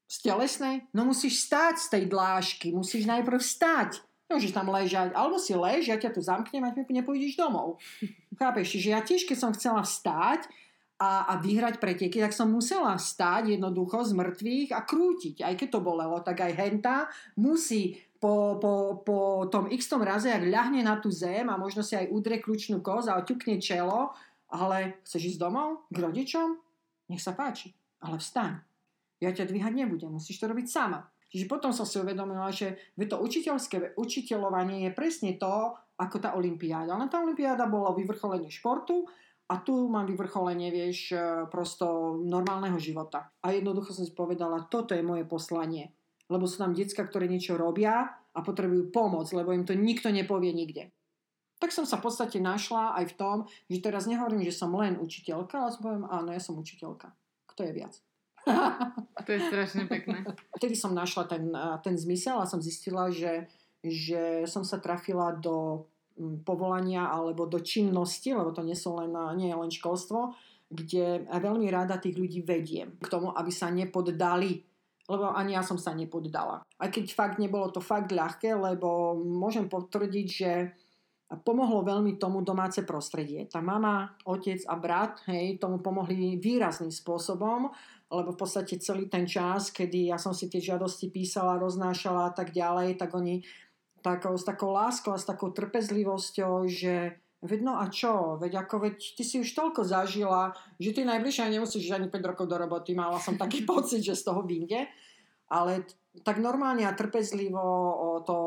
z 0.07 0.15
telesnej? 0.23 0.83
No 0.91 1.07
musíš 1.07 1.43
stáť 1.47 1.79
z 1.79 1.87
tej 1.87 2.03
dlášky, 2.11 2.75
musíš 2.75 3.07
najprv 3.07 3.39
stáť. 3.39 4.03
Môžeš 4.27 4.55
tam 4.55 4.71
ležať, 4.71 5.13
alebo 5.13 5.37
si 5.37 5.53
lež, 5.53 5.87
ja 5.87 5.99
ťa 5.99 6.11
tu 6.15 6.21
zamknem 6.23 6.63
a 6.65 6.73
nepôjdeš 6.73 7.37
domov. 7.37 7.77
Chápeš? 8.39 8.81
Že 8.81 8.89
ja 8.89 9.01
tiež, 9.03 9.23
keď 9.29 9.37
som 9.37 9.51
chcela 9.53 9.83
vstáť, 9.85 10.49
a, 11.03 11.27
a 11.27 11.33
vyhrať 11.41 11.81
preteky, 11.81 12.23
tak 12.23 12.31
som 12.31 12.47
musela 12.47 12.95
stáť 12.95 13.57
jednoducho 13.57 14.05
z 14.07 14.11
mŕtvych 14.13 14.69
a 14.71 14.79
krútiť. 14.85 15.35
Aj 15.43 15.53
keď 15.57 15.67
to 15.75 15.79
bolelo, 15.83 16.17
tak 16.23 16.39
aj 16.45 16.53
henta 16.55 16.97
musí 17.35 17.99
po, 18.21 18.55
po, 18.61 19.03
po 19.03 19.49
tom 19.51 19.67
x 19.67 19.91
tom 19.91 19.99
raze, 19.99 20.31
ak 20.31 20.47
ľahne 20.47 20.79
na 20.85 20.95
tú 21.01 21.11
zem 21.11 21.49
a 21.51 21.59
možno 21.59 21.83
si 21.83 21.97
aj 21.97 22.07
udrie 22.07 22.39
kľúčnú 22.39 22.79
koz 22.79 23.11
a 23.11 23.19
oťukne 23.19 23.59
čelo, 23.59 24.15
ale 24.53 25.01
chceš 25.09 25.35
ísť 25.35 25.41
domov 25.41 25.89
k 25.89 25.97
rodičom? 25.97 26.61
Nech 27.09 27.25
sa 27.25 27.33
páči, 27.33 27.73
ale 28.05 28.21
vstaň. 28.21 28.61
Ja 29.17 29.33
ťa 29.33 29.49
dvíhať 29.49 29.73
nebudem, 29.73 30.13
musíš 30.13 30.37
to 30.37 30.45
robiť 30.45 30.69
sama. 30.69 31.09
Čiže 31.33 31.49
potom 31.49 31.73
som 31.73 31.89
si 31.89 31.97
uvedomila, 31.97 32.53
že 32.53 32.77
to 32.93 33.17
učiteľské 33.17 33.97
učiteľovanie 33.97 34.85
je 34.85 34.91
presne 34.93 35.33
to, 35.41 35.73
ako 35.97 36.21
tá 36.21 36.37
olimpiáda. 36.37 36.93
Ale 36.93 37.09
tá 37.09 37.25
olimpiáda 37.25 37.65
bola 37.65 37.89
vyvrcholenie 37.97 38.53
športu 38.53 39.09
a 39.49 39.57
tu 39.57 39.89
mám 39.89 40.05
vyvrcholenie, 40.05 40.69
vieš, 40.69 41.09
e, 41.09 41.17
prosto 41.49 42.17
normálneho 42.21 42.77
života. 42.77 43.33
A 43.41 43.49
jednoducho 43.49 43.97
som 43.97 44.05
si 44.05 44.13
povedala, 44.13 44.69
toto 44.69 44.93
je 44.93 45.01
moje 45.01 45.25
poslanie. 45.25 45.89
Lebo 46.29 46.45
sú 46.45 46.61
tam 46.61 46.77
decka, 46.77 47.01
ktoré 47.01 47.25
niečo 47.25 47.57
robia 47.57 48.13
a 48.13 48.39
potrebujú 48.45 48.93
pomoc, 48.93 49.25
lebo 49.33 49.57
im 49.57 49.65
to 49.65 49.73
nikto 49.73 50.13
nepovie 50.13 50.53
nikde. 50.53 50.93
Tak 51.63 51.71
som 51.71 51.87
sa 51.87 51.95
v 51.95 52.11
podstate 52.11 52.43
našla 52.43 52.91
aj 52.99 53.15
v 53.15 53.15
tom, 53.15 53.37
že 53.71 53.79
teraz 53.79 54.03
nehovorím, 54.03 54.43
že 54.43 54.51
som 54.51 54.75
len 54.75 54.99
učiteľka, 54.99 55.63
ale 55.63 55.71
poviem, 55.79 56.03
áno, 56.11 56.35
ja 56.35 56.43
som 56.43 56.59
učiteľka. 56.59 57.15
Kto 57.47 57.63
je 57.63 57.71
viac? 57.71 57.95
To 59.23 59.29
je 59.31 59.39
strašne 59.47 59.87
pekné. 59.87 60.27
Vtedy 60.59 60.75
som 60.75 60.91
našla 60.91 61.23
ten, 61.31 61.47
ten 61.79 61.95
zmysel 61.95 62.43
a 62.43 62.49
som 62.49 62.59
zistila, 62.59 63.07
že, 63.07 63.47
že 63.79 64.43
som 64.43 64.67
sa 64.67 64.83
trafila 64.83 65.31
do 65.31 65.87
povolania 66.43 67.07
alebo 67.07 67.47
do 67.47 67.63
činnosti, 67.63 68.35
lebo 68.35 68.51
to 68.51 68.59
nie, 68.67 68.75
sú 68.75 68.99
len, 68.99 69.15
nie 69.39 69.47
je 69.47 69.55
len 69.55 69.71
školstvo, 69.71 70.35
kde 70.67 71.23
veľmi 71.31 71.71
rada 71.71 71.95
tých 71.95 72.19
ľudí 72.19 72.43
vediem 72.43 72.99
k 72.99 73.07
tomu, 73.07 73.31
aby 73.31 73.55
sa 73.55 73.71
nepoddali 73.71 74.67
lebo 75.03 75.35
ani 75.35 75.59
ja 75.59 75.63
som 75.63 75.75
sa 75.75 75.91
nepoddala. 75.91 76.63
Aj 76.79 76.87
keď 76.87 77.11
fakt 77.11 77.35
nebolo 77.35 77.67
to 77.75 77.83
fakt 77.83 78.15
ľahké, 78.15 78.55
lebo 78.55 79.19
môžem 79.19 79.67
potvrdiť, 79.67 80.27
že 80.31 80.51
pomohlo 81.41 81.81
veľmi 81.81 82.21
tomu 82.21 82.45
domáce 82.45 82.85
prostredie. 82.85 83.49
Tá 83.49 83.63
mama, 83.63 84.13
otec 84.27 84.61
a 84.69 84.75
brat, 84.77 85.23
hej, 85.31 85.57
tomu 85.57 85.81
pomohli 85.81 86.37
výrazným 86.37 86.93
spôsobom, 86.93 87.73
lebo 88.13 88.29
v 88.33 88.39
podstate 88.39 88.77
celý 88.77 89.09
ten 89.09 89.25
čas, 89.25 89.73
kedy 89.73 90.13
ja 90.13 90.21
som 90.21 90.37
si 90.37 90.45
tie 90.45 90.61
žiadosti 90.61 91.09
písala, 91.09 91.57
roznášala 91.57 92.29
a 92.29 92.33
tak 92.35 92.53
ďalej, 92.53 93.01
tak 93.01 93.17
oni 93.17 93.41
takou, 94.03 94.37
s 94.37 94.45
takou 94.45 94.69
láskou 94.69 95.15
a 95.15 95.17
s 95.17 95.25
takou 95.25 95.49
trpezlivosťou, 95.49 96.69
že 96.69 97.17
veď 97.41 97.59
no 97.63 97.79
a 97.79 97.89
čo, 97.89 98.37
veď 98.37 98.67
ako 98.67 98.87
veď 98.87 98.95
ty 99.17 99.23
si 99.25 99.41
už 99.41 99.49
toľko 99.51 99.81
zažila, 99.87 100.53
že 100.77 100.93
ty 100.93 101.01
najbližšie 101.03 101.49
nemusíš 101.49 101.89
ani 101.95 102.07
5 102.11 102.29
rokov 102.35 102.45
do 102.45 102.55
roboty, 102.59 102.93
mala 102.93 103.17
som 103.17 103.39
taký 103.39 103.65
pocit, 103.71 104.05
že 104.05 104.13
z 104.13 104.23
toho 104.29 104.45
vyjde, 104.45 104.85
ale 105.49 105.87
tak 106.21 106.37
normálne 106.37 106.85
a 106.85 106.93
trpezlivo 106.93 107.65
to, 108.21 108.37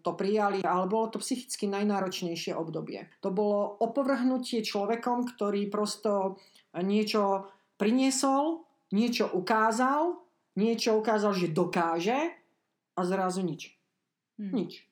to 0.00 0.10
prijali, 0.16 0.64
ale 0.64 0.88
bolo 0.88 1.12
to 1.12 1.20
psychicky 1.20 1.68
najnáročnejšie 1.68 2.56
obdobie. 2.56 3.12
To 3.20 3.28
bolo 3.28 3.76
opovrhnutie 3.84 4.64
človekom, 4.64 5.28
ktorý 5.36 5.68
prosto 5.68 6.40
niečo 6.80 7.52
priniesol, 7.76 8.64
niečo 8.96 9.28
ukázal, 9.36 10.16
niečo 10.56 10.96
ukázal, 10.96 11.36
že 11.36 11.52
dokáže 11.52 12.18
a 12.96 13.00
zrazu 13.04 13.44
nič. 13.44 13.76
Hmm. 14.40 14.56
Nič. 14.56 14.88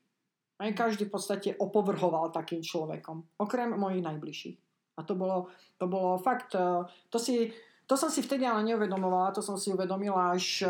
Aj 0.60 0.68
každý 0.76 1.08
v 1.08 1.14
podstate 1.16 1.48
opovrhoval 1.56 2.28
takým 2.28 2.60
človekom, 2.60 3.40
okrem 3.40 3.72
mojich 3.72 4.04
najbližších. 4.04 4.58
A 4.98 5.06
to 5.06 5.14
bolo, 5.14 5.46
to 5.78 5.86
bolo 5.86 6.18
fakt, 6.18 6.58
e, 6.58 6.82
to, 7.08 7.22
si, 7.22 7.54
to 7.88 7.96
som 7.96 8.12
si 8.12 8.20
vtedy 8.20 8.44
ale 8.44 8.68
neuvedomovala, 8.68 9.32
to 9.32 9.40
som 9.40 9.56
si 9.56 9.72
uvedomila 9.72 10.36
až 10.36 10.60
e, 10.60 10.68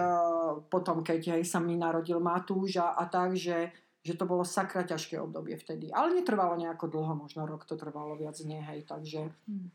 potom, 0.70 1.02
keď 1.02 1.34
aj 1.34 1.42
sa 1.50 1.58
mi 1.58 1.74
narodil 1.74 2.22
Matúš 2.22 2.78
a, 2.78 2.94
a 2.94 3.10
tak, 3.10 3.34
že, 3.34 3.74
že 4.06 4.14
to 4.14 4.22
bolo 4.22 4.46
sakra 4.46 4.86
ťažké 4.86 5.18
obdobie 5.18 5.58
vtedy. 5.58 5.90
Ale 5.90 6.14
netrvalo 6.14 6.54
nejako 6.54 6.86
dlho, 6.86 7.18
možno 7.18 7.42
rok 7.42 7.66
to 7.66 7.74
trvalo 7.74 8.14
viac 8.14 8.38
nie, 8.46 8.62
hej, 8.62 8.86
takže 8.86 9.34
hmm. 9.50 9.68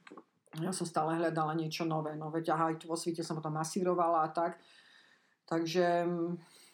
ja 0.63 0.71
som 0.71 0.87
stále 0.87 1.19
hľadala 1.19 1.51
niečo 1.59 1.83
nové, 1.83 2.15
no 2.15 2.31
veď 2.31 2.55
aj 2.55 2.79
tu 2.79 2.87
vo 2.87 2.95
svete 2.95 3.27
som 3.27 3.35
potom 3.35 3.59
masírovala 3.59 4.23
a 4.23 4.31
tak. 4.31 4.55
Takže 5.43 6.07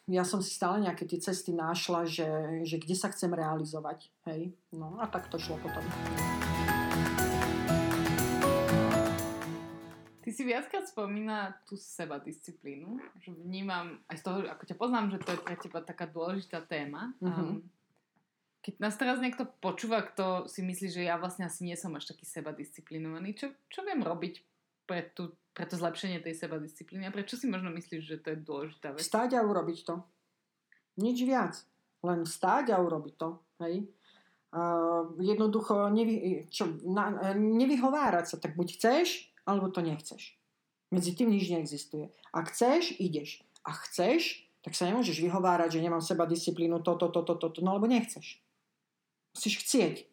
ja 0.06 0.22
som 0.22 0.38
si 0.38 0.54
stále 0.54 0.86
nejaké 0.86 1.10
tie 1.10 1.18
cesty 1.18 1.50
našla, 1.50 2.06
že, 2.06 2.30
že 2.62 2.78
kde 2.78 2.94
sa 2.94 3.10
chcem 3.10 3.34
realizovať. 3.34 4.14
Hej? 4.30 4.54
No 4.70 5.02
a 5.02 5.10
tak 5.10 5.34
to 5.34 5.42
šlo 5.42 5.58
potom. 5.58 5.82
Si 10.40 10.48
viackrát 10.48 10.88
spomína 10.88 11.60
tú 11.68 11.76
seba 11.76 12.16
disciplínu, 12.16 12.96
že 13.20 13.36
vnímam, 13.36 14.00
aj 14.08 14.18
z 14.20 14.24
toho, 14.24 14.38
ako 14.48 14.64
ťa 14.64 14.78
poznám, 14.80 15.12
že 15.12 15.20
to 15.20 15.36
je 15.36 15.44
pre 15.44 15.56
teba 15.60 15.84
taká 15.84 16.08
dôležitá 16.08 16.64
téma. 16.64 17.12
Mm-hmm. 17.20 17.60
Um, 17.60 17.68
keď 18.64 18.74
nás 18.80 18.96
teraz 18.96 19.20
niekto 19.20 19.44
počúva, 19.60 20.00
kto 20.00 20.48
si 20.48 20.64
myslí, 20.64 20.88
že 20.96 21.04
ja 21.04 21.20
vlastne 21.20 21.44
asi 21.44 21.68
nie 21.68 21.76
som 21.76 21.92
až 22.00 22.16
taký 22.16 22.24
seba 22.24 22.56
disciplinovaný, 22.56 23.36
čo, 23.36 23.52
čo 23.68 23.84
viem 23.84 24.00
robiť 24.00 24.40
pre, 24.88 25.12
tú, 25.12 25.36
pre 25.52 25.68
to 25.68 25.76
zlepšenie 25.76 26.24
tej 26.24 26.40
seba 26.40 26.56
disciplíny 26.56 27.04
a 27.04 27.12
prečo 27.12 27.36
si 27.36 27.52
možno 27.52 27.76
myslíš, 27.76 28.02
že 28.08 28.24
to 28.24 28.32
je 28.32 28.40
dôležitá 28.40 28.96
vec? 28.96 29.04
Stáť 29.04 29.36
a 29.36 29.44
urobiť 29.44 29.80
to. 29.84 30.00
Nič 31.04 31.20
viac. 31.28 31.60
Len 32.00 32.24
stáť 32.24 32.72
a 32.72 32.80
urobiť 32.80 33.14
to. 33.20 33.30
Hej? 33.60 33.92
Uh, 34.56 35.14
jednoducho 35.20 35.92
nevy, 35.92 36.48
čo, 36.48 36.80
na, 36.88 37.36
nevyhovárať 37.36 38.26
sa. 38.34 38.36
Tak 38.40 38.56
buď 38.56 38.68
chceš, 38.80 39.29
alebo 39.50 39.74
to 39.74 39.82
nechceš. 39.82 40.38
Medzi 40.94 41.18
tým 41.18 41.34
nič 41.34 41.50
neexistuje. 41.50 42.14
Ak 42.34 42.54
chceš, 42.54 42.98
ideš. 43.02 43.42
A 43.66 43.74
chceš, 43.74 44.46
tak 44.62 44.74
sa 44.74 44.86
nemôžeš 44.90 45.22
vyhovárať, 45.22 45.78
že 45.78 45.84
nemám 45.84 46.02
seba 46.02 46.30
disciplínu, 46.30 46.82
toto, 46.86 47.10
toto, 47.10 47.38
toto, 47.38 47.50
to, 47.50 47.60
no 47.66 47.78
lebo 47.78 47.90
nechceš. 47.90 48.42
Musíš 49.34 49.62
chcieť. 49.66 50.06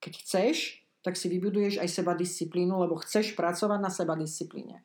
Keď 0.00 0.12
chceš, 0.20 0.84
tak 1.04 1.20
si 1.20 1.28
vybuduješ 1.28 1.80
aj 1.80 1.88
seba 1.88 2.16
disciplínu, 2.16 2.80
lebo 2.80 2.96
chceš 3.00 3.36
pracovať 3.36 3.80
na 3.80 3.92
seba 3.92 4.16
disciplíne. 4.16 4.80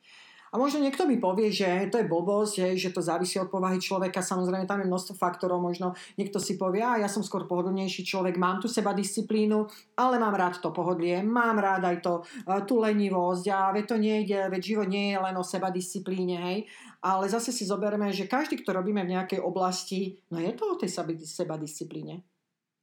A 0.50 0.58
možno 0.58 0.82
niekto 0.82 1.06
mi 1.06 1.14
povie, 1.14 1.54
že 1.54 1.86
to 1.94 2.02
je 2.02 2.10
blbosť, 2.10 2.74
že 2.74 2.90
to 2.90 2.98
závisí 2.98 3.38
od 3.38 3.46
povahy 3.46 3.78
človeka. 3.78 4.18
Samozrejme, 4.18 4.66
tam 4.66 4.82
je 4.82 4.90
množstvo 4.90 5.14
faktorov. 5.14 5.62
Možno 5.62 5.94
niekto 6.18 6.42
si 6.42 6.58
povie, 6.58 6.82
a 6.82 6.98
ja 6.98 7.06
som 7.06 7.22
skôr 7.22 7.46
pohodlnejší 7.46 8.02
človek, 8.02 8.34
mám 8.34 8.58
tu 8.58 8.66
seba 8.66 8.90
disciplínu, 8.90 9.70
ale 9.94 10.18
mám 10.18 10.34
rád 10.34 10.58
to 10.58 10.74
pohodlie, 10.74 11.22
mám 11.22 11.62
rád 11.62 11.86
aj 11.86 11.96
to, 12.02 12.26
tú 12.66 12.82
lenivosť 12.82 13.46
a 13.46 13.70
veď 13.70 13.84
to 13.86 13.96
nejde, 14.02 14.40
veď 14.50 14.62
život 14.74 14.88
nie 14.90 15.14
je 15.14 15.18
len 15.22 15.38
o 15.38 15.46
seba 15.46 15.70
disciplíne, 15.70 16.42
hej. 16.42 16.58
Ale 16.98 17.30
zase 17.30 17.54
si 17.54 17.62
zoberme, 17.62 18.10
že 18.10 18.26
každý, 18.26 18.58
kto 18.58 18.74
robíme 18.74 19.06
v 19.06 19.14
nejakej 19.14 19.38
oblasti, 19.38 20.18
no 20.34 20.42
je 20.42 20.50
to 20.50 20.66
o 20.66 20.74
tej 20.74 20.90
seba 21.24 21.54
disciplíne. 21.54 22.26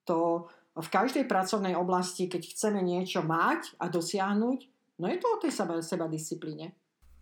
To 0.08 0.48
v 0.72 0.88
každej 0.88 1.28
pracovnej 1.28 1.76
oblasti, 1.76 2.32
keď 2.32 2.48
chceme 2.48 2.80
niečo 2.80 3.28
mať 3.28 3.76
a 3.76 3.92
dosiahnuť, 3.92 4.60
no 5.04 5.06
je 5.12 5.18
to 5.20 5.28
o 5.28 5.42
tej 5.44 5.52
seba, 5.52 5.84
seba 5.84 6.08
disciplíne. 6.08 6.72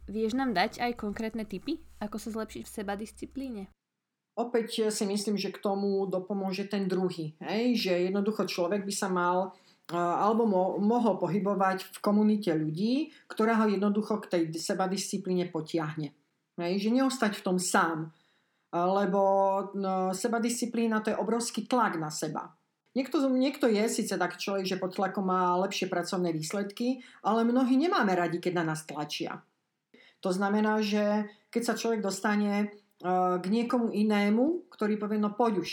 Vieš 0.06 0.38
nám 0.38 0.54
dať 0.54 0.78
aj 0.82 1.02
konkrétne 1.02 1.50
tipy, 1.50 1.82
ako 1.98 2.22
sa 2.22 2.30
zlepšiť 2.30 2.62
v 2.62 2.74
seba 2.74 2.94
disciplíne? 2.94 3.74
Opäť 4.36 4.92
si 4.92 5.08
myslím, 5.08 5.40
že 5.40 5.50
k 5.50 5.64
tomu 5.64 6.06
dopomôže 6.12 6.68
ten 6.68 6.92
druhý. 6.92 7.34
Hej? 7.40 7.88
Že 7.88 7.94
jednoducho 8.12 8.44
človek 8.46 8.84
by 8.84 8.94
sa 8.94 9.08
mal 9.08 9.56
alebo 9.94 10.50
mo- 10.50 10.82
mohol 10.82 11.22
pohybovať 11.22 11.94
v 11.94 11.98
komunite 12.02 12.50
ľudí, 12.50 13.14
ktorá 13.30 13.54
ho 13.62 13.70
jednoducho 13.70 14.18
k 14.26 14.30
tej 14.30 14.44
seba 14.58 14.90
disciplíne 14.90 15.48
potiahne. 15.48 16.12
Hej? 16.58 16.74
Že 16.84 16.90
neostať 17.02 17.38
v 17.38 17.46
tom 17.46 17.58
sám. 17.62 18.12
Lebo 18.76 19.22
no, 19.78 20.12
seba 20.12 20.44
disciplína 20.44 21.00
to 21.00 21.14
je 21.14 21.22
obrovský 21.22 21.64
tlak 21.64 21.96
na 21.96 22.12
seba. 22.12 22.52
Niekto, 22.96 23.24
niekto 23.32 23.72
je 23.72 23.88
síce 23.88 24.16
tak 24.16 24.40
človek, 24.40 24.68
že 24.68 24.80
pod 24.80 24.96
tlakom 24.96 25.28
má 25.28 25.56
lepšie 25.64 25.88
pracovné 25.88 26.32
výsledky, 26.32 27.04
ale 27.24 27.48
mnohí 27.48 27.76
nemáme 27.76 28.16
radi, 28.16 28.40
keď 28.40 28.64
na 28.64 28.76
nás 28.76 28.88
tlačia. 28.88 29.44
To 30.22 30.30
znamená, 30.32 30.80
že 30.80 31.28
keď 31.52 31.62
sa 31.64 31.78
človek 31.80 32.02
dostane 32.04 32.52
e, 32.60 32.66
k 33.40 33.46
niekomu 33.46 33.92
inému, 33.92 34.72
ktorý 34.72 35.00
povie, 35.00 35.20
no 35.20 35.34
poď 35.34 35.64
už. 35.64 35.72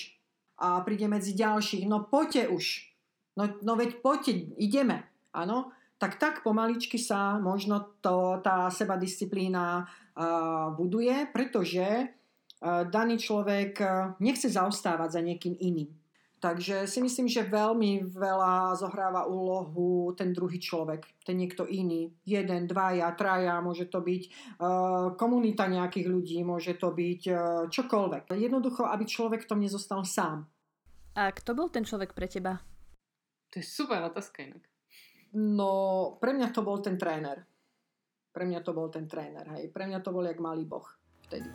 A 0.63 0.79
príde 0.87 1.11
medzi 1.11 1.35
ďalších, 1.35 1.91
no 1.91 2.07
poďte 2.07 2.51
už. 2.51 2.87
No, 3.35 3.49
no 3.65 3.73
veď 3.75 3.99
poďte, 4.05 4.55
ideme. 4.61 5.03
Áno, 5.33 5.73
tak 5.97 6.21
tak 6.21 6.43
pomaličky 6.45 7.01
sa 7.01 7.41
možno 7.41 7.99
to, 8.03 8.43
tá 8.45 8.69
seba 8.69 9.01
disciplína 9.01 9.87
uh, 9.87 10.69
buduje, 10.77 11.31
pretože 11.33 11.87
uh, 12.05 12.85
daný 12.85 13.17
človek 13.17 13.81
nechce 14.21 14.53
zaostávať 14.53 15.09
za 15.09 15.21
niekým 15.25 15.57
iným. 15.57 15.89
Takže 16.43 16.91
si 16.91 16.99
myslím, 16.99 17.31
že 17.31 17.47
veľmi 17.47 18.11
veľa 18.11 18.75
zohráva 18.75 19.31
úlohu 19.31 20.11
ten 20.19 20.35
druhý 20.35 20.59
človek, 20.59 21.23
ten 21.23 21.39
niekto 21.39 21.71
iný. 21.71 22.11
Jeden, 22.27 22.67
dvaja, 22.67 23.15
traja, 23.15 23.63
môže 23.63 23.87
to 23.87 24.03
byť 24.03 24.23
uh, 24.59 25.15
komunita 25.15 25.71
nejakých 25.71 26.11
ľudí, 26.11 26.43
môže 26.43 26.75
to 26.75 26.91
byť 26.91 27.23
uh, 27.31 27.39
čokoľvek. 27.71 28.35
Jednoducho, 28.35 28.83
aby 28.91 29.07
človek 29.07 29.47
v 29.47 29.51
tom 29.55 29.63
nezostal 29.63 30.03
sám. 30.03 30.51
A 31.15 31.31
kto 31.31 31.55
bol 31.55 31.71
ten 31.71 31.87
človek 31.87 32.11
pre 32.11 32.27
teba? 32.27 32.59
To 33.55 33.63
je 33.63 33.65
super 33.65 34.03
otázka 34.03 34.43
inak. 34.43 34.67
No, 35.39 36.19
pre 36.19 36.35
mňa 36.35 36.51
to 36.51 36.67
bol 36.67 36.83
ten 36.83 36.99
tréner. 36.99 37.47
Pre 38.35 38.43
mňa 38.43 38.67
to 38.67 38.75
bol 38.75 38.91
ten 38.91 39.07
tréner, 39.07 39.47
hej. 39.55 39.71
Pre 39.71 39.87
mňa 39.87 40.03
to 40.03 40.11
bol 40.11 40.27
jak 40.27 40.43
malý 40.43 40.67
boh 40.67 40.91
vtedy. 41.31 41.47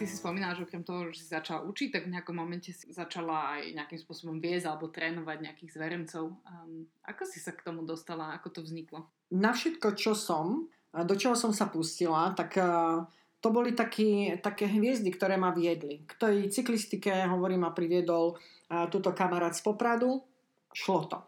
Ty 0.00 0.08
si 0.08 0.16
spomínala, 0.16 0.56
že 0.56 0.64
okrem 0.64 0.80
toho, 0.80 1.12
že 1.12 1.20
si 1.20 1.28
začala 1.28 1.60
učiť, 1.68 1.92
tak 1.92 2.08
v 2.08 2.16
nejakom 2.16 2.32
momente 2.32 2.72
si 2.72 2.88
začala 2.88 3.60
aj 3.60 3.76
nejakým 3.76 4.00
spôsobom 4.00 4.40
viesť 4.40 4.72
alebo 4.72 4.88
trénovať 4.88 5.44
nejakých 5.44 5.76
zverencov. 5.76 6.40
Um, 6.48 6.88
ako 7.04 7.28
si 7.28 7.36
sa 7.36 7.52
k 7.52 7.60
tomu 7.60 7.84
dostala? 7.84 8.32
Ako 8.40 8.48
to 8.48 8.64
vzniklo? 8.64 9.04
Na 9.28 9.52
všetko, 9.52 9.92
čo 10.00 10.16
som, 10.16 10.72
do 10.96 11.14
čoho 11.20 11.36
som 11.36 11.52
sa 11.52 11.68
pustila, 11.68 12.32
tak 12.32 12.56
uh, 12.56 13.04
to 13.44 13.52
boli 13.52 13.76
taký, 13.76 14.40
také 14.40 14.72
hviezdy, 14.72 15.12
ktoré 15.12 15.36
ma 15.36 15.52
viedli. 15.52 16.00
K 16.08 16.12
tej 16.16 16.36
cyklistike, 16.48 17.12
hovorím, 17.28 17.68
ma 17.68 17.76
priviedol 17.76 18.40
uh, 18.40 18.88
túto 18.88 19.12
kamarát 19.12 19.52
z 19.52 19.60
Popradu. 19.60 20.24
Šlo 20.72 21.04
to. 21.12 21.20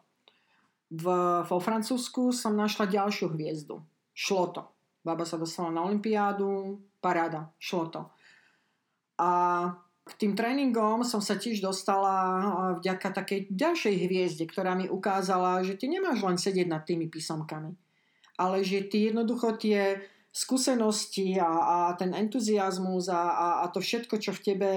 V, 0.97 1.05
vo 1.45 1.59
Francúzsku 1.61 2.33
som 2.33 2.57
našla 2.57 2.89
ďalšiu 2.89 3.37
hviezdu. 3.37 3.85
Šlo 4.17 4.49
to. 4.49 4.65
Baba 5.05 5.29
sa 5.29 5.37
dostala 5.37 5.75
na 5.75 5.85
Olympiádu, 5.85 6.81
paráda, 7.03 7.53
šlo 7.61 7.91
to. 7.93 8.01
A 9.23 9.29
k 10.03 10.11
tým 10.19 10.35
tréningom 10.35 11.07
som 11.07 11.23
sa 11.23 11.39
tiež 11.39 11.63
dostala 11.63 12.43
vďaka 12.83 13.23
takej 13.23 13.55
ďalšej 13.55 13.95
hviezde, 14.03 14.45
ktorá 14.51 14.75
mi 14.75 14.91
ukázala, 14.91 15.63
že 15.63 15.79
ty 15.79 15.87
nemáš 15.87 16.27
len 16.27 16.39
sedieť 16.43 16.67
nad 16.67 16.83
tými 16.83 17.07
písomkami, 17.07 17.71
ale 18.35 18.67
že 18.67 18.91
ty 18.91 19.15
jednoducho 19.15 19.55
tie 19.63 20.03
skúsenosti 20.33 21.37
a, 21.37 21.45
a 21.45 21.77
ten 21.93 22.17
entuziasmus 22.17 23.13
a, 23.13 23.21
a, 23.21 23.47
a 23.63 23.65
to 23.69 23.85
všetko, 23.85 24.17
čo 24.17 24.33
v 24.33 24.41
tebe 24.41 24.71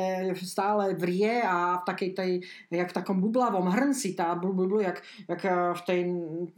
stále 0.43 0.99
vrie 0.99 1.39
a 1.39 1.80
v 1.80 1.84
takej 1.88 2.12
tej, 2.12 2.32
jak 2.68 2.91
v 2.91 2.97
takom 2.99 3.24
bublavom 3.24 3.72
hrnci, 3.72 4.20
tá 4.20 4.36
blu, 4.36 4.51
blu, 4.51 4.68
blu, 4.68 4.84
jak, 4.84 4.99
jak 5.32 5.41
eh, 5.47 5.72
v 5.72 5.82
tej 5.88 5.99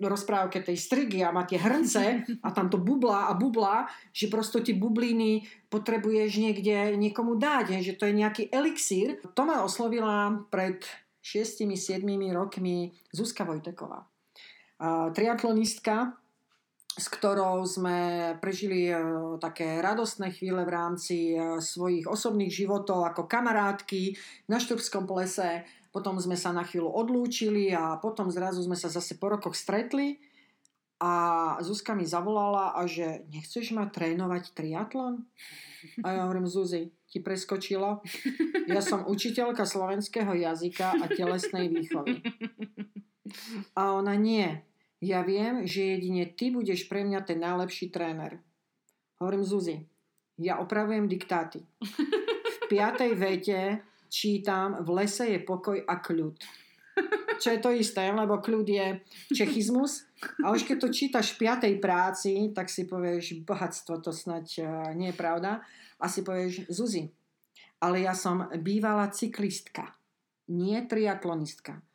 rozprávke 0.01 0.65
tej 0.65 0.81
strigy 0.81 1.21
a 1.21 1.29
má 1.29 1.45
tie 1.45 1.61
hrnce 1.61 2.25
a 2.45 2.47
tam 2.49 2.73
to 2.73 2.81
bubla 2.81 3.29
a 3.29 3.37
bubla, 3.37 3.85
že 4.09 4.33
prosto 4.33 4.65
tie 4.65 4.73
bubliny 4.73 5.45
potrebuješ 5.69 6.41
niekde 6.41 6.97
niekomu 6.97 7.37
dať, 7.37 7.85
že 7.85 7.93
to 7.93 8.09
je 8.09 8.17
nejaký 8.17 8.49
elixír. 8.49 9.21
To 9.37 9.45
ma 9.45 9.61
oslovila 9.61 10.41
pred 10.49 10.81
6-7 11.21 12.01
rokmi 12.33 12.97
Zuzka 13.13 13.45
Vojteková. 13.45 14.07
triatlonistka, 15.11 16.15
s 16.97 17.07
ktorou 17.13 17.61
sme 17.63 18.33
prežili 18.41 18.89
e, 18.89 18.97
také 19.37 19.77
radostné 19.85 20.33
chvíle 20.33 20.65
v 20.65 20.73
rámci 20.73 21.17
e, 21.37 21.61
svojich 21.61 22.09
osobných 22.09 22.49
životov 22.49 23.05
ako 23.05 23.29
kamarátky 23.29 24.17
na 24.49 24.57
Štrbskom 24.57 25.05
plese. 25.05 25.61
Potom 25.93 26.17
sme 26.17 26.33
sa 26.33 26.49
na 26.49 26.65
chvíľu 26.65 26.89
odlúčili 26.89 27.69
a 27.69 28.01
potom 28.01 28.33
zrazu 28.33 28.65
sme 28.65 28.73
sa 28.73 28.89
zase 28.89 29.17
po 29.21 29.29
rokoch 29.29 29.53
stretli 29.53 30.17
a 30.97 31.13
Zuzka 31.61 31.93
mi 31.93 32.09
zavolala 32.09 32.73
a 32.73 32.81
že 32.89 33.21
nechceš 33.29 33.77
ma 33.77 33.85
trénovať 33.85 34.57
triatlon? 34.57 35.21
A 36.01 36.07
ja 36.09 36.21
hovorím, 36.25 36.49
Zuzi, 36.49 36.89
ti 37.05 37.21
preskočilo? 37.21 38.01
Ja 38.65 38.81
som 38.81 39.05
učiteľka 39.05 39.61
slovenského 39.63 40.33
jazyka 40.33 40.97
a 40.97 41.05
telesnej 41.05 41.69
výchovy. 41.69 42.25
A 43.77 43.93
ona 43.93 44.17
nie, 44.17 44.66
ja 45.01 45.21
viem, 45.21 45.69
že 45.69 45.97
jedine 45.97 46.25
ty 46.33 46.49
budeš 46.49 46.89
pre 46.89 47.05
mňa 47.05 47.21
ten 47.21 47.37
najlepší 47.37 47.93
tréner. 47.93 48.41
Hovorím 49.21 49.45
Zuzi, 49.45 49.77
ja 50.41 50.57
opravujem 50.61 51.05
diktáty. 51.09 51.65
V 51.81 52.57
piatej 52.71 53.13
vete 53.13 53.59
čítam 54.09 54.81
v 54.81 54.89
lese 55.01 55.25
je 55.29 55.39
pokoj 55.41 55.77
a 55.85 56.01
kľud. 56.01 56.37
Čo 57.37 57.53
je 57.53 57.59
to 57.61 57.69
isté, 57.69 58.09
lebo 58.09 58.41
kľud 58.41 58.65
je 58.65 58.87
čechizmus. 59.29 60.09
A 60.41 60.49
už 60.49 60.65
keď 60.65 60.77
to 60.81 60.89
čítaš 60.89 61.37
v 61.37 61.45
piatej 61.45 61.73
práci, 61.77 62.49
tak 62.49 62.73
si 62.73 62.89
povieš, 62.89 63.45
bohatstvo 63.45 64.01
to 64.01 64.09
snať 64.09 64.47
uh, 64.65 64.89
nie 64.97 65.13
je 65.13 65.17
pravda. 65.17 65.61
A 66.01 66.09
si 66.09 66.25
povieš, 66.25 66.65
Zuzi, 66.73 67.05
ale 67.77 68.01
ja 68.01 68.17
som 68.17 68.49
bývalá 68.57 69.13
cyklistka, 69.13 69.93
nie 70.49 70.81
triatlonistka 70.89 71.85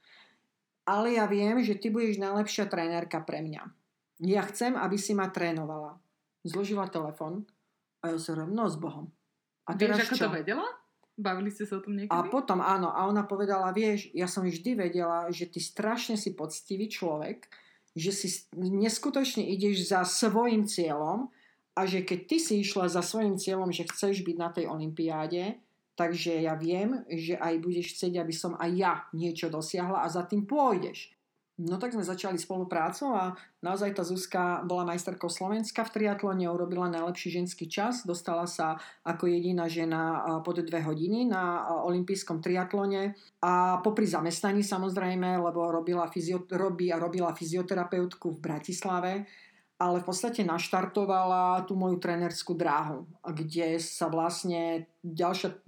ale 0.82 1.14
ja 1.14 1.24
viem, 1.30 1.62
že 1.62 1.78
ty 1.78 1.88
budeš 1.90 2.18
najlepšia 2.18 2.66
trénerka 2.66 3.22
pre 3.22 3.42
mňa. 3.42 3.62
Ja 4.22 4.42
chcem, 4.46 4.78
aby 4.78 4.98
si 4.98 5.14
ma 5.14 5.30
trénovala. 5.30 5.98
Zložila 6.42 6.90
telefon 6.90 7.46
a 8.02 8.14
ja 8.14 8.18
sa 8.18 8.34
no 8.34 8.66
s 8.66 8.74
Bohom. 8.78 9.10
A 9.66 9.78
Vieš, 9.78 10.10
ako 10.10 10.14
čo? 10.18 10.26
to 10.26 10.34
vedela? 10.34 10.66
Bavili 11.14 11.54
ste 11.54 11.68
sa 11.68 11.78
o 11.78 11.84
tom 11.84 11.94
niekedy? 11.94 12.10
A 12.10 12.26
potom 12.26 12.58
áno, 12.58 12.90
a 12.90 13.06
ona 13.06 13.22
povedala, 13.22 13.70
vieš, 13.70 14.10
ja 14.10 14.26
som 14.26 14.42
vždy 14.42 14.74
vedela, 14.74 15.30
že 15.30 15.46
ty 15.46 15.62
strašne 15.62 16.18
si 16.18 16.34
poctivý 16.34 16.90
človek, 16.90 17.46
že 17.94 18.10
si 18.10 18.28
neskutočne 18.56 19.44
ideš 19.52 19.92
za 19.92 20.02
svojim 20.02 20.66
cieľom 20.66 21.30
a 21.78 21.80
že 21.84 22.02
keď 22.02 22.20
ty 22.26 22.36
si 22.40 22.54
išla 22.64 22.88
za 22.88 23.04
svojim 23.04 23.36
cieľom, 23.36 23.70
že 23.70 23.86
chceš 23.86 24.24
byť 24.24 24.36
na 24.40 24.48
tej 24.50 24.66
olympiáde, 24.66 25.60
Takže 25.92 26.40
ja 26.40 26.56
viem, 26.56 27.04
že 27.12 27.36
aj 27.36 27.60
budeš 27.60 27.96
chcieť, 27.96 28.24
aby 28.24 28.32
som 28.32 28.56
aj 28.56 28.70
ja 28.72 28.92
niečo 29.12 29.52
dosiahla 29.52 30.02
a 30.02 30.08
za 30.08 30.24
tým 30.24 30.48
pôjdeš. 30.48 31.12
No 31.60 31.76
tak 31.76 31.92
sme 31.92 32.00
začali 32.00 32.40
spoluprácu 32.40 33.12
a 33.12 33.36
naozaj 33.60 33.92
tá 33.92 34.02
Zuzka 34.02 34.64
bola 34.64 34.88
majsterkou 34.88 35.28
Slovenska 35.28 35.84
v 35.84 36.00
triatlone, 36.00 36.48
urobila 36.48 36.88
najlepší 36.88 37.28
ženský 37.28 37.68
čas, 37.68 38.08
dostala 38.08 38.48
sa 38.48 38.80
ako 39.04 39.28
jediná 39.28 39.68
žena 39.68 40.24
pod 40.40 40.64
dve 40.64 40.80
hodiny 40.80 41.28
na 41.28 41.68
olympijskom 41.84 42.40
triatlone 42.40 43.12
a 43.44 43.84
popri 43.84 44.08
zamestnaní 44.08 44.64
samozrejme, 44.64 45.38
lebo 45.44 45.68
robila 45.68 46.08
fyzio, 46.08 46.48
robí 46.56 46.88
a 46.88 46.96
robila 46.96 47.36
fyzioterapeutku 47.36 48.32
v 48.32 48.42
Bratislave, 48.42 49.12
ale 49.82 49.98
v 49.98 50.06
podstate 50.06 50.46
naštartovala 50.46 51.66
tú 51.66 51.74
moju 51.74 51.98
trenerskú 51.98 52.54
dráhu, 52.54 53.02
kde 53.26 53.82
sa 53.82 54.06
vlastne 54.06 54.86
ďalšia, 55.02 55.58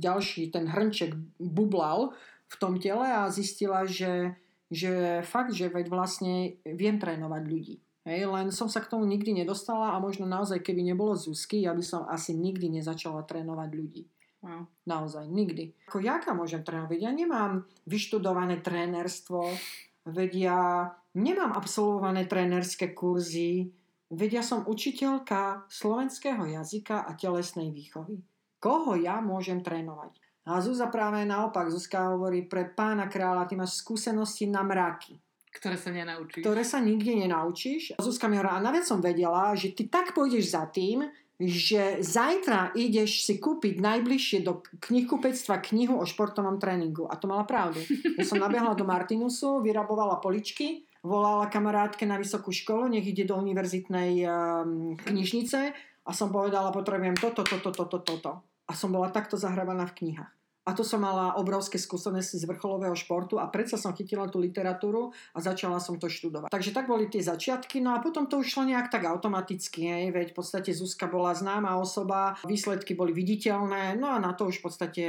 ďalší 0.00 0.48
ten 0.48 0.64
hrnček 0.64 1.12
bublal 1.36 2.16
v 2.48 2.54
tom 2.56 2.80
tele 2.80 3.04
a 3.04 3.28
zistila, 3.28 3.84
že, 3.84 4.32
že 4.72 5.20
fakt, 5.28 5.52
že 5.52 5.68
veď 5.68 5.92
vlastne 5.92 6.56
viem 6.64 6.96
trénovať 6.96 7.42
ľudí. 7.44 7.76
Hej, 8.08 8.24
len 8.24 8.48
som 8.48 8.72
sa 8.72 8.80
k 8.80 8.88
tomu 8.88 9.04
nikdy 9.04 9.36
nedostala 9.36 9.92
a 9.92 10.00
možno 10.00 10.24
naozaj, 10.24 10.64
keby 10.64 10.80
nebolo 10.80 11.12
Zuzky, 11.12 11.68
ja 11.68 11.76
by 11.76 11.84
som 11.84 12.08
asi 12.08 12.32
nikdy 12.32 12.80
nezačala 12.80 13.20
trénovať 13.28 13.68
ľudí. 13.76 14.08
Wow. 14.40 14.64
Naozaj, 14.88 15.28
nikdy. 15.28 15.76
Ako 15.92 16.00
jaká 16.00 16.32
môžem 16.32 16.64
trénovať? 16.64 17.04
Ja 17.04 17.12
nemám 17.12 17.68
vyštudované 17.84 18.64
trénerstvo, 18.64 19.44
veď 20.08 20.30
ja 20.40 20.60
nemám 21.18 21.50
absolvované 21.58 22.30
trénerské 22.30 22.94
kurzy, 22.94 23.74
veď 24.08 24.40
ja 24.40 24.44
som 24.46 24.62
učiteľka 24.64 25.66
slovenského 25.66 26.46
jazyka 26.46 27.02
a 27.02 27.18
telesnej 27.18 27.74
výchovy. 27.74 28.22
Koho 28.62 28.94
ja 28.94 29.18
môžem 29.18 29.60
trénovať? 29.62 30.14
A 30.48 30.64
Zúza 30.64 30.88
práve 30.88 31.28
naopak, 31.28 31.68
Zuzka 31.68 32.08
hovorí, 32.08 32.48
pre 32.48 32.72
pána 32.72 33.04
kráľa, 33.04 33.44
ty 33.44 33.54
máš 33.54 33.84
skúsenosti 33.84 34.48
na 34.48 34.64
mraky. 34.64 35.20
Ktoré 35.52 35.76
sa 35.76 35.92
nenaučíš. 35.92 36.40
Ktoré 36.40 36.62
sa 36.64 36.78
nikdy 36.80 37.28
nenaučíš. 37.28 38.00
Zuzka 38.00 38.32
mi 38.32 38.40
hovorí, 38.40 38.56
a 38.56 38.64
naviac 38.64 38.88
som 38.88 39.04
vedela, 39.04 39.52
že 39.52 39.76
ty 39.76 39.92
tak 39.92 40.16
pôjdeš 40.16 40.56
za 40.56 40.64
tým, 40.72 41.04
že 41.38 42.00
zajtra 42.02 42.74
ideš 42.74 43.28
si 43.28 43.38
kúpiť 43.38 43.78
najbližšie 43.78 44.42
do 44.42 44.58
knihkupectva 44.82 45.62
knihu 45.70 46.00
o 46.00 46.08
športovom 46.08 46.58
tréningu. 46.58 47.06
A 47.06 47.14
to 47.14 47.30
mala 47.30 47.46
pravdu. 47.46 47.78
Ja 48.18 48.24
som 48.26 48.42
nabehla 48.42 48.74
do 48.74 48.88
Martinusu, 48.88 49.60
vyrabovala 49.62 50.18
poličky, 50.18 50.87
volala 51.02 51.46
kamarátke 51.46 52.06
na 52.06 52.18
vysokú 52.18 52.50
školu, 52.50 52.90
nech 52.90 53.06
ide 53.06 53.24
do 53.28 53.38
univerzitnej 53.38 54.24
um, 54.26 54.96
knižnice 54.98 55.60
a 56.08 56.10
som 56.16 56.32
povedala, 56.32 56.74
potrebujem 56.74 57.14
toto, 57.14 57.44
toto, 57.44 57.70
toto, 57.70 57.98
toto. 58.00 58.32
A 58.68 58.72
som 58.76 58.92
bola 58.92 59.08
takto 59.12 59.36
zahrávaná 59.40 59.88
v 59.88 59.96
knihách. 60.04 60.32
A 60.68 60.76
to 60.76 60.84
som 60.84 61.00
mala 61.00 61.32
obrovské 61.40 61.80
skúsenosti 61.80 62.36
z 62.36 62.44
vrcholového 62.44 62.92
športu 62.92 63.40
a 63.40 63.48
predsa 63.48 63.80
som 63.80 63.96
chytila 63.96 64.28
tú 64.28 64.36
literatúru 64.36 65.16
a 65.32 65.40
začala 65.40 65.80
som 65.80 65.96
to 65.96 66.12
študovať. 66.12 66.52
Takže 66.52 66.76
tak 66.76 66.84
boli 66.84 67.08
tie 67.08 67.24
začiatky, 67.24 67.80
no 67.80 67.96
a 67.96 68.04
potom 68.04 68.28
to 68.28 68.44
už 68.44 68.68
nejak 68.68 68.92
tak 68.92 69.08
automaticky, 69.08 69.88
hej, 69.88 70.12
veď 70.12 70.36
v 70.36 70.36
podstate 70.36 70.76
Zuzka 70.76 71.08
bola 71.08 71.32
známa 71.32 71.80
osoba, 71.80 72.36
výsledky 72.44 72.92
boli 72.92 73.16
viditeľné, 73.16 73.96
no 73.96 74.12
a 74.12 74.20
na 74.20 74.36
to 74.36 74.52
už 74.52 74.60
v 74.60 74.64
podstate 74.68 75.04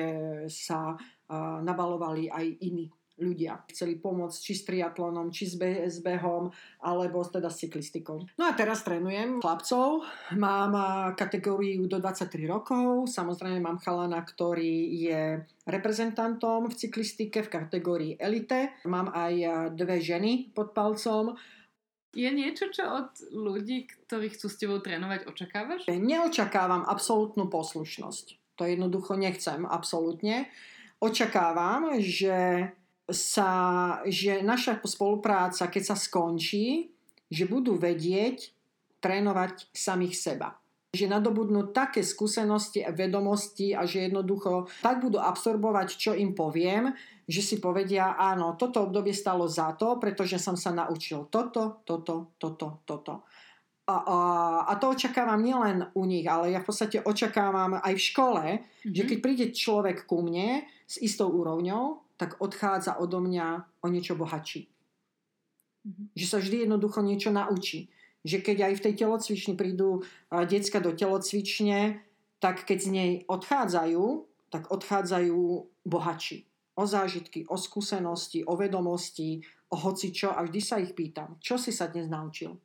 sa 0.47 0.95
uh, 0.95 1.59
nabalovali 1.59 2.31
aj 2.31 2.45
iní 2.63 2.87
ľudia. 3.20 3.61
Chceli 3.70 3.99
pomôcť 3.99 4.38
či 4.39 4.53
s 4.55 4.63
triatlonom, 4.65 5.30
či 5.30 5.45
s, 5.45 5.55
be- 5.59 5.86
s 5.86 5.99
behom, 5.99 6.49
alebo 6.82 7.22
teda 7.22 7.51
s 7.51 7.61
cyklistikou. 7.61 8.24
No 8.39 8.43
a 8.47 8.55
teraz 8.55 8.82
trénujem 8.88 9.43
chlapcov. 9.43 10.07
Mám 10.39 10.74
kategóriu 11.20 11.86
do 11.86 11.99
23 11.99 12.47
rokov. 12.47 13.11
Samozrejme 13.11 13.59
mám 13.59 13.78
chalana, 13.84 14.24
ktorý 14.24 14.95
je 14.95 15.22
reprezentantom 15.67 16.72
v 16.72 16.78
cyklistike 16.80 17.45
v 17.45 17.51
kategórii 17.51 18.13
elite. 18.17 18.74
Mám 18.88 19.11
aj 19.13 19.34
dve 19.76 19.99
ženy 20.01 20.55
pod 20.55 20.74
palcom. 20.74 21.38
Je 22.09 22.26
niečo, 22.34 22.74
čo 22.74 22.89
od 22.89 23.11
ľudí, 23.30 23.86
ktorí 24.09 24.34
chcú 24.34 24.49
s 24.49 24.57
tebou 24.57 24.82
trénovať, 24.82 25.30
očakávaš? 25.30 25.86
Neočakávam 25.86 26.82
absolútnu 26.89 27.53
poslušnosť. 27.53 28.57
To 28.57 28.65
jednoducho 28.65 29.13
nechcem, 29.13 29.63
absolútne. 29.70 30.49
Očakávam, 30.99 32.01
že 32.01 32.67
sa, 33.12 33.51
že 34.05 34.41
naša 34.41 34.80
spolupráca, 34.86 35.70
keď 35.70 35.84
sa 35.93 35.95
skončí, 35.97 36.93
že 37.30 37.45
budú 37.45 37.78
vedieť 37.78 38.53
trénovať 38.99 39.70
samých 39.72 40.16
seba. 40.18 40.57
Že 40.89 41.14
nadobudnú 41.14 41.70
také 41.70 42.01
skúsenosti 42.01 42.82
a 42.82 42.89
vedomosti 42.89 43.78
a 43.78 43.86
že 43.86 44.10
jednoducho 44.10 44.66
tak 44.82 45.05
budú 45.05 45.22
absorbovať, 45.22 45.88
čo 45.93 46.12
im 46.18 46.34
poviem, 46.34 46.89
že 47.30 47.45
si 47.45 47.55
povedia, 47.62 48.18
áno, 48.18 48.57
toto 48.57 48.89
obdobie 48.89 49.14
stalo 49.14 49.45
za 49.45 49.78
to, 49.78 50.01
pretože 50.01 50.41
som 50.41 50.57
sa 50.57 50.74
naučil 50.74 51.30
toto, 51.30 51.86
toto, 51.86 52.34
toto, 52.41 52.82
toto. 52.89 53.30
A, 53.89 53.95
a, 54.05 54.18
a 54.70 54.74
to 54.78 54.93
očakávam 54.93 55.41
nielen 55.41 55.86
u 55.97 56.05
nich, 56.10 56.26
ale 56.26 56.53
ja 56.53 56.62
v 56.62 56.68
podstate 56.70 57.01
očakávam 57.01 57.78
aj 57.82 57.93
v 57.93 58.05
škole, 58.14 58.45
mm-hmm. 58.57 58.93
že 58.93 59.03
keď 59.05 59.18
príde 59.22 59.45
človek 59.53 60.10
ku 60.10 60.26
mne 60.26 60.66
s 60.89 61.01
istou 61.01 61.30
úrovňou, 61.30 62.09
tak 62.20 62.43
odchádza 62.43 62.99
odo 62.99 63.24
mňa 63.24 63.80
o 63.80 63.88
niečo 63.88 64.20
bohatší. 64.20 64.67
Mm-hmm. 65.88 66.05
Že 66.20 66.26
sa 66.28 66.38
vždy 66.43 66.67
jednoducho 66.67 66.99
niečo 66.99 67.32
naučí. 67.32 67.88
Že 68.28 68.43
keď 68.43 68.57
aj 68.67 68.74
v 68.76 68.84
tej 68.84 68.93
telocvični 68.99 69.53
prídu 69.55 70.03
decka 70.28 70.84
do 70.84 70.91
telocvične, 70.91 72.03
tak 72.43 72.67
keď 72.67 72.78
z 72.84 72.89
nej 72.91 73.11
odchádzajú, 73.32 74.03
tak 74.51 74.67
odchádzajú 74.67 75.39
bohatší. 75.88 76.43
O 76.76 76.84
zážitky, 76.84 77.47
o 77.47 77.55
skúsenosti, 77.55 78.43
o 78.43 78.59
vedomosti, 78.59 79.39
o 79.72 79.76
hocičo 79.80 80.36
a 80.36 80.43
vždy 80.43 80.59
sa 80.59 80.82
ich 80.84 80.91
pýtam, 80.91 81.39
čo 81.39 81.55
si 81.55 81.72
sa 81.72 81.88
dnes 81.88 82.11
naučil? 82.11 82.59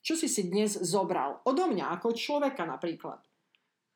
Čo 0.00 0.14
si 0.16 0.28
si 0.30 0.48
dnes 0.48 0.80
zobral? 0.80 1.42
Odo 1.44 1.66
mňa, 1.66 1.92
ako 1.98 2.14
človeka 2.14 2.62
napríklad. 2.64 3.18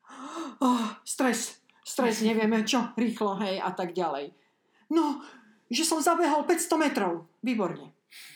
Oh, 0.55 0.87
stres, 1.03 1.59
stres, 1.83 2.23
nevieme 2.23 2.63
čo, 2.63 2.95
rýchlo, 2.95 3.35
hej, 3.43 3.59
a 3.59 3.75
tak 3.75 3.91
ďalej. 3.91 4.31
No, 4.91 5.21
že 5.71 5.87
som 5.87 5.97
zabehol 6.01 6.45
500 6.45 6.77
metrov. 6.77 7.25
Výborne. 7.41 7.95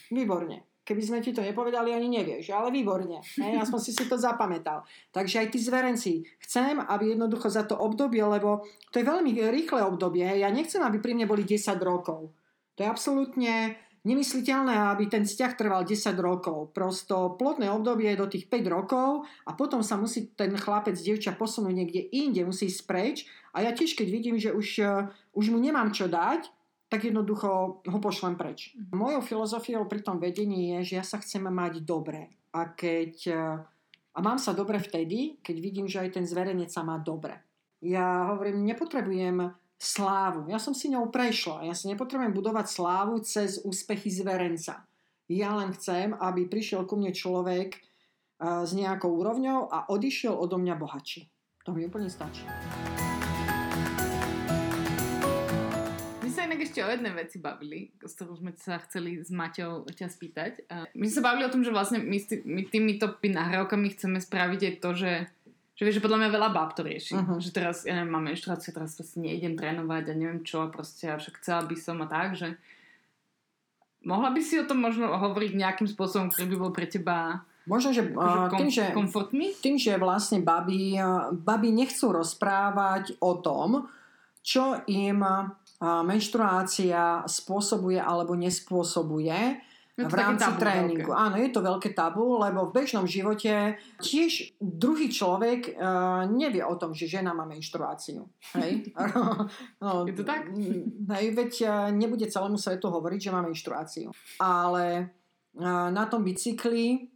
Výborne. 0.09 0.65
Keby 0.81 1.01
sme 1.05 1.21
ti 1.21 1.29
to 1.29 1.45
nepovedali, 1.45 1.93
ani 1.93 2.09
nevieš, 2.09 2.49
ale 2.49 2.73
výborne. 2.73 3.21
Ja 3.37 3.61
som 3.61 3.77
si 3.77 3.93
si 3.93 4.09
to 4.09 4.17
zapamätal. 4.17 4.81
Takže 5.13 5.45
aj 5.45 5.47
tí 5.53 5.61
zverenci, 5.61 6.25
chcem, 6.41 6.81
aby 6.81 7.13
jednoducho 7.13 7.45
za 7.45 7.61
to 7.69 7.77
obdobie, 7.77 8.25
lebo 8.25 8.65
to 8.89 8.97
je 8.97 9.05
veľmi 9.05 9.37
rýchle 9.53 9.85
obdobie, 9.85 10.25
ja 10.25 10.49
nechcem, 10.49 10.81
aby 10.81 10.97
pri 10.97 11.13
mne 11.13 11.29
boli 11.29 11.45
10 11.45 11.77
rokov. 11.85 12.33
To 12.73 12.79
je 12.81 12.89
absolútne 12.89 13.77
nemysliteľné, 14.10 14.74
aby 14.89 15.05
ten 15.05 15.22
vzťah 15.22 15.51
trval 15.53 15.86
10 15.86 16.18
rokov. 16.18 16.74
Prosto 16.74 17.38
plotné 17.38 17.70
obdobie 17.70 18.10
je 18.10 18.22
do 18.22 18.28
tých 18.28 18.49
5 18.49 18.66
rokov 18.74 19.30
a 19.45 19.53
potom 19.53 19.86
sa 19.86 20.01
musí 20.01 20.34
ten 20.34 20.57
chlapec, 20.57 20.97
dievča 20.97 21.38
posunúť 21.38 21.74
niekde 21.78 22.01
inde, 22.10 22.41
musí 22.41 22.66
ísť 22.66 22.84
preč. 22.89 23.30
A 23.53 23.62
ja 23.62 23.72
tiež, 23.72 23.93
keď 23.93 24.07
vidím, 24.10 24.41
že 24.41 24.49
už 24.49 24.82
už 25.38 25.45
mu 25.53 25.62
nemám 25.62 25.93
čo 25.93 26.10
dať, 26.10 26.49
tak 26.89 27.05
jednoducho 27.05 27.86
ho 27.86 27.99
pošlem 28.01 28.34
preč. 28.34 28.74
Mojou 28.89 29.22
filozofiou 29.22 29.86
pri 29.86 30.01
tom 30.01 30.18
vedení 30.18 30.74
je, 30.82 30.93
že 30.93 30.97
ja 30.97 31.05
sa 31.05 31.22
chcem 31.22 31.45
mať 31.45 31.86
dobre. 31.86 32.34
A 32.49 32.74
keď 32.74 33.30
a 34.10 34.20
mám 34.26 34.41
sa 34.41 34.57
dobre 34.57 34.82
vtedy, 34.82 35.38
keď 35.39 35.55
vidím, 35.62 35.88
že 35.88 36.01
aj 36.01 36.20
ten 36.20 36.26
zverejnec 36.26 36.68
sa 36.74 36.82
má 36.82 36.97
dobre. 36.97 37.39
Ja 37.80 38.34
hovorím, 38.34 38.68
nepotrebujem 38.68 39.53
slávu. 39.80 40.51
Ja 40.51 40.59
som 40.59 40.75
si 40.75 40.91
ňou 40.91 41.07
prešla. 41.07 41.63
Ja 41.63 41.73
si 41.73 41.88
nepotrebujem 41.88 42.36
budovať 42.36 42.67
slávu 42.67 43.23
cez 43.23 43.63
úspechy 43.63 44.11
zverenca. 44.11 44.84
Ja 45.32 45.55
len 45.55 45.71
chcem, 45.71 46.11
aby 46.19 46.45
prišiel 46.45 46.84
ku 46.84 46.99
mne 46.99 47.15
človek 47.15 47.80
s 48.39 48.71
nejakou 48.75 49.15
úrovňou 49.15 49.71
a 49.71 49.88
odišiel 49.88 50.36
odo 50.36 50.59
mňa 50.59 50.75
bohatší. 50.75 51.32
To 51.63 51.71
mi 51.71 51.88
úplne 51.88 52.11
stačí. 52.11 52.43
inak 56.59 56.65
ešte 56.65 56.84
o 56.84 56.89
jednej 56.91 57.13
veci 57.15 57.38
bavili, 57.39 57.93
s 58.03 58.19
ktorou 58.19 58.36
sme 58.36 58.51
sa 58.59 58.82
chceli 58.84 59.23
s 59.23 59.32
Maťou 59.32 59.88
ťa 59.88 60.11
spýtať. 60.11 60.67
My 60.91 61.07
sme 61.07 61.15
sa 61.21 61.23
bavili 61.23 61.47
o 61.47 61.53
tom, 61.53 61.63
že 61.63 61.71
vlastne 61.71 62.03
my, 62.03 62.19
my 62.43 62.61
týmito 62.67 63.15
nahrávkami 63.15 63.95
chceme 63.95 64.19
spraviť 64.19 64.61
aj 64.67 64.75
to, 64.84 64.89
že 64.91 65.11
že 65.80 65.88
vieš, 65.88 66.03
že 66.03 66.03
podľa 66.03 66.19
mňa 66.27 66.36
veľa 66.36 66.49
báb 66.51 66.75
to 66.75 66.84
rieši. 66.84 67.15
Uh-huh. 67.15 67.39
Že 67.39 67.49
teraz, 67.55 67.88
ja 67.88 67.95
neviem, 67.95 68.11
mám 68.11 68.27
menštruáciu, 68.27 68.75
teraz 68.75 68.99
proste 68.99 69.23
nejdem 69.23 69.55
trénovať 69.55 70.11
a 70.11 70.13
neviem 70.19 70.43
čo, 70.43 70.59
a 70.59 70.67
proste 70.67 71.07
a 71.07 71.15
však 71.15 71.39
chcela 71.39 71.63
by 71.63 71.75
som 71.80 72.03
a 72.03 72.07
tak, 72.11 72.36
že 72.36 72.59
mohla 74.03 74.36
by 74.36 74.43
si 74.43 74.59
o 74.59 74.67
tom 74.67 74.84
možno 74.84 75.07
hovoriť 75.07 75.55
nejakým 75.55 75.88
spôsobom, 75.88 76.27
ktorý 76.27 76.51
by 76.51 76.57
bol 76.59 76.71
pre 76.75 76.84
teba 76.91 77.47
Možno, 77.63 77.95
že, 77.95 78.11
uh, 78.11 78.49
tým, 78.51 78.67
že 78.67 78.91
komfortný? 78.91 79.55
tým, 79.61 79.80
že 79.80 79.95
vlastne 79.95 80.43
baby, 80.43 80.97
baby 81.32 81.69
nechcú 81.69 82.11
rozprávať 82.11 83.15
o 83.21 83.38
tom, 83.39 83.86
čo 84.43 84.84
im 84.89 85.21
menštruácia 85.80 87.23
spôsobuje 87.30 88.01
alebo 88.01 88.36
nespôsobuje 88.36 89.61
v 90.07 90.15
rámci 90.15 90.47
tabu, 90.47 90.59
tréningu. 90.61 91.11
Veľké. 91.11 91.19
Áno, 91.19 91.35
je 91.35 91.49
to 91.51 91.61
veľké 91.65 91.89
tabu, 91.91 92.39
lebo 92.39 92.69
v 92.69 92.75
bežnom 92.79 93.03
živote 93.03 93.75
tiež 93.99 94.55
druhý 94.61 95.11
človek 95.11 95.75
uh, 95.75 96.23
nevie 96.29 96.63
o 96.63 96.75
tom, 96.79 96.95
že 96.95 97.11
žena 97.11 97.35
má 97.35 97.43
menštruáciu. 97.43 98.23
Hej? 98.55 98.95
no, 99.83 100.07
je 100.07 100.13
to 100.15 100.23
tak? 100.23 100.47
Hej, 101.19 101.25
veď 101.35 101.51
uh, 101.67 101.71
nebude 101.91 102.23
celému 102.29 102.55
svetu 102.55 102.87
hovoriť, 102.87 103.19
že 103.19 103.33
má 103.35 103.43
menštruáciu. 103.43 104.13
Ale 104.39 105.11
uh, 105.59 105.89
na 105.91 106.07
tom 106.07 106.23
bicykli, 106.23 107.11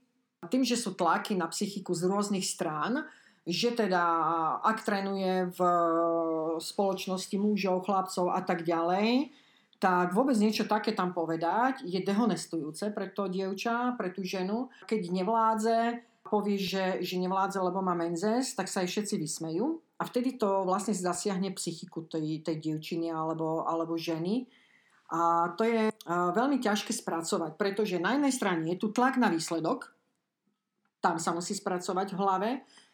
tým, 0.51 0.67
že 0.67 0.75
sú 0.75 0.91
tlaky 0.97 1.39
na 1.39 1.47
psychiku 1.47 1.95
z 1.95 2.11
rôznych 2.11 2.43
strán, 2.43 3.07
že 3.43 3.75
teda 3.75 4.03
ak 4.63 4.87
trénuje 4.87 5.51
v 5.51 5.59
spoločnosti 6.63 7.35
mužov, 7.35 7.83
chlapcov 7.83 8.31
a 8.31 8.39
tak 8.39 8.63
ďalej, 8.63 9.35
tak 9.83 10.15
vôbec 10.15 10.39
niečo 10.39 10.63
také 10.63 10.95
tam 10.95 11.11
povedať 11.11 11.83
je 11.83 11.99
dehonestujúce 11.99 12.95
pre 12.95 13.11
to 13.11 13.27
dievča, 13.27 13.99
pre 13.99 14.15
tú 14.15 14.23
ženu. 14.23 14.71
Keď 14.87 15.11
nevládze, 15.11 15.79
povie, 16.23 16.55
že, 16.55 17.03
že 17.03 17.19
nevládze, 17.19 17.59
lebo 17.59 17.83
má 17.83 17.91
menzes, 17.91 18.55
tak 18.55 18.71
sa 18.71 18.79
aj 18.79 18.87
všetci 18.87 19.19
vysmejú. 19.19 19.83
A 19.99 20.07
vtedy 20.07 20.39
to 20.39 20.63
vlastne 20.63 20.95
zasiahne 20.95 21.51
psychiku 21.59 22.07
tej, 22.07 22.39
tej 22.47 22.63
dievčiny 22.63 23.11
alebo, 23.11 23.67
alebo 23.67 23.99
ženy. 23.99 24.47
A 25.11 25.51
to 25.59 25.67
je 25.67 25.91
veľmi 26.07 26.63
ťažké 26.63 26.95
spracovať, 26.95 27.59
pretože 27.59 27.99
na 27.99 28.15
jednej 28.15 28.31
strane 28.31 28.63
je 28.71 28.79
tu 28.79 28.95
tlak 28.95 29.19
na 29.19 29.27
výsledok, 29.27 29.91
tam 31.03 31.19
sa 31.19 31.35
musí 31.35 31.51
spracovať 31.59 32.15
v 32.15 32.19
hlave. 32.23 32.49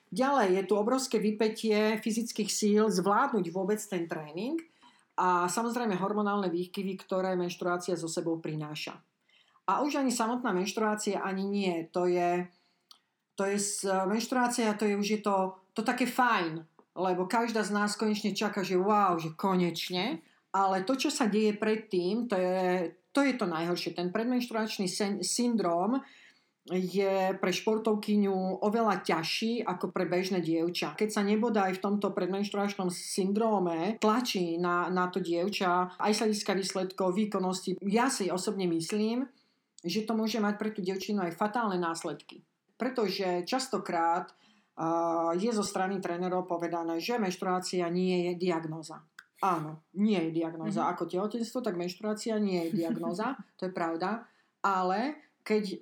Ďalej 0.09 0.57
je 0.57 0.63
tu 0.65 0.73
obrovské 0.73 1.21
vypetie 1.21 2.01
fyzických 2.01 2.49
síl 2.49 2.89
zvládnuť 2.89 3.45
vôbec 3.53 3.77
ten 3.77 4.09
tréning 4.09 4.57
a 5.19 5.51
samozrejme 5.51 5.99
hormonálne 5.99 6.47
výkyvy, 6.47 6.95
ktoré 7.03 7.35
menštruácia 7.35 7.99
so 7.99 8.07
sebou 8.07 8.39
prináša. 8.39 8.95
A 9.67 9.83
už 9.83 9.99
ani 9.99 10.15
samotná 10.15 10.55
menštruácia 10.55 11.19
ani 11.19 11.43
nie. 11.43 11.75
To 11.91 12.07
je, 12.07 12.47
to 13.35 13.43
je 13.43 13.59
menštruácia, 14.07 14.79
to 14.79 14.87
je 14.87 14.95
už 14.95 15.09
je 15.11 15.19
to, 15.19 15.59
to 15.75 15.83
také 15.83 16.07
fajn, 16.07 16.63
lebo 16.95 17.27
každá 17.27 17.67
z 17.67 17.75
nás 17.75 17.99
konečne 17.99 18.31
čaká, 18.31 18.63
že 18.63 18.79
wow, 18.79 19.19
že 19.19 19.35
konečne, 19.35 20.23
ale 20.55 20.87
to, 20.87 20.95
čo 20.95 21.11
sa 21.11 21.27
deje 21.27 21.53
predtým, 21.59 22.25
to 22.25 22.39
je 22.39 22.95
to, 23.11 23.21
je 23.25 23.35
to 23.35 23.45
najhoršie. 23.45 23.97
Ten 23.97 24.15
predmenštruačný 24.15 24.87
syndrom 25.21 25.99
je 26.69 27.33
pre 27.37 27.51
športovkyňu 27.51 28.61
oveľa 28.61 29.01
ťažší 29.01 29.65
ako 29.65 29.89
pre 29.89 30.05
bežné 30.05 30.39
dievča. 30.39 30.93
Keď 30.93 31.09
sa 31.09 31.21
nebodá 31.25 31.65
aj 31.69 31.81
v 31.81 31.83
tomto 31.83 32.13
predmenštruačnom 32.13 32.93
syndróme 32.93 33.97
tlačí 33.97 34.61
na, 34.61 34.87
na 34.93 35.09
to 35.09 35.17
dievča 35.17 35.97
aj 35.97 36.13
sa 36.13 36.23
hľadiska 36.29 36.53
výsledkov, 36.53 37.17
výkonnosti, 37.17 37.81
ja 37.81 38.13
si 38.13 38.29
osobne 38.29 38.69
myslím, 38.69 39.25
že 39.81 40.05
to 40.05 40.13
môže 40.13 40.37
mať 40.37 40.55
pre 40.59 40.69
tú 40.69 40.85
dievčinu 40.85 41.25
aj 41.25 41.39
fatálne 41.39 41.81
následky. 41.81 42.45
Pretože 42.79 43.43
častokrát 43.43 44.31
uh, 44.31 45.35
je 45.35 45.49
zo 45.51 45.63
strany 45.63 45.97
trénerov 45.99 46.47
povedané, 46.47 47.01
že 47.01 47.19
menštruácia 47.19 47.87
nie 47.91 48.31
je 48.31 48.33
diagnóza. 48.39 49.03
Áno, 49.39 49.87
nie 49.95 50.19
je 50.19 50.35
diagnóza. 50.35 50.83
Mm-hmm. 50.83 50.93
Ako 50.95 51.03
tehotenstvo, 51.07 51.63
tak 51.63 51.79
menštruácia 51.79 52.35
nie 52.43 52.67
je 52.67 52.83
diagnóza, 52.83 53.39
to 53.59 53.67
je 53.67 53.73
pravda. 53.73 54.27
Ale 54.59 55.28
keď 55.49 55.63
uh, 55.73 55.77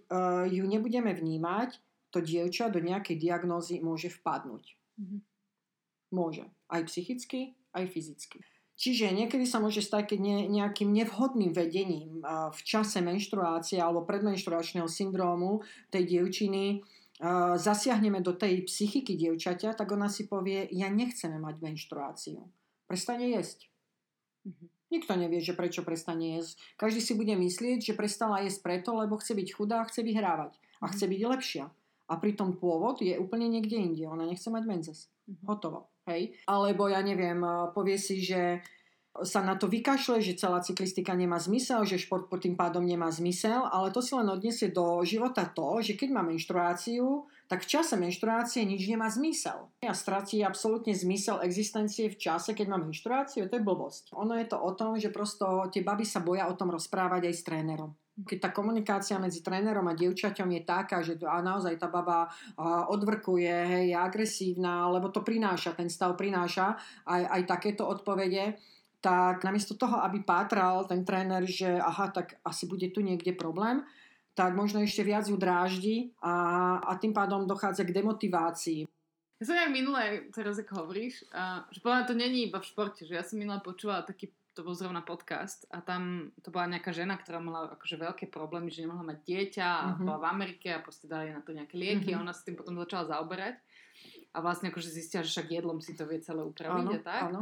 ju 0.48 0.64
nebudeme 0.64 1.12
vnímať, 1.12 1.76
to 2.16 2.24
dievča 2.24 2.72
do 2.72 2.80
nejakej 2.80 3.20
diagnózy 3.20 3.84
môže 3.84 4.08
vpadnúť. 4.08 4.80
Mm-hmm. 4.96 5.20
Môže. 6.16 6.48
Aj 6.72 6.80
psychicky, 6.88 7.60
aj 7.76 7.92
fyzicky. 7.92 8.40
Čiže 8.80 9.12
niekedy 9.12 9.44
sa 9.44 9.60
môže 9.60 9.84
stať, 9.84 10.16
keď 10.16 10.20
ne, 10.24 10.38
nejakým 10.48 10.88
nevhodným 10.96 11.52
vedením 11.52 12.24
uh, 12.24 12.48
v 12.56 12.62
čase 12.64 13.04
menštruácie 13.04 13.84
alebo 13.84 14.08
predmenštruačného 14.08 14.88
syndrómu 14.88 15.68
tej 15.92 16.16
dievčiny 16.16 16.80
uh, 17.20 17.60
zasiahneme 17.60 18.24
do 18.24 18.32
tej 18.40 18.64
psychiky 18.72 19.20
dievčaťa, 19.20 19.76
tak 19.76 19.92
ona 19.92 20.08
si 20.08 20.32
povie, 20.32 20.72
ja 20.72 20.88
nechceme 20.88 21.44
mať 21.44 21.56
menštruáciu. 21.60 22.40
Prestane 22.88 23.36
jesť. 23.36 23.68
Mm-hmm. 24.48 24.77
Nikto 24.88 25.20
nevie, 25.20 25.44
že 25.44 25.52
prečo 25.52 25.84
prestane 25.84 26.40
jesť. 26.40 26.56
Každý 26.80 27.04
si 27.04 27.14
bude 27.14 27.36
myslieť, 27.36 27.92
že 27.92 27.98
prestala 27.98 28.44
jesť 28.44 28.64
preto, 28.64 28.96
lebo 28.96 29.20
chce 29.20 29.36
byť 29.36 29.48
chudá 29.52 29.84
a 29.84 29.88
chce 29.88 30.00
vyhrávať. 30.04 30.56
A 30.80 30.86
chce 30.88 31.06
mhm. 31.06 31.12
byť 31.12 31.22
lepšia. 31.28 31.66
A 32.08 32.14
pritom 32.16 32.56
pôvod 32.56 33.04
je 33.04 33.20
úplne 33.20 33.52
niekde 33.52 33.76
inde. 33.76 34.08
Ona 34.08 34.24
nechce 34.24 34.48
mať 34.48 34.64
menzes. 34.64 35.00
Mhm. 35.28 35.44
Hotovo. 35.44 35.92
Hej? 36.08 36.40
Alebo 36.48 36.88
ja 36.88 37.04
neviem, 37.04 37.44
povie 37.76 38.00
si, 38.00 38.24
že 38.24 38.64
sa 39.26 39.42
na 39.42 39.58
to 39.58 39.66
vykašle, 39.66 40.22
že 40.22 40.38
celá 40.38 40.62
cyklistika 40.62 41.18
nemá 41.18 41.42
zmysel, 41.42 41.82
že 41.90 41.98
šport 41.98 42.30
pod 42.30 42.46
tým 42.46 42.54
pádom 42.54 42.86
nemá 42.86 43.10
zmysel, 43.10 43.66
ale 43.66 43.90
to 43.90 43.98
si 43.98 44.14
len 44.14 44.30
odniesie 44.30 44.70
do 44.70 45.02
života 45.02 45.50
to, 45.50 45.82
že 45.82 45.98
keď 45.98 46.10
má 46.14 46.22
menštruáciu, 46.22 47.26
tak 47.48 47.64
v 47.64 47.80
čase 47.80 47.96
menštruácie 47.96 48.68
nič 48.68 48.84
nemá 48.88 49.08
zmysel. 49.08 49.72
A 49.84 49.96
stratí 49.96 50.44
absolútne 50.44 50.92
zmysel 50.92 51.40
existencie 51.44 52.12
v 52.12 52.20
čase, 52.20 52.52
keď 52.52 52.68
má 52.68 52.78
menštruáciu, 52.78 53.48
to 53.48 53.58
je 53.58 53.64
blbosť. 53.64 54.12
Ono 54.20 54.36
je 54.36 54.48
to 54.48 54.60
o 54.60 54.72
tom, 54.76 55.00
že 55.00 55.12
prosto 55.16 55.72
tie 55.72 55.82
baby 55.82 56.04
sa 56.04 56.20
boja 56.20 56.52
o 56.52 56.58
tom 56.60 56.70
rozprávať 56.70 57.32
aj 57.32 57.36
s 57.36 57.44
trénerom 57.48 57.92
keď 58.18 58.38
tá 58.42 58.50
komunikácia 58.50 59.22
medzi 59.22 59.46
trénerom 59.46 59.86
a 59.86 59.94
dievčaťom 59.94 60.50
je 60.50 60.62
taká, 60.66 61.06
že 61.06 61.22
a 61.22 61.38
naozaj 61.46 61.78
tá 61.78 61.86
baba 61.86 62.26
odvrkuje, 62.90 63.46
hej, 63.46 63.94
je 63.94 63.98
agresívna, 63.98 64.90
lebo 64.90 65.14
to 65.14 65.22
prináša, 65.22 65.78
ten 65.78 65.86
stav 65.86 66.18
prináša 66.18 66.82
aj, 67.06 67.22
aj 67.30 67.42
takéto 67.46 67.86
odpovede, 67.86 68.58
tak 68.98 69.46
namiesto 69.46 69.78
toho, 69.78 70.02
aby 70.02 70.26
pátral 70.26 70.90
ten 70.90 71.06
tréner, 71.06 71.46
že 71.46 71.78
aha, 71.78 72.10
tak 72.10 72.42
asi 72.42 72.66
bude 72.66 72.90
tu 72.90 73.06
niekde 73.06 73.38
problém, 73.38 73.86
tak 74.38 74.54
možno 74.54 74.86
ešte 74.86 75.02
viac 75.02 75.26
ju 75.26 75.34
dráždi 75.34 76.14
a, 76.22 76.78
a 76.86 76.94
tým 77.02 77.10
pádom 77.10 77.50
dochádza 77.50 77.82
k 77.82 77.98
demotivácii. 77.98 78.86
Ja 79.42 79.44
som 79.50 79.58
aj 79.58 79.74
minulé, 79.74 80.30
teraz 80.30 80.62
ako 80.62 80.86
hovoríš, 80.86 81.26
a, 81.34 81.66
že 81.74 81.82
povedať, 81.82 82.14
to 82.14 82.16
není 82.18 82.46
iba 82.46 82.62
v 82.62 82.70
športe, 82.70 83.02
že 83.02 83.18
ja 83.18 83.26
som 83.26 83.42
minulé 83.42 83.58
počula 83.66 84.06
taký, 84.06 84.30
to 84.54 84.62
bol 84.62 84.78
zrovna 84.78 85.02
podcast 85.02 85.66
a 85.74 85.82
tam 85.82 86.34
to 86.46 86.54
bola 86.54 86.70
nejaká 86.70 86.94
žena, 86.94 87.18
ktorá 87.18 87.42
mala 87.42 87.74
akože 87.74 87.98
veľké 87.98 88.26
problémy, 88.30 88.70
že 88.70 88.86
nemohla 88.86 89.14
mať 89.14 89.26
dieťa 89.26 89.66
a 89.66 89.86
uh-huh. 89.94 90.06
bola 90.06 90.22
v 90.22 90.30
Amerike 90.38 90.70
a 90.70 90.82
proste 90.82 91.10
dali 91.10 91.34
na 91.34 91.42
to 91.42 91.54
nejaké 91.54 91.74
lieky 91.74 92.14
uh-huh. 92.14 92.22
a 92.22 92.26
ona 92.26 92.34
sa 92.34 92.46
tým 92.46 92.58
potom 92.58 92.78
začala 92.78 93.10
zaoberať 93.10 93.58
a 94.34 94.38
vlastne 94.42 94.70
akože 94.70 94.90
zistila, 94.94 95.26
že 95.26 95.34
však 95.34 95.50
jedlom 95.50 95.82
si 95.82 95.98
to 95.98 96.06
vie 96.06 96.22
celé 96.22 96.46
upraviť 96.46 96.86
áno, 96.86 96.94
a 96.94 97.00
tak. 97.02 97.22
Áno. 97.34 97.42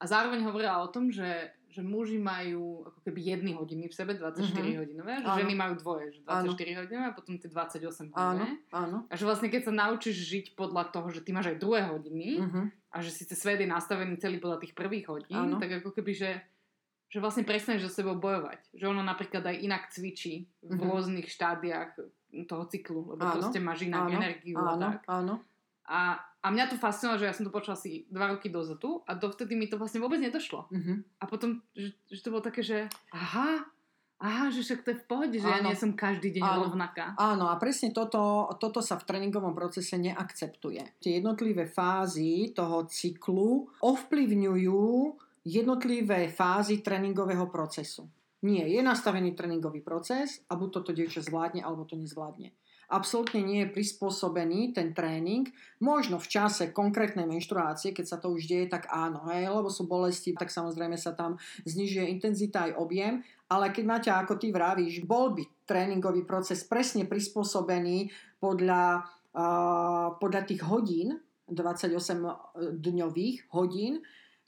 A 0.00 0.04
zároveň 0.08 0.40
hovorila 0.48 0.80
o 0.80 0.88
tom, 0.88 1.12
že, 1.12 1.52
že 1.70 1.86
muži 1.86 2.18
majú 2.18 2.82
ako 2.82 2.98
keby 3.06 3.20
jedny 3.22 3.54
hodiny 3.54 3.86
v 3.86 3.94
sebe, 3.94 4.18
24 4.18 4.42
mm-hmm. 4.50 4.78
hodinové, 4.82 5.12
že 5.22 5.28
áno. 5.30 5.38
ženy 5.38 5.54
majú 5.54 5.74
dvoje, 5.78 6.06
že 6.18 6.20
24 6.26 6.34
áno. 6.34 6.80
hodinové 6.82 7.06
a 7.06 7.14
potom 7.14 7.32
tie 7.38 7.50
28 7.50 8.10
hodinové. 8.10 8.18
Áno, 8.18 8.46
áno. 8.74 8.98
A 9.06 9.14
že 9.14 9.24
vlastne 9.24 9.48
keď 9.48 9.70
sa 9.70 9.72
naučíš 9.72 10.18
žiť 10.18 10.46
podľa 10.58 10.90
toho, 10.90 11.08
že 11.14 11.22
ty 11.22 11.30
máš 11.30 11.54
aj 11.54 11.62
druhé 11.62 11.86
hodiny 11.86 12.42
mm-hmm. 12.42 12.64
a 12.90 12.96
že 12.98 13.10
síce 13.14 13.38
svet 13.38 13.62
je 13.62 13.70
nastavený 13.70 14.18
celý 14.18 14.42
podľa 14.42 14.66
tých 14.66 14.74
prvých 14.74 15.06
hodín, 15.06 15.38
áno. 15.38 15.62
tak 15.62 15.78
ako 15.78 15.94
keby, 15.94 16.12
že 16.12 16.30
že 17.10 17.18
vlastne 17.18 17.42
prestaneš 17.42 17.90
so 17.90 18.02
sebou 18.02 18.14
bojovať. 18.22 18.70
Že 18.70 18.94
ono 18.94 19.02
napríklad 19.02 19.42
aj 19.42 19.56
inak 19.66 19.90
cvičí 19.90 20.46
v 20.62 20.70
mm-hmm. 20.70 20.86
rôznych 20.86 21.26
štádiách 21.26 21.98
toho 22.46 22.64
cyklu, 22.70 23.02
lebo 23.14 23.22
áno, 23.26 23.34
proste 23.34 23.58
máš 23.58 23.90
inak 23.90 24.06
áno, 24.06 24.14
energiu 24.14 24.54
áno, 24.54 24.70
a 24.70 24.74
tak. 24.78 24.98
Áno. 25.10 25.34
A, 25.90 26.22
a 26.40 26.46
mňa 26.48 26.72
to 26.72 26.76
fascinovalo, 26.80 27.20
že 27.20 27.28
ja 27.28 27.36
som 27.36 27.44
to 27.44 27.52
počula 27.52 27.76
asi 27.76 28.08
dva 28.08 28.32
roky 28.32 28.48
dozadu 28.48 29.04
a 29.04 29.12
dovtedy 29.12 29.52
mi 29.52 29.68
to 29.68 29.76
vlastne 29.76 30.00
vôbec 30.00 30.16
nedošlo. 30.16 30.72
Mm-hmm. 30.72 30.96
A 31.20 31.24
potom, 31.28 31.60
že, 31.76 31.92
že 32.08 32.20
to 32.24 32.32
bolo 32.32 32.40
také, 32.40 32.64
že 32.64 32.88
aha, 33.12 33.68
aha, 34.24 34.48
že 34.48 34.64
však 34.64 34.80
to 34.80 34.88
je 34.96 35.00
v 35.04 35.06
pohode, 35.08 35.36
že 35.36 35.44
Áno. 35.44 35.52
ja 35.52 35.60
nie 35.68 35.76
som 35.76 35.92
každý 35.92 36.32
deň 36.40 36.44
Áno. 36.44 36.60
rovnaká. 36.64 37.12
Áno, 37.20 37.52
a 37.52 37.60
presne 37.60 37.92
toto, 37.92 38.48
toto 38.56 38.80
sa 38.80 38.96
v 38.96 39.04
tréningovom 39.04 39.52
procese 39.52 40.00
neakceptuje. 40.00 40.96
Tie 40.96 41.20
jednotlivé 41.20 41.68
fázy 41.68 42.56
toho 42.56 42.88
cyklu 42.88 43.68
ovplyvňujú 43.84 44.84
jednotlivé 45.44 46.32
fázy 46.32 46.80
tréningového 46.80 47.52
procesu. 47.52 48.08
Nie, 48.40 48.64
je 48.64 48.80
nastavený 48.80 49.36
tréningový 49.36 49.84
proces 49.84 50.40
a 50.48 50.56
buď 50.56 50.68
toto 50.80 50.96
dievča 50.96 51.20
zvládne, 51.20 51.60
alebo 51.60 51.84
to 51.84 52.00
nezvládne 52.00 52.56
absolútne 52.90 53.40
nie 53.40 53.64
je 53.64 53.72
prispôsobený 53.72 54.74
ten 54.74 54.90
tréning. 54.90 55.46
Možno 55.78 56.18
v 56.18 56.26
čase 56.26 56.74
konkrétnej 56.74 57.24
menštruácie, 57.24 57.94
keď 57.94 58.06
sa 58.06 58.18
to 58.18 58.34
už 58.34 58.50
deje, 58.50 58.66
tak 58.66 58.90
áno, 58.90 59.22
hej, 59.30 59.46
lebo 59.48 59.70
sú 59.70 59.86
bolesti, 59.86 60.34
tak 60.34 60.50
samozrejme 60.50 60.98
sa 60.98 61.14
tam 61.14 61.38
znižuje 61.64 62.10
intenzita 62.10 62.66
aj 62.68 62.76
objem, 62.76 63.22
ale 63.48 63.70
keď 63.70 63.84
máte, 63.86 64.10
ako 64.10 64.36
ty 64.36 64.50
vravíš, 64.50 65.06
bol 65.06 65.30
by 65.32 65.46
tréningový 65.64 66.26
proces 66.26 66.66
presne 66.66 67.06
prispôsobený 67.06 68.10
podľa, 68.42 69.06
uh, 69.32 70.18
podľa 70.18 70.42
tých 70.44 70.66
hodín, 70.66 71.22
28-dňových 71.50 73.36
hodín, 73.54 74.02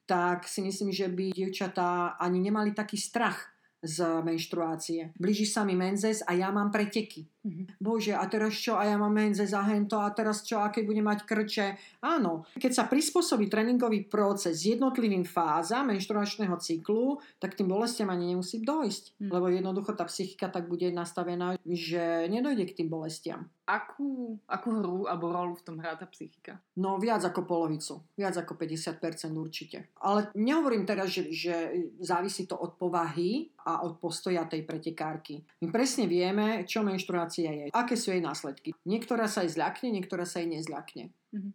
tak 0.07 0.51
si 0.51 0.63
myslím, 0.63 0.91
že 0.91 1.09
by 1.09 1.33
dievčatá 1.35 2.17
ani 2.19 2.41
nemali 2.43 2.75
taký 2.75 2.99
strach 2.99 3.53
z 3.83 4.23
menštruácie. 4.23 5.11
Blíži 5.19 5.47
sa 5.47 5.67
mi 5.67 5.75
menzes 5.75 6.23
a 6.23 6.39
ja 6.39 6.55
mám 6.55 6.71
preteky. 6.71 7.27
Mm-hmm. 7.43 7.83
Bože, 7.83 8.15
a 8.15 8.23
teraz 8.31 8.55
čo? 8.55 8.79
A 8.79 8.87
ja 8.87 8.95
mám 8.95 9.11
menzes 9.11 9.51
a 9.51 9.67
hento 9.67 9.99
a 9.99 10.15
teraz 10.15 10.47
čo? 10.47 10.63
A 10.63 10.71
keď 10.71 10.83
budem 10.87 11.03
mať 11.03 11.27
krče? 11.27 11.67
Áno, 12.07 12.47
keď 12.55 12.71
sa 12.71 12.85
prispôsobí 12.87 13.51
tréningový 13.51 14.07
proces 14.07 14.63
jednotlivým 14.63 15.27
fázam 15.27 15.91
menštruačného 15.91 16.55
cyklu, 16.63 17.19
tak 17.43 17.59
tým 17.59 17.67
bolestiam 17.67 18.15
ani 18.15 18.31
nemusí 18.31 18.63
dojsť. 18.63 19.19
Mm. 19.19 19.31
Lebo 19.35 19.47
jednoducho 19.51 19.91
tá 19.99 20.07
psychika 20.07 20.47
tak 20.55 20.71
bude 20.71 20.87
nastavená, 20.95 21.59
že 21.67 22.31
nedojde 22.31 22.71
k 22.71 22.77
tým 22.79 22.89
bolestiam. 22.89 23.51
Akú, 23.67 24.39
akú 24.47 24.71
hru 24.75 24.99
alebo 25.07 25.31
rolu 25.31 25.55
v 25.59 25.65
tom 25.67 25.77
hrá 25.79 25.95
tá 25.95 26.07
psychika? 26.11 26.59
No 26.79 26.99
viac 26.99 27.23
ako 27.27 27.47
polovicu. 27.47 28.03
Viac 28.15 28.39
ako 28.43 28.55
50% 28.59 28.99
určite. 29.35 29.91
Ale 30.03 30.31
nehovorím 30.35 30.87
teraz, 30.87 31.11
že, 31.11 31.31
že 31.31 31.55
závisí 32.03 32.47
to 32.47 32.59
od 32.59 32.75
povahy 32.79 33.51
a 33.63 33.87
od 33.87 34.03
postoja 34.03 34.45
tej 34.51 34.67
pretekárky. 34.67 35.47
My 35.63 35.71
presne 35.71 36.11
vieme, 36.11 36.67
čo 36.67 36.83
menštruácia 36.83 37.32
je. 37.41 37.73
Aké 37.73 37.97
sú 37.97 38.13
jej 38.13 38.21
následky. 38.21 38.77
Niektorá 38.85 39.25
sa 39.25 39.47
aj 39.47 39.57
zľakne, 39.57 39.89
niektorá 39.97 40.29
sa 40.29 40.45
aj 40.45 40.61
nezľakne. 40.61 41.05
Mm-hmm. 41.33 41.53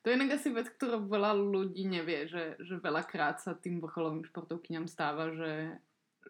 To 0.00 0.04
je 0.08 0.16
inak 0.16 0.30
asi 0.40 0.48
vec, 0.54 0.72
ktorú 0.72 1.04
veľa 1.10 1.36
ľudí 1.36 1.84
nevie, 1.84 2.24
že, 2.30 2.56
že 2.64 2.80
veľakrát 2.80 3.44
sa 3.44 3.52
tým 3.52 3.82
vrcholovým 3.82 4.24
športovkyňam 4.24 4.88
stáva, 4.88 5.28
že, 5.34 5.76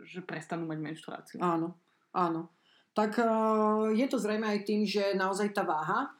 že 0.02 0.24
prestanú 0.24 0.66
mať 0.66 0.78
menštruáciu. 0.82 1.38
Áno, 1.38 1.78
áno 2.10 2.50
tak 2.98 3.14
eh, 3.22 3.26
je 3.94 4.06
to 4.10 4.18
zrejme 4.18 4.42
aj 4.42 4.60
tým, 4.66 4.82
že 4.82 5.14
naozaj 5.14 5.54
tá 5.54 5.62
váha 5.62 6.10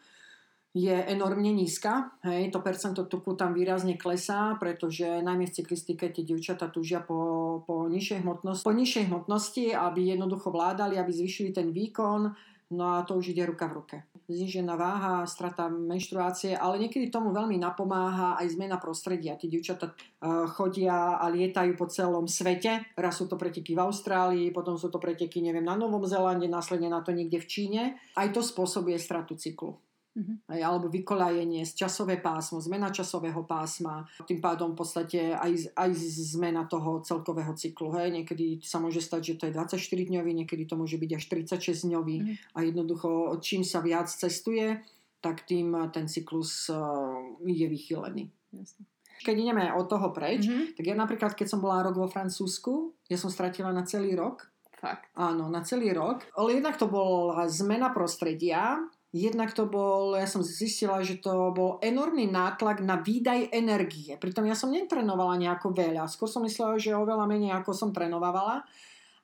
je 0.78 0.94
enormne 1.10 1.50
nízka. 1.50 2.14
Hej, 2.22 2.54
to 2.54 2.62
percento 2.62 3.10
tuku 3.10 3.34
tam 3.34 3.50
výrazne 3.50 3.98
klesá, 3.98 4.54
pretože 4.62 5.02
najmä 5.26 5.50
v 5.50 5.56
cyklistike 5.58 6.14
tie 6.14 6.22
dievčatá 6.22 6.70
túžia 6.70 7.02
po, 7.02 7.60
po, 7.66 7.90
nižšej 7.90 8.22
hmotnosti, 8.22 8.62
po 8.62 8.70
nižšej 8.70 9.04
hmotnosti, 9.10 9.74
aby 9.74 10.14
jednoducho 10.14 10.54
vládali, 10.54 10.94
aby 10.94 11.10
zvyšili 11.10 11.50
ten 11.50 11.74
výkon, 11.74 12.30
no 12.78 12.84
a 12.94 13.02
to 13.02 13.18
už 13.18 13.34
ide 13.34 13.42
ruka 13.42 13.66
v 13.66 13.76
ruke. 13.82 13.96
znižená 14.28 14.76
váha, 14.76 15.24
strata 15.24 15.72
menštruácie, 15.72 16.52
ale 16.52 16.84
niekedy 16.84 17.08
tomu 17.08 17.32
veľmi 17.32 17.56
napomáha 17.56 18.36
aj 18.36 18.54
zmena 18.54 18.76
prostredia. 18.76 19.40
Tí 19.40 19.48
dievčatá 19.48 19.88
uh, 19.88 20.44
chodia 20.52 21.16
a 21.16 21.26
lietajú 21.32 21.72
po 21.80 21.88
celom 21.88 22.28
svete. 22.28 22.92
Raz 22.92 23.16
sú 23.16 23.24
to 23.24 23.40
preteky 23.40 23.72
v 23.72 23.82
Austrálii, 23.88 24.52
potom 24.52 24.76
sú 24.76 24.92
to 24.92 25.00
preteky, 25.00 25.40
neviem, 25.40 25.64
na 25.64 25.80
Novom 25.80 26.04
Zélande, 26.04 26.44
následne 26.44 26.92
na 26.92 27.00
to 27.00 27.16
niekde 27.16 27.40
v 27.40 27.48
Číne. 27.48 27.82
Aj 28.12 28.28
to 28.28 28.44
spôsobuje 28.44 29.00
stratu 29.00 29.32
cyklu. 29.32 29.80
Uh-huh. 30.18 30.66
alebo 30.66 30.90
vykolajenie, 30.90 31.62
časové 31.62 32.18
pásmo, 32.18 32.58
zmena 32.58 32.90
časového 32.90 33.46
pásma, 33.46 34.02
tým 34.26 34.42
pádom 34.42 34.74
v 34.74 34.82
podstate 34.82 35.30
aj, 35.30 35.70
aj 35.78 35.90
zmena 36.34 36.66
toho 36.66 37.06
celkového 37.06 37.54
cyklu. 37.54 37.94
Hej. 37.94 38.10
Niekedy 38.10 38.58
sa 38.66 38.82
môže 38.82 38.98
stať, 38.98 39.22
že 39.22 39.34
to 39.38 39.44
je 39.46 39.54
24-dňový, 39.54 40.42
niekedy 40.42 40.66
to 40.66 40.74
môže 40.74 40.98
byť 40.98 41.10
až 41.14 41.24
36-dňový 41.30 42.16
uh-huh. 42.18 42.34
a 42.58 42.58
jednoducho 42.66 43.08
čím 43.38 43.62
sa 43.62 43.78
viac 43.78 44.10
cestuje, 44.10 44.82
tak 45.22 45.46
tým 45.46 45.74
ten 45.94 46.10
cyklus 46.10 46.66
uh, 46.66 47.38
je 47.46 47.66
vychylený. 47.70 48.26
Jasne. 48.50 48.82
Keď 49.18 49.34
ideme 49.34 49.70
od 49.74 49.86
toho 49.86 50.10
preč, 50.14 50.46
uh-huh. 50.46 50.74
tak 50.78 50.84
ja 50.86 50.94
napríklad, 50.94 51.34
keď 51.34 51.46
som 51.46 51.62
bola 51.62 51.82
rok 51.86 51.98
vo 51.98 52.10
Francúzsku, 52.10 52.94
ja 53.10 53.18
som 53.18 53.30
stratila 53.30 53.74
na 53.74 53.82
celý 53.82 54.14
rok. 54.14 54.46
Fakt. 54.78 55.10
Áno, 55.18 55.50
na 55.50 55.66
celý 55.66 55.90
rok. 55.90 56.22
Ale 56.38 56.62
jednak 56.62 56.78
to 56.78 56.86
bola 56.86 57.50
zmena 57.50 57.90
prostredia, 57.90 58.78
Jednak 59.08 59.56
to 59.56 59.64
bol, 59.64 60.12
ja 60.20 60.28
som 60.28 60.44
zistila, 60.44 61.00
že 61.00 61.16
to 61.16 61.48
bol 61.56 61.80
enormný 61.80 62.28
nátlak 62.28 62.84
na 62.84 63.00
výdaj 63.00 63.48
energie. 63.56 64.20
Pritom 64.20 64.44
ja 64.44 64.52
som 64.52 64.68
netrenovala 64.68 65.40
nejako 65.40 65.72
veľa. 65.72 66.04
Skôr 66.12 66.28
som 66.28 66.44
myslela, 66.44 66.76
že 66.76 66.92
oveľa 66.92 67.24
menej 67.24 67.56
ako 67.56 67.72
som 67.72 67.88
trenovala. 67.88 68.68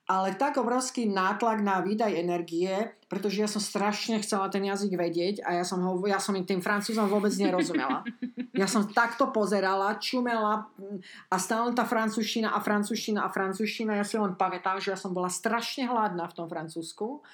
Ale 0.05 0.37
tak 0.37 0.57
obrovský 0.61 1.09
nátlak 1.09 1.65
na 1.65 1.81
výdaj 1.81 2.13
energie, 2.13 2.93
pretože 3.09 3.41
ja 3.41 3.49
som 3.49 3.57
strašne 3.57 4.21
chcela 4.21 4.49
ten 4.53 4.61
jazyk 4.61 4.93
vedieť 4.93 5.41
a 5.41 5.57
ja 5.57 5.65
som, 5.65 5.81
ho, 5.81 5.97
ja 6.05 6.21
som 6.21 6.37
tým 6.37 6.61
francúzom 6.61 7.09
vôbec 7.09 7.33
nerozumela. 7.37 8.05
Ja 8.53 8.69
som 8.69 8.85
takto 8.89 9.33
pozerala, 9.33 9.97
čumela 9.97 10.69
a 11.29 11.35
stále 11.41 11.73
tá 11.73 11.89
francúzština 11.89 12.53
a 12.53 12.61
francúzština 12.61 13.25
a 13.25 13.33
francúzština. 13.33 13.97
Ja 13.97 14.05
si 14.05 14.21
len 14.21 14.37
pamätám, 14.37 14.77
že 14.77 14.93
ja 14.93 14.97
som 14.97 15.09
bola 15.09 15.29
strašne 15.29 15.89
hladná 15.89 16.29
v 16.29 16.37
tom 16.37 16.45
francúzsku 16.49 17.25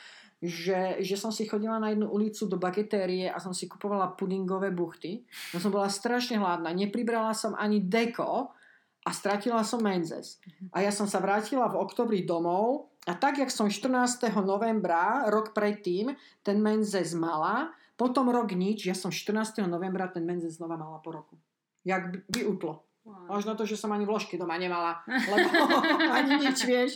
že, 0.41 0.97
že 1.05 1.15
som 1.21 1.29
si 1.29 1.45
chodila 1.45 1.77
na 1.77 1.93
jednu 1.93 2.09
ulicu 2.09 2.49
do 2.49 2.57
bagetérie 2.57 3.29
a 3.29 3.37
som 3.37 3.53
si 3.53 3.69
kupovala 3.69 4.17
pudingové 4.17 4.73
buchty. 4.73 5.21
Ja 5.53 5.61
som 5.61 5.69
bola 5.69 5.85
strašne 5.85 6.41
hladná, 6.41 6.73
nepribrala 6.73 7.37
som 7.37 7.53
ani 7.53 7.77
deko 7.77 8.49
a 9.05 9.09
stratila 9.13 9.61
som 9.61 9.85
menzes. 9.85 10.41
A 10.73 10.81
ja 10.81 10.89
som 10.89 11.05
sa 11.05 11.21
vrátila 11.21 11.69
v 11.69 11.77
oktobri 11.77 12.25
domov 12.25 12.89
a 13.05 13.13
tak, 13.13 13.37
jak 13.37 13.53
som 13.53 13.69
14. 13.69 14.33
novembra, 14.41 15.29
rok 15.29 15.53
predtým, 15.53 16.17
ten 16.41 16.57
menzes 16.57 17.13
mala, 17.13 17.73
potom 17.93 18.33
rok 18.33 18.57
nič, 18.57 18.89
ja 18.89 18.97
som 18.97 19.13
14. 19.13 19.61
novembra 19.69 20.09
ten 20.09 20.25
menzes 20.25 20.57
znova 20.57 20.73
mala 20.73 20.97
po 21.05 21.13
roku. 21.13 21.37
Jak 21.85 22.25
by 22.29 22.49
utlo. 22.49 22.85
Možno 23.31 23.55
to, 23.55 23.63
že 23.63 23.79
som 23.79 23.91
ani 23.95 24.03
vložky 24.03 24.35
doma 24.35 24.59
nemala, 24.59 24.99
lebo 25.31 25.47
ani 26.11 26.47
nič, 26.47 26.57
vieš. 26.67 26.91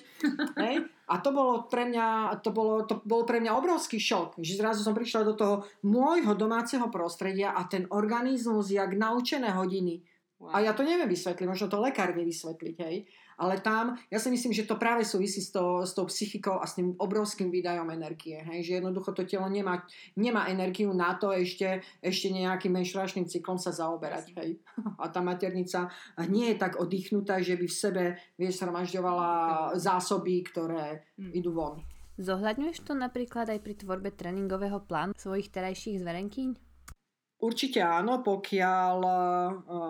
Hej? 0.59 0.87
A 1.05 1.21
to 1.21 1.29
bolo 1.31 1.69
pre 1.69 1.85
mňa, 1.85 2.39
to 2.41 2.49
bolo, 2.49 2.83
to 2.83 2.99
bol 3.05 3.23
pre 3.23 3.37
mňa 3.37 3.53
obrovský 3.53 4.01
šok, 4.01 4.41
že 4.41 4.57
zrazu 4.57 4.81
som 4.81 4.97
prišla 4.97 5.21
do 5.27 5.33
toho 5.37 5.55
môjho 5.85 6.33
domáceho 6.33 6.89
prostredia 6.89 7.53
a 7.53 7.69
ten 7.69 7.85
organizmus, 7.93 8.73
jak 8.73 8.97
naučené 8.97 9.53
hodiny. 9.53 10.01
Wow. 10.41 10.51
A 10.51 10.57
ja 10.65 10.71
to 10.75 10.83
neviem 10.83 11.07
vysvetliť, 11.07 11.47
možno 11.47 11.71
to 11.71 11.79
lekár 11.79 12.11
vie 12.11 12.27
vysvetliť, 12.27 12.75
hej. 12.83 13.07
Ale 13.35 13.59
tam, 13.59 13.99
ja 14.07 14.19
si 14.19 14.31
myslím, 14.31 14.55
že 14.55 14.63
to 14.63 14.79
práve 14.79 15.03
súvisí 15.03 15.43
s, 15.43 15.51
to, 15.51 15.83
s 15.83 15.91
tou 15.91 16.07
psychikou 16.07 16.59
a 16.59 16.65
s 16.65 16.79
tým 16.79 16.95
obrovským 16.95 17.51
výdajom 17.51 17.91
energie. 17.91 18.39
Hej? 18.39 18.67
Že 18.67 18.71
jednoducho 18.79 19.11
to 19.11 19.27
telo 19.27 19.51
nemá, 19.51 19.83
nemá 20.15 20.47
energiu 20.47 20.95
na 20.95 21.19
to 21.19 21.35
ešte, 21.35 21.83
ešte 21.99 22.31
nejakým 22.31 22.71
menštruačným 22.71 23.27
cyklom 23.27 23.59
sa 23.59 23.75
zaoberať. 23.75 24.31
Hej? 24.39 24.49
A 25.01 25.11
tá 25.11 25.19
maternica 25.19 25.91
nie 26.31 26.55
je 26.55 26.55
tak 26.55 26.79
oddychnutá, 26.79 27.43
že 27.43 27.59
by 27.59 27.65
v 27.67 27.75
sebe 27.75 28.03
vieš, 28.39 28.63
zhromažďovala 28.63 29.29
zásoby, 29.75 30.41
ktoré 30.47 31.03
hmm. 31.19 31.31
idú 31.35 31.51
von. 31.51 31.83
Zohľadňuješ 32.15 32.87
to 32.87 32.95
napríklad 32.95 33.51
aj 33.51 33.59
pri 33.59 33.75
tvorbe 33.75 34.07
tréningového 34.15 34.79
plánu 34.87 35.11
svojich 35.19 35.51
terajších 35.51 35.99
zverenkyň? 35.99 36.55
Určite 37.43 37.83
áno, 37.83 38.23
pokiaľ 38.23 38.97
uh, 39.03 39.19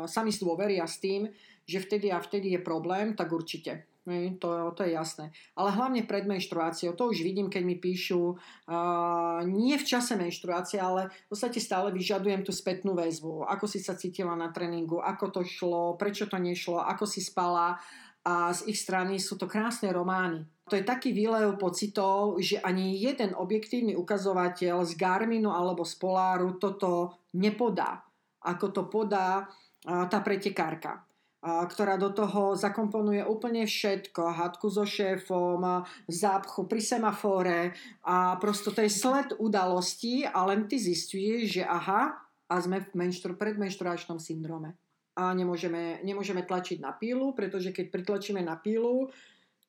sami 0.09 0.33
dôveria 0.33 0.89
s 0.89 0.97
tým, 0.97 1.29
že 1.65 1.81
vtedy 1.81 2.13
a 2.13 2.21
vtedy 2.21 2.53
je 2.53 2.61
problém, 2.61 3.17
tak 3.17 3.33
určite. 3.33 3.89
To, 4.37 4.69
to 4.77 4.85
je 4.85 4.93
jasné. 4.93 5.33
Ale 5.57 5.73
hlavne 5.73 6.05
pred 6.05 6.29
menštruáciou. 6.29 6.93
To 6.93 7.09
už 7.09 7.25
vidím, 7.25 7.49
keď 7.49 7.63
mi 7.65 7.73
píšu 7.81 8.37
uh, 8.37 9.41
nie 9.49 9.73
v 9.81 9.87
čase 9.97 10.13
menštruácie, 10.13 10.77
ale 10.77 11.09
v 11.09 11.27
podstate 11.33 11.57
stále 11.57 11.89
vyžadujem 11.89 12.45
tú 12.45 12.53
spätnú 12.53 12.93
väzbu. 12.93 13.49
Ako 13.49 13.65
si 13.65 13.81
sa 13.81 13.97
cítila 13.97 14.37
na 14.37 14.53
tréningu, 14.53 15.01
ako 15.01 15.33
to 15.33 15.41
šlo, 15.41 15.97
prečo 15.97 16.29
to 16.29 16.37
nešlo, 16.37 16.85
ako 16.85 17.09
si 17.09 17.17
spala. 17.17 17.81
A 18.25 18.53
z 18.53 18.69
ich 18.69 18.77
strany 18.77 19.17
sú 19.17 19.41
to 19.41 19.49
krásne 19.49 19.89
romány. 19.89 20.45
To 20.69 20.77
je 20.77 20.85
taký 20.85 21.09
výlev 21.09 21.57
pocitov, 21.57 22.37
že 22.41 22.61
ani 22.61 23.01
jeden 23.01 23.33
objektívny 23.33 23.97
ukazovateľ 23.97 24.85
z 24.85 24.93
Garminu 25.01 25.49
alebo 25.49 25.81
z 25.81 25.97
Poláru 25.97 26.61
toto 26.61 27.21
nepodá. 27.33 28.05
Ako 28.45 28.69
to 28.69 28.85
podá 28.85 29.49
uh, 29.49 30.05
tá 30.05 30.21
pretekárka 30.21 31.05
ktorá 31.45 32.01
do 32.01 32.09
toho 32.09 32.57
zakomponuje 32.57 33.21
úplne 33.21 33.69
všetko. 33.69 34.33
Hadku 34.33 34.73
so 34.73 34.81
šéfom, 34.81 35.85
zápchu 36.09 36.65
pri 36.65 36.81
semafore 36.81 37.59
a 38.01 38.33
prosto 38.41 38.73
to 38.73 38.81
je 38.81 38.89
sled 38.89 39.37
udalostí 39.37 40.25
a 40.25 40.41
len 40.49 40.65
ty 40.65 40.81
zistuješ, 40.81 41.61
že 41.61 41.63
aha, 41.63 42.17
a 42.45 42.55
sme 42.61 42.81
v 42.81 42.89
menštru, 42.93 43.37
predmenštruačnom 43.37 44.21
syndrome. 44.21 44.77
A 45.15 45.31
nemôžeme, 45.31 46.03
nemôžeme 46.03 46.43
tlačiť 46.43 46.83
na 46.83 46.91
pílu, 46.93 47.31
pretože 47.33 47.71
keď 47.71 47.89
pritlačíme 47.89 48.41
na 48.43 48.59
pílu, 48.59 49.09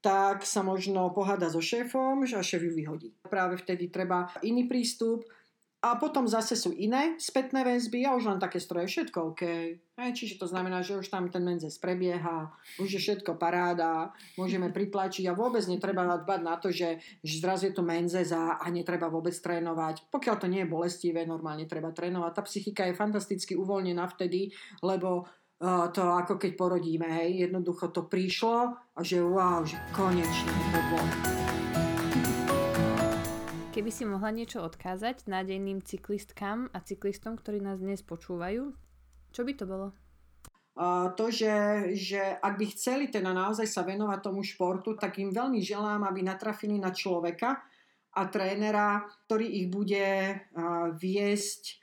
tak 0.02 0.44
sa 0.44 0.60
možno 0.60 1.08
poháda 1.14 1.48
so 1.48 1.62
šéfom 1.62 2.26
a 2.26 2.40
šéf 2.42 2.62
ju 2.62 2.72
vyhodí. 2.74 3.08
Práve 3.26 3.56
vtedy 3.56 3.88
treba 3.88 4.28
iný 4.42 4.68
prístup, 4.68 5.24
a 5.84 6.00
potom 6.00 6.24
zase 6.24 6.56
sú 6.56 6.72
iné 6.72 7.14
spätné 7.20 7.60
väzby 7.60 8.08
a 8.08 8.16
už 8.16 8.32
len 8.32 8.40
také 8.40 8.56
stroje, 8.56 8.88
všetko 8.88 9.18
OK. 9.36 9.42
Hej, 9.96 10.10
čiže 10.16 10.40
to 10.40 10.48
znamená, 10.48 10.80
že 10.80 10.96
už 10.96 11.12
tam 11.12 11.28
ten 11.28 11.44
menzes 11.44 11.76
prebieha, 11.76 12.48
už 12.80 12.96
je 12.96 13.00
všetko 13.00 13.36
paráda, 13.36 14.10
môžeme 14.40 14.72
pritlačiť 14.72 15.28
a 15.28 15.36
vôbec 15.36 15.62
netreba 15.68 16.08
dbať 16.08 16.40
na 16.40 16.56
to, 16.56 16.72
že, 16.72 17.00
že 17.20 17.34
zrazu 17.38 17.70
je 17.70 17.76
tu 17.76 17.84
menzes 17.84 18.32
a, 18.32 18.56
a 18.56 18.66
netreba 18.72 19.12
vôbec 19.12 19.36
trénovať. 19.36 20.08
Pokiaľ 20.08 20.36
to 20.40 20.50
nie 20.50 20.64
je 20.64 20.72
bolestivé, 20.72 21.28
normálne 21.28 21.68
treba 21.68 21.92
trénovať. 21.92 22.32
Tá 22.34 22.42
psychika 22.48 22.82
je 22.88 22.96
fantasticky 22.96 23.52
uvoľnená 23.52 24.04
vtedy, 24.16 24.52
lebo 24.80 25.28
uh, 25.60 25.88
to 25.92 26.02
ako 26.02 26.40
keď 26.40 26.56
porodíme, 26.56 27.06
hej, 27.08 27.48
jednoducho 27.48 27.92
to 27.92 28.08
prišlo 28.08 28.74
a 28.74 29.00
že 29.04 29.20
wow, 29.20 29.64
že 29.64 29.76
konečne 29.92 30.52
to 30.72 30.80
bolo. 30.92 31.55
Keby 33.76 33.92
si 33.92 34.08
mohla 34.08 34.32
niečo 34.32 34.64
odkázať 34.64 35.28
nádejným 35.28 35.84
cyklistkám 35.84 36.72
a 36.72 36.80
cyklistom, 36.80 37.36
ktorí 37.36 37.60
nás 37.60 37.76
dnes 37.76 38.00
počúvajú, 38.00 38.72
čo 39.36 39.42
by 39.44 39.52
to 39.52 39.68
bolo? 39.68 39.92
To, 41.12 41.26
že, 41.28 41.52
že 41.92 42.40
ak 42.40 42.56
by 42.56 42.72
chceli 42.72 43.12
teda 43.12 43.36
naozaj 43.36 43.68
sa 43.68 43.84
venovať 43.84 44.24
tomu 44.24 44.40
športu, 44.40 44.96
tak 44.96 45.20
im 45.20 45.28
veľmi 45.28 45.60
želám, 45.60 46.08
aby 46.08 46.24
natrafili 46.24 46.80
na 46.80 46.88
človeka 46.88 47.60
a 48.16 48.24
trénera, 48.32 49.04
ktorý 49.28 49.44
ich 49.44 49.68
bude 49.68 50.40
viesť 50.96 51.76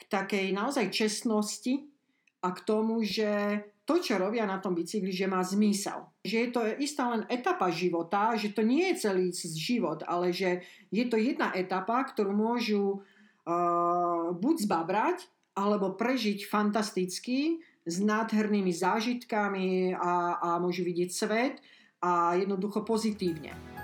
takej 0.08 0.48
naozaj 0.48 0.88
čestnosti 0.88 1.92
a 2.40 2.56
k 2.56 2.58
tomu, 2.64 3.04
že 3.04 3.60
to, 3.84 4.00
čo 4.00 4.16
robia 4.16 4.48
na 4.48 4.58
tom 4.58 4.72
bicykli, 4.72 5.12
že 5.12 5.28
má 5.28 5.44
zmysel. 5.44 6.08
Že 6.24 6.36
je 6.40 6.48
to 6.48 6.60
istá 6.80 7.12
len 7.12 7.28
etapa 7.28 7.68
života, 7.68 8.32
že 8.32 8.56
to 8.56 8.64
nie 8.64 8.88
je 8.92 9.04
celý 9.08 9.28
život, 9.36 10.00
ale 10.08 10.32
že 10.32 10.64
je 10.88 11.04
to 11.04 11.20
jedna 11.20 11.52
etapa, 11.52 12.00
ktorú 12.08 12.32
môžu 12.32 13.04
uh, 13.44 14.32
buď 14.32 14.56
zbabrať, 14.64 15.18
alebo 15.54 15.94
prežiť 15.94 16.48
fantasticky 16.48 17.60
s 17.84 18.00
nádhernými 18.00 18.72
zážitkami 18.72 19.94
a, 19.94 20.40
a 20.40 20.48
môžu 20.58 20.82
vidieť 20.82 21.10
svet 21.12 21.54
a 22.00 22.34
jednoducho 22.40 22.82
pozitívne. 22.82 23.83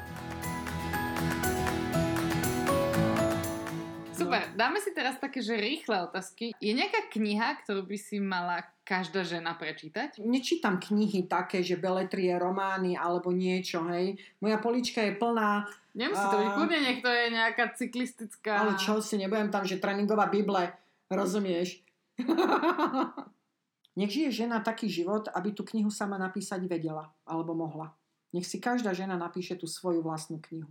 Super, 4.21 4.43
dáme 4.53 4.79
si 4.85 4.93
teraz 4.93 5.17
také, 5.17 5.41
že 5.41 5.57
rýchle 5.57 6.05
otázky. 6.05 6.53
Je 6.61 6.73
nejaká 6.77 7.09
kniha, 7.09 7.65
ktorú 7.65 7.89
by 7.89 7.97
si 7.97 8.21
mala 8.21 8.61
každá 8.85 9.25
žena 9.25 9.57
prečítať? 9.57 10.21
Nečítam 10.21 10.77
knihy 10.77 11.25
také, 11.25 11.65
že 11.65 11.81
beletrie, 11.81 12.37
romány 12.37 13.01
alebo 13.01 13.33
niečo, 13.33 13.81
hej. 13.89 14.21
Moja 14.45 14.61
polička 14.61 15.01
je 15.01 15.17
plná... 15.17 15.65
Nemusí 15.97 16.23
to 16.23 16.37
byť 16.39 16.51
kľudne, 16.55 16.81
nech 16.87 17.01
to 17.03 17.11
je 17.11 17.25
nejaká 17.35 17.65
cyklistická... 17.75 18.53
Ale 18.63 18.79
čo 18.79 19.03
si, 19.03 19.19
nebudem 19.19 19.51
tam, 19.51 19.67
že 19.67 19.83
tréningová 19.83 20.31
Bible, 20.31 20.71
rozumieš? 21.11 21.83
nech 23.99 24.11
žije 24.11 24.47
žena 24.47 24.63
taký 24.63 24.87
život, 24.87 25.27
aby 25.35 25.51
tú 25.51 25.67
knihu 25.67 25.91
sama 25.91 26.15
napísať 26.15 26.63
vedela, 26.69 27.11
alebo 27.27 27.59
mohla. 27.59 27.91
Nech 28.31 28.47
si 28.47 28.63
každá 28.63 28.95
žena 28.95 29.19
napíše 29.19 29.59
tú 29.59 29.67
svoju 29.67 30.05
vlastnú 30.07 30.39
knihu. 30.47 30.71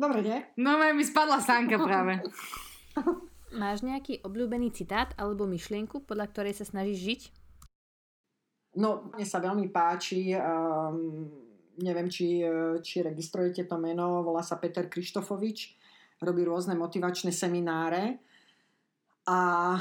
Dobre, 0.00 0.24
nie? 0.24 0.38
No, 0.56 0.80
mi 0.80 1.04
spadla 1.04 1.44
sánka 1.44 1.76
práve. 1.76 2.24
Máš 3.60 3.84
nejaký 3.84 4.24
obľúbený 4.24 4.72
citát 4.72 5.12
alebo 5.20 5.44
myšlienku, 5.44 6.08
podľa 6.08 6.32
ktorej 6.32 6.56
sa 6.56 6.64
snažíš 6.64 6.98
žiť? 7.04 7.22
No, 8.80 9.12
mne 9.12 9.26
sa 9.26 9.42
veľmi 9.42 9.68
páči, 9.68 10.32
um, 10.38 11.28
neviem, 11.82 12.06
či, 12.06 12.40
či 12.80 13.02
registrujete 13.02 13.66
to 13.66 13.76
meno, 13.76 14.22
volá 14.22 14.40
sa 14.46 14.62
Peter 14.62 14.86
Krištofovič, 14.86 15.74
robí 16.22 16.46
rôzne 16.46 16.78
motivačné 16.78 17.34
semináre 17.34 18.22
a 19.26 19.74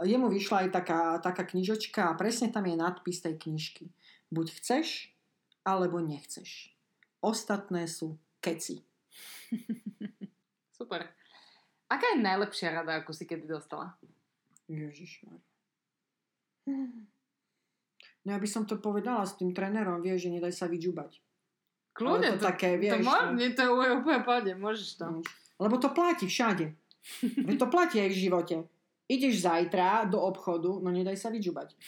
jemu 0.00 0.32
vyšla 0.32 0.66
aj 0.66 0.68
taká, 0.72 1.00
taká 1.20 1.44
knižočka 1.44 2.08
a 2.08 2.16
presne 2.16 2.48
tam 2.48 2.64
je 2.64 2.80
nadpis 2.80 3.20
tej 3.20 3.36
knižky. 3.36 3.92
Buď 4.32 4.56
chceš, 4.58 5.12
alebo 5.60 6.00
nechceš. 6.00 6.72
Ostatné 7.20 7.84
sú 7.84 8.16
keci. 8.40 8.95
Super. 10.78 11.06
Aká 11.86 12.06
je 12.14 12.22
najlepšia 12.22 12.82
rada, 12.82 12.98
ako 12.98 13.14
si 13.14 13.24
kedy 13.24 13.46
dostala? 13.46 13.94
Ježišmar. 14.66 15.38
No 18.26 18.28
ja 18.34 18.38
by 18.42 18.48
som 18.50 18.66
to 18.66 18.82
povedala 18.82 19.22
s 19.22 19.38
tým 19.38 19.54
trénerom, 19.54 20.02
vieš, 20.02 20.26
že 20.26 20.34
nedaj 20.34 20.50
sa 20.50 20.66
vyžubať. 20.66 21.22
Kľudne, 21.94 22.36
to, 22.36 22.42
to 22.42 22.46
také, 22.50 22.74
vieš. 22.76 23.00
To, 23.00 23.06
môž, 23.06 23.24
nie, 23.38 23.54
to 23.54 23.62
je 23.62 23.70
úplne 23.70 24.20
pohode, 24.26 24.52
môžeš 24.58 24.98
to. 24.98 25.06
Lebo 25.62 25.78
to 25.78 25.94
platí 25.94 26.26
všade. 26.26 26.74
To 27.62 27.70
platí 27.70 28.02
aj 28.02 28.10
v 28.10 28.18
živote. 28.18 28.56
Ideš 29.06 29.46
zajtra 29.46 30.10
do 30.10 30.18
obchodu, 30.18 30.82
no 30.82 30.90
nedaj 30.90 31.14
sa 31.14 31.30
vyžubať. 31.30 31.78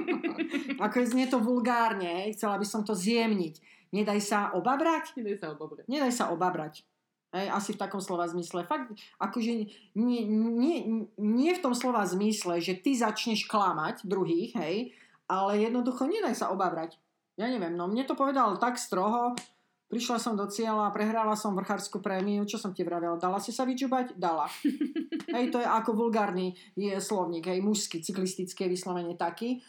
Ako 0.84 1.00
znie 1.08 1.24
to 1.32 1.40
vulgárne, 1.40 2.28
chcela 2.36 2.60
by 2.60 2.66
som 2.68 2.84
to 2.84 2.92
zjemniť. 2.92 3.56
Nedaj 3.96 4.20
sa 4.20 4.38
obabrať? 4.52 5.16
Nedaj 5.16 5.40
sa 5.40 5.46
obabrať. 5.56 5.84
Nedaj 5.88 6.12
sa 6.12 6.24
obabrať. 6.28 6.84
Hej, 7.30 7.46
asi 7.46 7.70
v 7.78 7.80
takom 7.86 8.02
slova 8.02 8.26
zmysle. 8.26 8.66
Fakt, 8.66 8.90
akože 9.22 9.52
nie, 9.94 10.22
nie, 10.26 11.06
nie 11.14 11.50
v 11.54 11.62
tom 11.62 11.78
slova 11.78 12.02
zmysle, 12.02 12.58
že 12.58 12.74
ty 12.74 12.98
začneš 12.98 13.46
klamať 13.46 14.02
druhých, 14.02 14.50
hej, 14.58 14.90
ale 15.30 15.62
jednoducho 15.62 16.10
nedaj 16.10 16.34
sa 16.34 16.50
obavrať. 16.50 16.98
Ja 17.38 17.46
neviem, 17.46 17.78
no 17.78 17.86
mne 17.86 18.02
to 18.02 18.18
povedal 18.18 18.58
tak 18.58 18.82
stroho, 18.82 19.38
prišla 19.86 20.18
som 20.18 20.34
do 20.34 20.50
cieľa, 20.50 20.90
prehrala 20.90 21.38
som 21.38 21.54
vrchárskú 21.54 22.02
prémiu, 22.02 22.42
čo 22.50 22.58
som 22.58 22.74
ti 22.74 22.82
vravela, 22.82 23.14
dala 23.14 23.38
si 23.38 23.54
sa 23.54 23.62
vyčubať? 23.62 24.18
Dala. 24.18 24.50
hej, 25.34 25.54
to 25.54 25.62
je 25.62 25.66
ako 25.70 25.94
vulgárny 25.94 26.58
je 26.74 26.98
slovník, 26.98 27.46
hej, 27.46 27.62
mužský, 27.62 28.02
cyklistický 28.02 28.66
vyslovene 28.66 29.14
taký. 29.14 29.62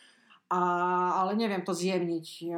A, 0.52 0.60
ale 1.24 1.40
neviem 1.40 1.64
to 1.64 1.72
zjemniť. 1.72 2.52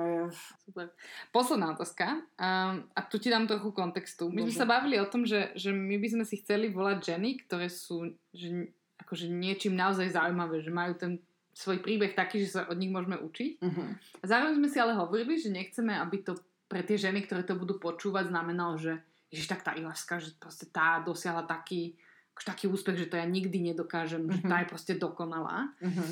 Super. 0.66 0.90
Posledná 1.30 1.78
otázka. 1.78 2.26
A, 2.42 2.82
a 2.82 3.00
tu 3.06 3.22
ti 3.22 3.30
dám 3.30 3.46
trochu 3.46 3.70
kontextu. 3.70 4.34
My 4.34 4.50
sme 4.50 4.56
sa 4.58 4.66
bavili 4.66 4.98
o 4.98 5.06
tom, 5.06 5.30
že, 5.30 5.54
že 5.54 5.70
my 5.70 6.02
by 6.02 6.08
sme 6.10 6.26
si 6.26 6.42
chceli 6.42 6.74
volať 6.74 7.14
ženy, 7.14 7.46
ktoré 7.46 7.70
sú 7.70 8.10
že, 8.34 8.74
akože 8.98 9.30
niečím 9.30 9.78
naozaj 9.78 10.10
zaujímavé, 10.10 10.66
že 10.66 10.74
majú 10.74 10.98
ten 10.98 11.22
svoj 11.54 11.86
príbeh 11.86 12.18
taký, 12.18 12.42
že 12.42 12.58
sa 12.58 12.62
od 12.66 12.82
nich 12.82 12.90
môžeme 12.90 13.14
učiť. 13.22 13.62
Uh-huh. 13.62 13.94
A 13.94 14.24
zároveň 14.26 14.58
sme 14.58 14.70
si 14.74 14.78
ale 14.82 14.98
hovorili, 14.98 15.38
že 15.38 15.54
nechceme, 15.54 15.94
aby 15.94 16.26
to 16.26 16.34
pre 16.66 16.82
tie 16.82 16.98
ženy, 16.98 17.22
ktoré 17.30 17.46
to 17.46 17.54
budú 17.54 17.78
počúvať, 17.78 18.34
znamenalo, 18.34 18.82
že 18.82 18.98
ježiš, 19.30 19.54
tak 19.54 19.62
tá 19.62 19.78
Ilaska, 19.78 20.18
že 20.18 20.34
proste 20.42 20.66
tá 20.66 20.98
dosiahla 21.06 21.46
taký, 21.46 21.94
akože 22.34 22.48
taký 22.50 22.66
úspech, 22.74 23.06
že 23.06 23.10
to 23.14 23.22
ja 23.22 23.26
nikdy 23.30 23.70
nedokážem, 23.70 24.26
uh-huh. 24.26 24.42
že 24.42 24.50
tá 24.50 24.66
je 24.66 24.72
proste 24.74 24.94
dokonalá. 24.98 25.70
Uh-huh. 25.78 26.10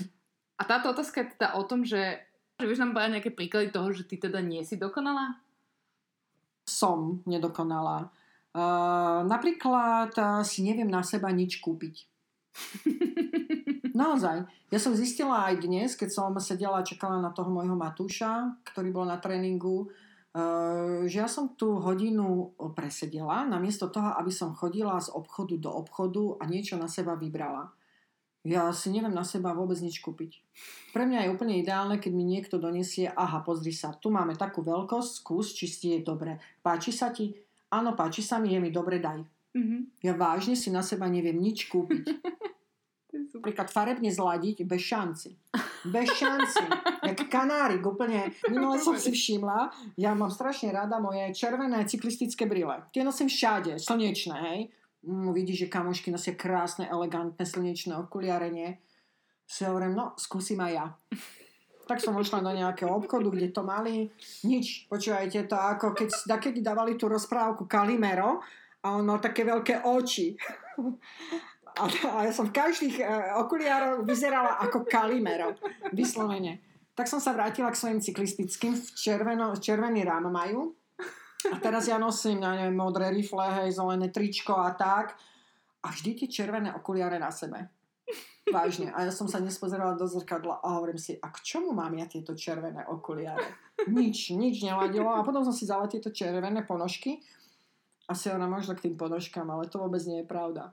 A 0.62 0.70
táto 0.70 0.94
otázka 0.94 1.26
je 1.26 1.34
teda 1.34 1.58
o 1.58 1.66
tom, 1.66 1.82
že, 1.82 2.22
že 2.62 2.70
vieš 2.70 2.86
nám 2.86 2.94
povedať 2.94 3.18
nejaké 3.18 3.32
príklady 3.34 3.74
toho, 3.74 3.90
že 3.90 4.06
ty 4.06 4.22
teda 4.22 4.38
nie 4.46 4.62
si 4.62 4.78
dokonalá? 4.78 5.42
Som 6.70 7.26
nedokonalá. 7.26 8.14
Uh, 8.54 9.26
napríklad 9.26 10.14
uh, 10.14 10.46
si 10.46 10.62
neviem 10.62 10.86
na 10.86 11.02
seba 11.02 11.34
nič 11.34 11.58
kúpiť. 11.58 12.06
Naozaj. 14.02 14.46
Ja 14.72 14.80
som 14.80 14.94
zistila 14.94 15.50
aj 15.50 15.66
dnes, 15.66 15.98
keď 15.98 16.10
som 16.14 16.32
sedela 16.38 16.80
a 16.80 16.88
čakala 16.88 17.18
na 17.20 17.34
toho 17.34 17.50
môjho 17.52 17.76
Matúša, 17.76 18.62
ktorý 18.72 18.94
bol 18.94 19.06
na 19.08 19.20
tréningu, 19.20 19.92
eh, 20.32 21.08
že 21.12 21.18
ja 21.20 21.28
som 21.28 21.56
tú 21.60 21.80
hodinu 21.80 22.56
presedela, 22.72 23.44
namiesto 23.44 23.92
toho, 23.92 24.16
aby 24.16 24.32
som 24.32 24.56
chodila 24.56 24.96
z 25.04 25.12
obchodu 25.12 25.60
do 25.60 25.72
obchodu 25.72 26.40
a 26.40 26.48
niečo 26.48 26.80
na 26.80 26.88
seba 26.88 27.20
vybrala. 27.20 27.72
Ja 28.42 28.74
si 28.74 28.90
neviem 28.90 29.14
na 29.14 29.22
seba 29.22 29.54
vôbec 29.54 29.78
nič 29.78 30.02
kúpiť. 30.02 30.42
Pre 30.98 31.06
mňa 31.06 31.30
je 31.30 31.34
úplne 31.34 31.62
ideálne, 31.62 32.02
keď 32.02 32.12
mi 32.12 32.26
niekto 32.26 32.58
donesie, 32.58 33.06
aha, 33.06 33.46
pozri 33.46 33.70
sa, 33.70 33.94
tu 33.94 34.10
máme 34.10 34.34
takú 34.34 34.66
veľkosť, 34.66 35.12
skús, 35.22 35.54
či 35.54 35.70
si 35.70 35.94
je 35.94 36.02
dobre. 36.02 36.42
Páči 36.66 36.90
sa 36.90 37.14
ti? 37.14 37.38
Áno, 37.70 37.94
páči 37.94 38.26
sa 38.26 38.42
mi, 38.42 38.50
je 38.50 38.60
mi 38.60 38.74
dobre, 38.74 38.98
daj. 38.98 39.22
Mm-hmm. 39.54 39.82
Ja 40.02 40.18
vážne 40.18 40.58
si 40.58 40.74
na 40.74 40.82
seba 40.82 41.06
neviem 41.06 41.38
nič 41.38 41.70
kúpiť. 41.70 42.02
Napríklad 43.38 43.70
farebne 43.70 44.10
zladiť 44.10 44.64
bez 44.66 44.82
šanci. 44.90 45.30
Bez 45.88 46.08
šanci. 46.18 46.64
Jak 47.04 47.26
kanárik 47.30 47.84
úplne. 47.84 48.32
Minule 48.48 48.78
som 48.82 48.96
si 48.98 49.12
všimla, 49.12 49.72
ja 49.98 50.12
mám 50.18 50.30
strašne 50.34 50.72
rada 50.72 51.00
moje 51.00 51.32
červené 51.36 51.84
cyklistické 51.88 52.48
brýle. 52.48 52.86
Tie 52.90 53.06
nosím 53.06 53.30
všade, 53.32 53.78
slnečné, 53.80 54.38
hej. 54.52 54.60
Mm, 55.02 55.34
vidíš, 55.34 55.66
že 55.66 55.74
kamošky 55.74 56.14
nosia 56.14 56.38
krásne, 56.38 56.86
elegantné 56.86 57.42
slnečné 57.42 57.98
okuliarenie. 57.98 58.78
Si 59.50 59.66
hovorím, 59.66 59.98
no, 59.98 60.06
skúsim 60.16 60.62
aj 60.62 60.72
ja. 60.72 60.86
Tak 61.90 62.00
som 62.00 62.16
vošla 62.16 62.46
do 62.46 62.54
nejakého 62.54 62.88
obchodu, 62.88 63.28
kde 63.34 63.50
to 63.52 63.66
mali. 63.66 64.14
Nič, 64.46 64.88
počúvajte 64.88 65.50
to, 65.50 65.58
ako 65.58 65.98
keď, 65.98 66.10
keď 66.40 66.54
dávali 66.62 66.96
tú 66.96 67.10
rozprávku 67.10 67.66
Kalimero 67.66 68.40
a 68.86 68.96
on 68.96 69.04
mal 69.04 69.20
také 69.20 69.44
veľké 69.44 69.84
oči. 69.84 70.38
A, 71.72 71.88
a 71.88 72.18
ja 72.28 72.32
som 72.36 72.52
v 72.52 72.56
každých 72.56 73.00
uh, 73.00 73.40
okuliároch 73.44 74.04
vyzerala 74.04 74.60
ako 74.60 74.84
Kalimero. 74.88 75.58
Vyslovene. 75.92 76.60
Tak 76.96 77.08
som 77.08 77.24
sa 77.24 77.32
vrátila 77.32 77.72
k 77.72 77.80
svojim 77.80 78.00
cyklistickým. 78.04 78.76
V 78.76 78.88
červeno, 78.96 79.56
červený 79.56 80.04
rám 80.04 80.28
majú. 80.28 80.76
A 81.50 81.58
teraz 81.58 81.90
ja 81.90 81.98
nosím, 81.98 82.46
ja 82.46 82.54
neviem, 82.54 82.78
modré 82.78 83.10
rifle, 83.10 83.42
hej, 83.62 83.74
zelené 83.74 84.14
tričko 84.14 84.54
a 84.54 84.78
tak. 84.78 85.18
A 85.82 85.90
vždy 85.90 86.24
tie 86.24 86.28
červené 86.30 86.70
okuliare 86.78 87.18
na 87.18 87.34
sebe. 87.34 87.66
Vážne. 88.46 88.94
A 88.94 89.08
ja 89.08 89.12
som 89.14 89.26
sa 89.26 89.42
dnes 89.42 89.58
pozerala 89.58 89.98
do 89.98 90.06
zrkadla 90.06 90.62
a 90.62 90.78
hovorím 90.78 91.02
si, 91.02 91.18
a 91.18 91.32
k 91.34 91.38
čomu 91.42 91.74
mám 91.74 91.94
ja 91.98 92.06
tieto 92.06 92.38
červené 92.38 92.86
okuliare? 92.86 93.58
Nič, 93.90 94.38
nič 94.38 94.62
neladilo. 94.62 95.10
A 95.10 95.26
potom 95.26 95.42
som 95.42 95.56
si 95.56 95.66
vzala 95.66 95.90
tieto 95.90 96.14
červené 96.14 96.62
ponožky 96.62 97.18
a 98.06 98.14
si 98.14 98.30
ona 98.30 98.46
možno 98.46 98.78
k 98.78 98.90
tým 98.90 98.96
ponožkám, 99.00 99.50
ale 99.50 99.66
to 99.72 99.82
vôbec 99.82 100.04
nie 100.06 100.22
je 100.22 100.30
pravda 100.30 100.70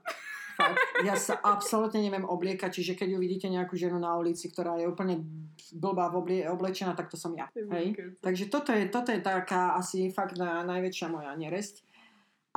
fakt, 0.59 0.79
ja 1.07 1.15
sa 1.15 1.39
absolútne 1.39 2.03
neviem 2.03 2.27
obliekať, 2.27 2.75
čiže 2.75 2.99
keď 2.99 3.15
uvidíte 3.15 3.47
nejakú 3.47 3.79
ženu 3.79 3.95
na 3.95 4.11
ulici, 4.19 4.51
ktorá 4.51 4.75
je 4.75 4.91
úplne 4.91 5.23
blbá 5.71 6.11
oblie, 6.11 6.43
oblečená, 6.43 6.99
tak 6.99 7.07
to 7.07 7.15
som 7.15 7.31
ja. 7.31 7.47
Hej? 7.55 7.95
Takže 8.19 8.51
toto 8.51 8.75
je, 8.75 8.91
toto 8.91 9.15
je 9.15 9.23
taká 9.23 9.79
asi 9.79 10.11
fakt 10.11 10.35
na, 10.35 10.67
najväčšia 10.67 11.07
moja 11.07 11.31
neresť. 11.39 11.87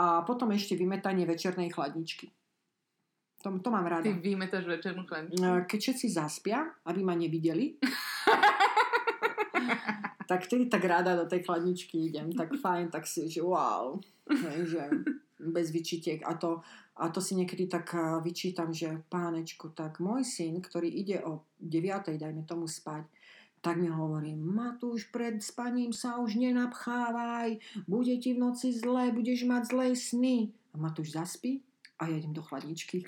A 0.03 0.27
potom 0.27 0.51
ešte 0.51 0.75
vymetanie 0.75 1.29
večernej 1.29 1.71
chladničky. 1.71 2.33
To, 3.43 3.59
to 3.59 3.71
mám 3.71 3.87
rada. 3.87 4.07
Ty 4.07 4.15
vymetáš 4.19 4.65
večernú 4.65 5.05
chladničku? 5.05 5.43
Keď 5.43 5.79
všetci 5.79 6.07
zaspia, 6.15 6.63
aby 6.87 7.03
ma 7.03 7.19
nevideli, 7.19 7.77
tak 10.31 10.49
vtedy 10.49 10.71
tak 10.71 10.87
rada 10.87 11.19
do 11.19 11.27
tej 11.27 11.45
chladničky 11.45 12.09
idem. 12.09 12.33
Tak 12.33 12.57
fajn, 12.57 12.89
tak 12.89 13.05
si, 13.05 13.29
že 13.29 13.43
wow. 13.43 13.99
Hej, 14.31 14.79
že 14.79 14.83
bez 15.43 15.75
vyčitiek. 15.75 16.23
A 16.23 16.39
to, 16.39 16.63
a 16.93 17.09
to 17.09 17.25
si 17.25 17.33
niekedy 17.33 17.67
tak 17.73 17.97
vyčítam, 18.21 18.69
že 18.69 19.01
pánečku, 19.09 19.73
tak 19.73 19.97
môj 19.97 20.29
syn, 20.29 20.61
ktorý 20.61 20.93
ide 20.93 21.25
o 21.25 21.49
9. 21.61 22.21
dajme 22.21 22.45
tomu 22.45 22.69
spať, 22.69 23.09
tak 23.63 23.79
mi 23.79 23.89
hovorí, 23.89 24.35
Matúš, 24.35 25.09
pred 25.09 25.39
spaním 25.39 25.95
sa 25.95 26.19
už 26.19 26.35
nenapchávaj, 26.35 27.63
bude 27.87 28.19
ti 28.19 28.35
v 28.35 28.43
noci 28.43 28.75
zle, 28.75 29.15
budeš 29.15 29.47
mať 29.47 29.63
zlé 29.71 29.87
sny. 29.95 30.37
A 30.75 30.77
Matúš 30.77 31.15
zaspí 31.15 31.63
a 32.03 32.11
ja 32.11 32.19
idem 32.19 32.35
do 32.35 32.43
chladničky. 32.43 33.07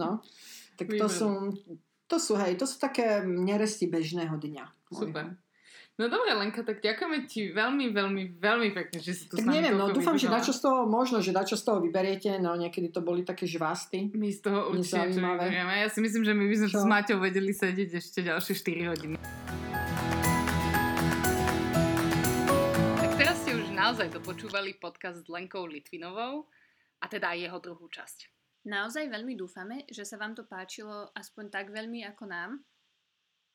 no, 0.00 0.24
tak 0.80 0.88
to 0.88 1.06
sú, 1.06 1.52
to 2.08 2.16
sú, 2.16 2.32
hej, 2.40 2.56
to 2.56 2.64
sú 2.64 2.80
také 2.80 3.20
neresti 3.22 3.86
bežného 3.86 4.40
dňa. 4.40 4.64
Super. 4.88 5.36
No 5.96 6.12
dobre, 6.12 6.28
Lenka, 6.36 6.60
tak 6.60 6.84
ďakujeme 6.84 7.24
ti 7.24 7.48
veľmi, 7.56 7.88
veľmi, 7.88 8.36
veľmi 8.36 8.68
pekne, 8.76 9.00
že 9.00 9.16
si 9.16 9.32
tu 9.32 9.40
tak 9.40 9.40
s 9.40 9.46
nami 9.48 9.64
neviem, 9.64 9.80
no 9.80 9.88
dúfam, 9.88 10.12
že 10.12 10.28
dačo 10.28 10.52
z 10.52 10.60
toho, 10.60 10.84
možno, 10.84 11.24
že 11.24 11.32
dačo 11.32 11.56
z 11.56 11.64
toho 11.64 11.80
vyberiete, 11.80 12.36
no 12.36 12.52
niekedy 12.52 12.92
to 12.92 13.00
boli 13.00 13.24
také 13.24 13.48
žvasty. 13.48 14.12
My 14.12 14.28
z 14.28 14.44
toho 14.44 14.76
určite 14.76 15.16
čo 15.16 15.24
vyberieme. 15.24 15.72
Ja 15.80 15.88
si 15.88 16.04
myslím, 16.04 16.28
že 16.28 16.36
my 16.36 16.44
by 16.52 16.56
sme 16.60 16.68
čo? 16.68 16.76
s 16.76 16.84
Maťou 16.84 17.16
vedeli 17.16 17.48
sedieť 17.48 17.96
ešte 17.96 18.20
ďalšie 18.28 18.52
4 18.60 18.92
hodiny. 18.92 19.16
Tak 23.00 23.12
teraz 23.16 23.40
ste 23.40 23.56
už 23.56 23.72
naozaj 23.72 24.12
dopočúvali 24.12 24.76
podcast 24.76 25.24
s 25.24 25.32
Lenkou 25.32 25.64
Litvinovou 25.64 26.44
a 27.00 27.04
teda 27.08 27.32
aj 27.32 27.48
jeho 27.48 27.56
druhú 27.56 27.88
časť. 27.88 28.28
Naozaj 28.68 29.08
veľmi 29.08 29.32
dúfame, 29.32 29.88
že 29.88 30.04
sa 30.04 30.20
vám 30.20 30.36
to 30.36 30.44
páčilo 30.44 31.08
aspoň 31.16 31.48
tak 31.48 31.72
veľmi 31.72 32.04
ako 32.04 32.28
nám 32.28 32.60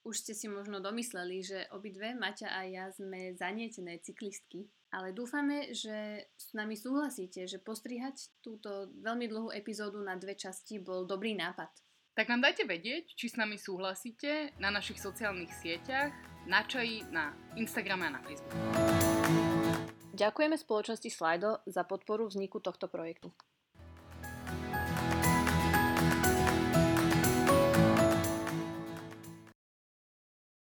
už 0.02 0.16
ste 0.18 0.34
si 0.34 0.50
možno 0.50 0.82
domysleli, 0.82 1.46
že 1.46 1.70
obidve, 1.74 2.18
Maťa 2.18 2.50
a 2.50 2.66
ja, 2.66 2.86
sme 2.90 3.38
zanietené 3.38 4.02
cyklistky 4.02 4.66
Ale 4.92 5.16
dúfame, 5.16 5.72
že 5.72 6.28
s 6.36 6.52
nami 6.52 6.76
súhlasíte, 6.76 7.48
že 7.48 7.64
postrihať 7.64 8.34
túto 8.44 8.92
veľmi 9.00 9.30
dlhú 9.32 9.48
epizódu 9.56 10.04
na 10.04 10.20
dve 10.20 10.36
časti 10.36 10.84
bol 10.84 11.08
dobrý 11.08 11.32
nápad. 11.38 11.72
Tak 12.12 12.28
nám 12.28 12.44
dajte 12.44 12.68
vedieť, 12.68 13.16
či 13.16 13.32
s 13.32 13.40
nami 13.40 13.56
súhlasíte 13.56 14.52
na 14.60 14.68
našich 14.68 15.00
sociálnych 15.00 15.54
sieťach, 15.64 16.12
na 16.44 16.68
čaji, 16.68 17.08
na 17.08 17.32
Instagrame 17.56 18.12
a 18.12 18.20
na 18.20 18.22
Facebooku. 18.26 18.60
Ďakujeme 20.12 20.60
spoločnosti 20.60 21.08
Slido 21.08 21.64
za 21.64 21.88
podporu 21.88 22.28
vzniku 22.28 22.60
tohto 22.60 22.92
projektu. 22.92 23.32